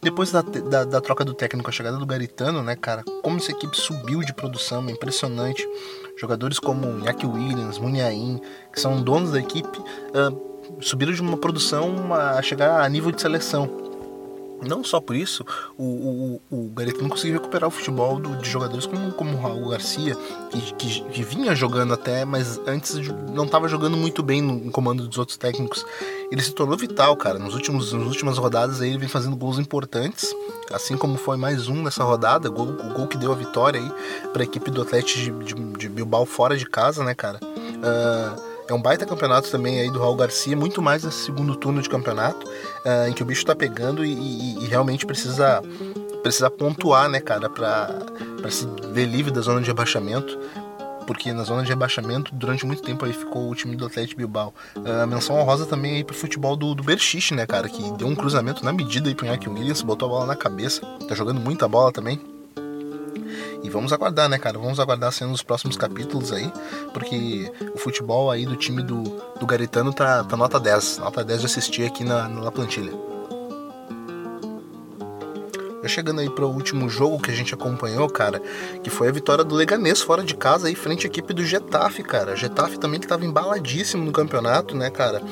Depois 0.00 0.30
da, 0.30 0.42
da, 0.42 0.84
da, 0.84 1.00
troca 1.00 1.24
do 1.24 1.34
técnico, 1.34 1.68
a 1.68 1.72
chegada 1.72 1.96
do 1.96 2.06
Garitano, 2.06 2.62
né, 2.62 2.76
cara, 2.76 3.02
como 3.22 3.36
essa 3.36 3.50
equipe 3.50 3.76
subiu 3.76 4.20
de 4.20 4.32
produção, 4.32 4.86
é 4.88 4.92
impressionante. 4.92 5.68
Jogadores 6.16 6.58
como 6.58 6.98
Iñaki 6.98 7.26
Williams, 7.26 7.78
Muniain, 7.78 8.40
que 8.72 8.80
são 8.80 9.02
donos 9.02 9.32
da 9.32 9.40
equipe, 9.40 9.78
uh, 9.78 10.80
subiram 10.80 11.12
de 11.12 11.20
uma 11.20 11.36
produção 11.36 12.12
a 12.14 12.40
chegar 12.42 12.80
a 12.80 12.88
nível 12.88 13.10
de 13.10 13.20
seleção. 13.20 13.87
Não 14.62 14.82
só 14.82 15.00
por 15.00 15.14
isso, 15.14 15.44
o, 15.76 16.40
o, 16.50 16.56
o 16.56 16.68
Gareto 16.70 17.00
não 17.00 17.08
conseguiu 17.08 17.34
recuperar 17.34 17.68
o 17.68 17.70
futebol 17.70 18.18
do, 18.18 18.36
de 18.36 18.48
jogadores 18.48 18.86
como, 18.86 19.12
como 19.12 19.36
o 19.36 19.40
Raul 19.40 19.68
Garcia, 19.68 20.16
que, 20.50 20.74
que, 20.74 21.00
que, 21.02 21.22
vinha 21.22 21.54
jogando 21.54 21.94
até, 21.94 22.24
mas 22.24 22.58
antes 22.66 22.96
não 23.32 23.44
estava 23.44 23.68
jogando 23.68 23.96
muito 23.96 24.22
bem 24.22 24.42
no, 24.42 24.70
comando 24.70 25.06
dos 25.06 25.18
outros 25.18 25.36
técnicos. 25.36 25.84
Ele 26.30 26.42
se 26.42 26.52
tornou 26.52 26.76
vital, 26.76 27.16
cara. 27.16 27.38
Nos 27.38 27.54
últimos, 27.54 27.92
nas 27.92 28.06
últimas 28.06 28.36
rodadas 28.36 28.80
aí, 28.80 28.90
ele 28.90 28.98
vem 28.98 29.08
fazendo 29.08 29.36
gols 29.36 29.58
importantes, 29.58 30.34
assim 30.72 30.96
como 30.96 31.16
foi 31.16 31.36
mais 31.36 31.68
um 31.68 31.82
nessa 31.82 32.04
rodada, 32.04 32.48
gol, 32.48 32.68
o 32.68 32.94
gol 32.94 33.06
que 33.06 33.16
deu 33.16 33.32
a 33.32 33.36
vitória 33.36 33.80
aí 33.80 33.92
para 34.32 34.42
a 34.42 34.44
equipe 34.44 34.70
do 34.70 34.82
Atlético 34.82 35.20
de, 35.20 35.54
de, 35.54 35.78
de, 35.78 35.88
Bilbao 35.88 36.26
fora 36.26 36.56
de 36.56 36.66
casa, 36.66 37.04
né, 37.04 37.14
cara? 37.14 37.38
Uh, 37.42 38.57
é 38.68 38.74
um 38.74 38.80
baita 38.80 39.06
campeonato 39.06 39.50
também 39.50 39.80
aí 39.80 39.90
do 39.90 39.98
Raul 39.98 40.16
Garcia, 40.16 40.56
muito 40.56 40.82
mais 40.82 41.02
nesse 41.02 41.24
segundo 41.24 41.56
turno 41.56 41.80
de 41.80 41.88
campeonato, 41.88 42.46
uh, 42.46 43.08
em 43.08 43.12
que 43.14 43.22
o 43.22 43.26
bicho 43.26 43.44
tá 43.44 43.56
pegando 43.56 44.04
e, 44.04 44.12
e, 44.12 44.64
e, 44.64 44.66
realmente 44.66 45.06
precisa, 45.06 45.62
precisa 46.22 46.50
pontuar, 46.50 47.08
né, 47.08 47.18
cara, 47.18 47.48
pra 47.48 47.88
se 48.50 48.68
ver 48.92 49.06
livre 49.06 49.32
da 49.32 49.40
zona 49.40 49.60
de 49.60 49.66
rebaixamento. 49.66 50.38
Porque 51.06 51.32
na 51.32 51.42
zona 51.42 51.62
de 51.62 51.70
rebaixamento, 51.70 52.34
durante 52.34 52.66
muito 52.66 52.82
tempo 52.82 53.06
aí 53.06 53.14
ficou 53.14 53.50
o 53.50 53.54
time 53.54 53.74
do 53.74 53.86
Atlético 53.86 54.18
Bilbao. 54.18 54.52
Uh, 54.76 55.06
menção 55.06 55.36
honrosa 55.36 55.64
também 55.64 55.94
aí 55.94 56.04
pro 56.04 56.14
futebol 56.14 56.54
do, 56.54 56.74
do 56.74 56.82
Berchiche, 56.82 57.34
né, 57.34 57.46
cara? 57.46 57.66
Que 57.66 57.90
deu 57.92 58.06
um 58.06 58.14
cruzamento 58.14 58.62
na 58.62 58.74
medida 58.74 59.08
aí 59.08 59.14
pro 59.14 59.24
Iñaki 59.24 59.48
Williams, 59.48 59.80
botou 59.80 60.06
a 60.06 60.10
bola 60.10 60.26
na 60.26 60.36
cabeça. 60.36 60.82
Tá 61.08 61.14
jogando 61.14 61.40
muita 61.40 61.66
bola 61.66 61.90
também. 61.90 62.20
E 63.62 63.68
vamos 63.68 63.92
aguardar, 63.92 64.28
né, 64.28 64.38
cara? 64.38 64.58
Vamos 64.58 64.78
aguardar 64.78 65.12
sendo 65.12 65.32
os 65.32 65.42
próximos 65.42 65.76
capítulos 65.76 66.32
aí, 66.32 66.50
porque 66.92 67.50
o 67.74 67.78
futebol 67.78 68.30
aí 68.30 68.46
do 68.46 68.56
time 68.56 68.82
do, 68.82 69.02
do 69.38 69.46
Garitano 69.46 69.92
tá, 69.92 70.22
tá 70.22 70.36
nota 70.36 70.60
10. 70.60 70.98
Nota 70.98 71.24
10 71.24 71.40
de 71.40 71.46
assistir 71.46 71.84
aqui 71.84 72.04
na, 72.04 72.28
na 72.28 72.52
plantilha. 72.52 72.92
Já 75.82 75.88
chegando 75.88 76.20
aí 76.20 76.30
para 76.30 76.44
o 76.44 76.52
último 76.52 76.88
jogo 76.88 77.20
que 77.20 77.30
a 77.30 77.34
gente 77.34 77.54
acompanhou, 77.54 78.08
cara, 78.08 78.40
que 78.82 78.90
foi 78.90 79.08
a 79.08 79.12
vitória 79.12 79.44
do 79.44 79.54
Leganês 79.54 80.00
fora 80.00 80.22
de 80.22 80.34
casa 80.34 80.68
aí 80.68 80.74
frente 80.74 81.06
à 81.06 81.08
equipe 81.08 81.32
do 81.32 81.44
Getafe, 81.44 82.02
cara. 82.02 82.36
Getafe 82.36 82.78
também 82.78 83.00
que 83.00 83.06
tava 83.06 83.24
embaladíssimo 83.24 84.04
no 84.04 84.12
campeonato, 84.12 84.76
né, 84.76 84.90
cara? 84.90 85.22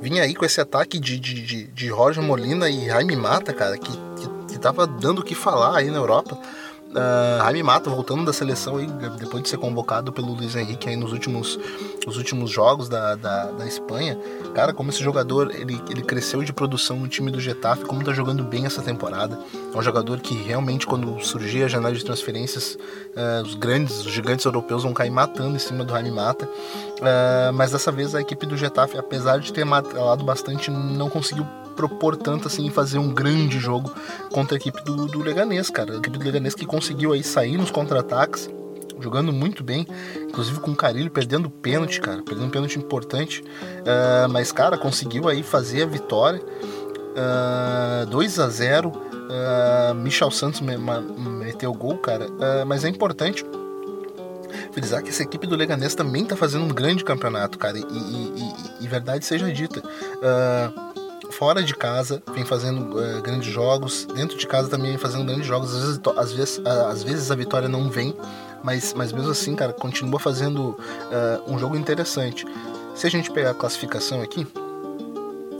Vinha 0.00 0.22
aí 0.22 0.34
com 0.34 0.44
esse 0.44 0.60
ataque 0.60 0.98
de, 0.98 1.18
de, 1.18 1.34
de, 1.42 1.66
de 1.66 1.88
Roger 1.88 2.22
Molina 2.22 2.70
e 2.70 2.86
Jaime 2.86 3.16
Mata, 3.16 3.52
cara, 3.52 3.76
que, 3.76 3.90
que, 3.90 4.52
que 4.52 4.58
tava 4.58 4.86
dando 4.86 5.20
o 5.20 5.24
que 5.24 5.34
falar 5.34 5.78
aí 5.78 5.90
na 5.90 5.98
Europa. 5.98 6.38
Uh, 6.88 7.38
Jaime 7.42 7.62
Mata 7.62 7.90
voltando 7.90 8.24
da 8.24 8.32
seleção 8.32 8.78
aí, 8.78 8.86
depois 9.18 9.42
de 9.42 9.50
ser 9.50 9.58
convocado 9.58 10.10
pelo 10.10 10.32
Luiz 10.32 10.56
Henrique 10.56 10.88
aí 10.88 10.96
nos 10.96 11.12
últimos, 11.12 11.58
nos 12.06 12.16
últimos 12.16 12.50
jogos 12.50 12.88
da, 12.88 13.14
da, 13.14 13.44
da, 13.50 13.66
Espanha. 13.66 14.18
Cara, 14.54 14.72
como 14.72 14.88
esse 14.88 15.02
jogador 15.02 15.54
ele, 15.54 15.78
ele 15.90 16.00
cresceu 16.00 16.42
de 16.42 16.50
produção 16.50 16.96
no 16.96 17.06
time 17.06 17.30
do 17.30 17.38
Getafe, 17.38 17.84
como 17.84 18.02
tá 18.02 18.12
jogando 18.12 18.42
bem 18.42 18.64
essa 18.64 18.80
temporada. 18.80 19.38
É 19.72 19.76
um 19.76 19.82
jogador 19.82 20.20
que 20.20 20.34
realmente, 20.34 20.86
quando 20.86 21.20
surgir 21.20 21.62
a 21.62 21.68
janela 21.68 21.94
de 21.94 22.02
transferências, 22.02 22.74
uh, 22.74 23.42
os 23.42 23.54
grandes, 23.54 24.06
os 24.06 24.12
gigantes 24.12 24.46
europeus 24.46 24.82
vão 24.82 24.94
cair 24.94 25.10
matando 25.10 25.56
em 25.56 25.58
cima 25.58 25.84
do 25.84 25.92
Jaime 25.92 26.10
Mata. 26.10 26.48
Uh, 26.98 27.52
mas 27.52 27.70
dessa 27.70 27.92
vez 27.92 28.14
a 28.14 28.20
equipe 28.20 28.44
do 28.46 28.56
Getafe, 28.56 28.98
apesar 28.98 29.38
de 29.38 29.52
ter 29.52 29.64
matado 29.64 30.24
bastante, 30.24 30.70
não 30.70 31.08
conseguiu 31.08 31.46
propor 31.76 32.16
tanto 32.16 32.48
assim 32.48 32.68
fazer 32.70 32.98
um 32.98 33.14
grande 33.14 33.58
jogo 33.60 33.92
contra 34.32 34.56
a 34.56 34.58
equipe 34.58 34.82
do, 34.82 35.06
do 35.06 35.22
Leganês, 35.22 35.70
cara. 35.70 35.94
A 35.94 35.96
equipe 35.98 36.18
do 36.18 36.24
Leganês 36.24 36.54
que 36.54 36.66
conseguiu 36.66 37.12
aí 37.12 37.22
sair 37.22 37.56
nos 37.56 37.70
contra-ataques, 37.70 38.50
jogando 39.00 39.32
muito 39.32 39.62
bem, 39.62 39.86
inclusive 40.28 40.58
com 40.58 40.72
o 40.72 40.76
Carilho 40.76 41.10
perdendo 41.10 41.48
pênalti, 41.48 42.00
cara, 42.00 42.20
perdendo 42.22 42.46
um 42.46 42.50
pênalti 42.50 42.78
importante. 42.78 43.42
Uh, 43.42 44.28
mas, 44.28 44.50
cara, 44.50 44.76
conseguiu 44.76 45.28
aí 45.28 45.44
fazer 45.44 45.84
a 45.84 45.86
vitória. 45.86 46.40
Uh, 46.40 48.06
2 48.06 48.38
a 48.38 48.48
0 48.48 49.08
uh, 49.28 49.94
Michel 49.94 50.30
Santos 50.30 50.60
me, 50.60 50.76
me, 50.76 51.30
meteu 51.44 51.70
o 51.70 51.74
gol, 51.74 51.96
cara. 51.98 52.26
Uh, 52.26 52.66
mas 52.66 52.84
é 52.84 52.88
importante 52.88 53.44
frisar 54.78 55.02
que 55.02 55.10
essa 55.10 55.22
equipe 55.22 55.46
do 55.46 55.56
Leganês 55.56 55.94
também 55.94 56.24
tá 56.24 56.36
fazendo 56.36 56.64
um 56.64 56.68
grande 56.68 57.04
campeonato, 57.04 57.58
cara. 57.58 57.78
E, 57.78 57.82
e, 57.82 57.84
e, 57.90 58.84
e 58.84 58.88
verdade 58.88 59.24
seja 59.24 59.52
dita. 59.52 59.80
Uh, 59.80 61.32
fora 61.32 61.62
de 61.62 61.74
casa 61.74 62.22
vem 62.32 62.44
fazendo 62.44 62.96
uh, 62.96 63.20
grandes 63.20 63.52
jogos, 63.52 64.06
dentro 64.06 64.38
de 64.38 64.46
casa 64.46 64.68
também 64.68 64.90
vem 64.90 64.98
fazendo 64.98 65.24
grandes 65.24 65.46
jogos. 65.46 65.74
Às 65.74 65.82
vezes, 65.82 66.00
às 66.16 66.32
vezes, 66.32 66.62
às 66.66 67.02
vezes 67.02 67.30
a 67.30 67.34
vitória 67.34 67.68
não 67.68 67.90
vem, 67.90 68.14
mas, 68.62 68.94
mas 68.94 69.12
mesmo 69.12 69.30
assim, 69.30 69.54
cara, 69.56 69.72
continua 69.72 70.20
fazendo 70.20 70.70
uh, 70.70 71.52
um 71.52 71.58
jogo 71.58 71.76
interessante. 71.76 72.46
Se 72.94 73.06
a 73.06 73.10
gente 73.10 73.30
pegar 73.30 73.50
a 73.50 73.54
classificação 73.54 74.22
aqui, 74.22 74.46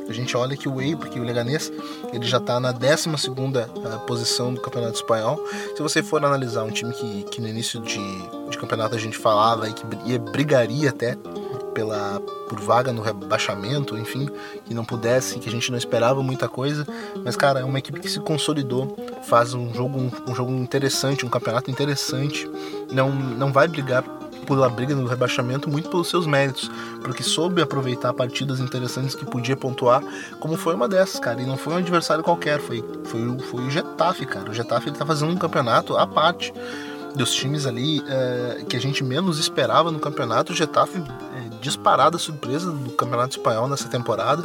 a 0.09 0.13
gente 0.13 0.37
olha 0.37 0.57
que 0.57 0.69
o 0.69 0.81
Eibar, 0.81 1.09
que 1.09 1.21
o 1.21 1.23
Leganês, 1.23 1.71
ele 2.13 2.27
já 2.27 2.39
está 2.39 2.59
na 2.59 2.73
12 2.73 3.09
posição 4.07 4.55
do 4.55 4.61
Campeonato 4.61 4.95
Espanhol. 4.95 5.39
Se 5.77 5.83
você 5.83 6.03
for 6.03 6.25
analisar 6.25 6.65
um 6.65 6.71
time 6.71 6.93
que, 6.93 7.23
que 7.25 7.41
no 7.41 7.49
início 7.49 7.81
de, 7.81 8.01
de 8.49 8.59
campeonato 8.59 8.95
a 8.95 8.99
gente 8.99 9.19
falava 9.19 9.69
e 9.69 9.73
que 9.73 9.85
ia, 10.07 10.19
brigaria 10.19 10.91
até 10.91 11.17
pela 11.75 12.21
por 12.49 12.59
vaga 12.61 12.93
no 12.93 13.03
rebaixamento, 13.03 13.97
enfim, 13.97 14.29
que 14.65 14.73
não 14.73 14.85
pudesse, 14.85 15.39
que 15.39 15.49
a 15.49 15.53
gente 15.53 15.71
não 15.71 15.77
esperava 15.77 16.23
muita 16.23 16.49
coisa, 16.49 16.87
mas 17.23 17.37
cara, 17.37 17.61
é 17.61 17.65
uma 17.65 17.79
equipe 17.79 18.01
que 18.01 18.09
se 18.09 18.19
consolidou, 18.21 18.97
faz 19.23 19.53
um 19.53 19.73
jogo 19.75 19.99
um, 19.99 20.11
um 20.27 20.35
jogo 20.35 20.51
interessante, 20.53 21.27
um 21.27 21.29
campeonato 21.29 21.71
interessante, 21.71 22.51
não 22.91 23.11
não 23.11 23.53
vai 23.53 23.69
brigar 23.69 24.03
pela 24.49 24.69
briga 24.69 24.95
no 24.95 25.07
rebaixamento 25.07 25.69
muito 25.69 25.91
pelos 25.91 26.09
seus 26.09 26.27
méritos, 26.27 26.71
porque 27.03 27.23
soube 27.23 27.61
aproveitar 27.61 28.13
partidas 28.15 28.61
interessantes 28.61 29.15
que 29.15 29.27
podia 29.27 29.57
pontuar, 29.57 30.03
como 30.41 30.57
foi 30.57 30.75
uma 30.75 30.89
dessas, 30.89 31.21
cara, 31.21 31.41
e 31.41 31.47
não 31.47 31.57
foi 31.57 31.75
um 31.75 31.77
adversário 31.77 32.25
qualquer, 32.25 32.59
foi 32.61 32.83
foi, 33.05 33.39
foi 33.39 33.65
o 33.65 33.71
Getafe, 33.71 34.27
cara. 34.27 34.51
O 34.51 34.55
Getafe 34.55 34.89
ele 34.89 34.97
tá 34.97 35.05
fazendo 35.05 35.33
um 35.33 35.37
campeonato 35.37 35.97
à 35.97 36.07
parte 36.07 36.53
dos 37.15 37.33
times 37.33 37.67
ali 37.67 38.03
é, 38.07 38.65
que 38.69 38.77
a 38.77 38.81
gente 38.81 39.03
menos 39.03 39.39
esperava 39.39 39.91
no 39.91 39.99
campeonato. 39.99 40.53
O 40.53 40.57
Getafe 40.57 40.99
é, 40.99 41.49
disparada 41.61 42.19
surpresa 42.19 42.71
do 42.71 42.91
campeonato 42.91 43.37
espanhol 43.37 43.69
nessa 43.69 43.89
temporada, 43.89 44.43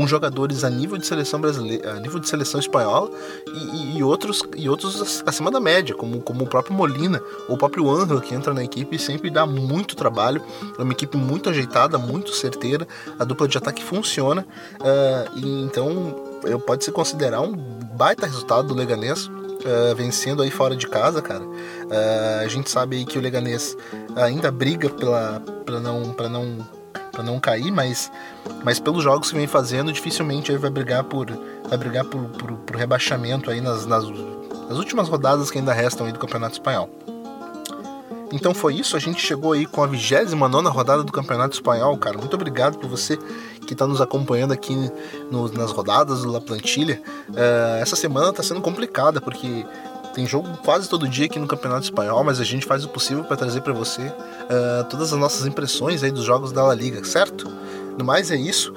com 0.00 0.06
jogadores 0.06 0.64
a 0.64 0.70
nível 0.70 0.96
de 0.96 1.06
seleção 1.06 1.38
brasileira, 1.38 1.92
a 1.92 2.00
nível 2.00 2.18
de 2.18 2.26
seleção 2.26 2.58
espanhola 2.58 3.10
e, 3.46 3.98
e, 3.98 4.02
outros 4.02 4.42
e 4.56 4.66
outros 4.66 5.22
acima 5.26 5.50
da 5.50 5.60
média, 5.60 5.94
como, 5.94 6.22
como 6.22 6.44
o 6.44 6.46
próprio 6.46 6.74
Molina 6.74 7.20
ou 7.46 7.54
o 7.54 7.58
próprio 7.58 7.86
Angel 7.90 8.18
que 8.18 8.34
entra 8.34 8.54
na 8.54 8.64
equipe 8.64 8.96
e 8.96 8.98
sempre 8.98 9.28
dá 9.28 9.44
muito 9.44 9.94
trabalho. 9.94 10.42
É 10.78 10.82
uma 10.82 10.92
equipe 10.92 11.18
muito 11.18 11.50
ajeitada, 11.50 11.98
muito 11.98 12.32
certeira. 12.32 12.88
A 13.18 13.24
dupla 13.24 13.46
de 13.46 13.58
ataque 13.58 13.84
funciona 13.84 14.46
uh, 14.80 15.38
e 15.38 15.64
então 15.64 16.16
pode 16.66 16.82
se 16.82 16.90
considerar 16.90 17.42
um 17.42 17.52
baita 17.52 18.24
resultado 18.24 18.68
do 18.68 18.74
Leganês 18.74 19.26
uh, 19.26 19.94
vencendo 19.94 20.40
aí 20.40 20.50
fora 20.50 20.74
de 20.74 20.88
casa, 20.88 21.20
cara. 21.20 21.44
Uh, 21.44 22.40
a 22.42 22.48
gente 22.48 22.70
sabe 22.70 22.96
aí 22.96 23.04
que 23.04 23.18
o 23.18 23.20
Leganês 23.20 23.76
ainda 24.16 24.50
briga 24.50 24.88
pela, 24.88 25.42
pra 25.66 25.78
não, 25.78 26.14
pra 26.14 26.26
não, 26.26 26.66
pra 27.20 27.22
não 27.22 27.38
cair, 27.38 27.70
mas, 27.70 28.10
mas 28.64 28.80
pelos 28.80 29.04
jogos 29.04 29.30
que 29.30 29.36
vem 29.36 29.46
fazendo, 29.46 29.92
dificilmente 29.92 30.50
aí 30.50 30.56
vai 30.56 30.70
brigar 30.70 31.04
por, 31.04 31.26
vai 31.68 31.78
brigar 31.78 32.04
por, 32.04 32.22
por, 32.30 32.52
por 32.52 32.76
rebaixamento 32.76 33.50
aí 33.50 33.60
nas, 33.60 33.84
nas, 33.84 34.04
nas 34.04 34.78
últimas 34.78 35.08
rodadas 35.08 35.50
que 35.50 35.58
ainda 35.58 35.72
restam 35.72 36.06
aí 36.06 36.12
do 36.12 36.18
Campeonato 36.18 36.54
Espanhol. 36.54 36.88
Então 38.32 38.54
foi 38.54 38.74
isso, 38.74 38.96
a 38.96 39.00
gente 39.00 39.20
chegou 39.20 39.52
aí 39.52 39.66
com 39.66 39.82
a 39.82 39.86
29 39.86 40.68
rodada 40.68 41.02
do 41.02 41.12
Campeonato 41.12 41.54
Espanhol, 41.54 41.98
cara. 41.98 42.16
Muito 42.16 42.34
obrigado 42.34 42.78
por 42.78 42.88
você 42.88 43.18
que 43.66 43.72
está 43.72 43.86
nos 43.86 44.00
acompanhando 44.00 44.52
aqui 44.52 44.74
no, 45.30 45.50
nas 45.52 45.72
rodadas 45.72 46.22
do 46.22 46.30
La 46.30 46.40
Plantilha. 46.40 47.02
Uh, 47.28 47.82
essa 47.82 47.96
semana 47.96 48.30
está 48.30 48.42
sendo 48.42 48.60
complicada 48.60 49.20
porque 49.20 49.66
tem 50.14 50.26
jogo 50.26 50.48
quase 50.64 50.88
todo 50.88 51.08
dia 51.08 51.26
aqui 51.26 51.38
no 51.38 51.46
Campeonato 51.46 51.84
Espanhol, 51.84 52.22
mas 52.24 52.40
a 52.40 52.44
gente 52.44 52.66
faz 52.66 52.84
o 52.84 52.88
possível 52.88 53.24
para 53.24 53.36
trazer 53.36 53.60
para 53.60 53.72
você 53.72 54.02
uh, 54.02 54.84
todas 54.88 55.12
as 55.12 55.18
nossas 55.18 55.46
impressões 55.46 56.02
aí 56.02 56.10
dos 56.10 56.24
jogos 56.24 56.52
da 56.52 56.62
La 56.62 56.74
Liga, 56.74 57.04
certo? 57.04 57.50
No 57.98 58.04
mais 58.04 58.30
é 58.30 58.36
isso. 58.36 58.74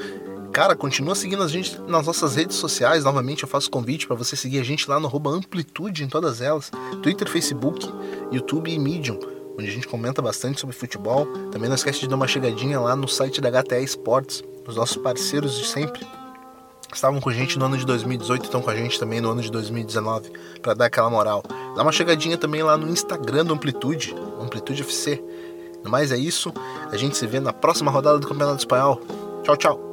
Cara, 0.51 0.75
continua 0.75 1.15
seguindo 1.15 1.41
a 1.41 1.47
gente 1.47 1.79
nas 1.87 2.05
nossas 2.05 2.35
redes 2.35 2.57
sociais. 2.57 3.03
Novamente 3.03 3.43
eu 3.43 3.49
faço 3.49 3.71
convite 3.71 4.05
para 4.05 4.15
você 4.15 4.35
seguir 4.35 4.59
a 4.59 4.63
gente 4.63 4.87
lá 4.87 4.99
no 4.99 5.09
Amplitude 5.29 6.03
em 6.03 6.07
todas 6.07 6.41
elas: 6.41 6.71
Twitter, 7.01 7.27
Facebook, 7.27 7.91
YouTube 8.31 8.71
e 8.71 8.77
Medium 8.77 9.19
onde 9.57 9.67
a 9.67 9.71
gente 9.71 9.87
comenta 9.87 10.21
bastante 10.21 10.59
sobre 10.59 10.75
futebol. 10.75 11.25
Também 11.51 11.69
não 11.69 11.75
esquece 11.75 11.99
de 11.99 12.07
dar 12.07 12.15
uma 12.15 12.27
chegadinha 12.27 12.79
lá 12.79 12.95
no 12.95 13.07
site 13.07 13.39
da 13.39 13.49
HTE 13.49 13.83
Esportes, 13.83 14.43
os 14.67 14.75
nossos 14.75 14.97
parceiros 14.97 15.57
de 15.57 15.67
sempre. 15.67 16.05
Estavam 16.93 17.19
com 17.19 17.29
a 17.29 17.33
gente 17.33 17.57
no 17.57 17.65
ano 17.65 17.77
de 17.77 17.85
2018 17.85 18.43
e 18.43 18.45
estão 18.45 18.61
com 18.61 18.69
a 18.69 18.75
gente 18.75 18.99
também 18.99 19.19
no 19.19 19.29
ano 19.31 19.41
de 19.41 19.51
2019 19.51 20.31
para 20.61 20.73
dar 20.73 20.85
aquela 20.85 21.09
moral. 21.09 21.43
Dá 21.75 21.81
uma 21.81 21.91
chegadinha 21.91 22.37
também 22.37 22.63
lá 22.63 22.77
no 22.77 22.89
Instagram 22.89 23.45
do 23.45 23.53
Amplitude, 23.53 24.15
Amplitude 24.39 24.81
FC. 24.81 25.23
No 25.83 25.89
mais 25.89 26.11
é 26.11 26.17
isso, 26.17 26.53
a 26.91 26.95
gente 26.95 27.17
se 27.17 27.27
vê 27.27 27.39
na 27.39 27.51
próxima 27.51 27.91
rodada 27.91 28.19
do 28.19 28.27
Campeonato 28.27 28.59
Espanhol. 28.59 29.01
Tchau, 29.43 29.57
tchau. 29.57 29.92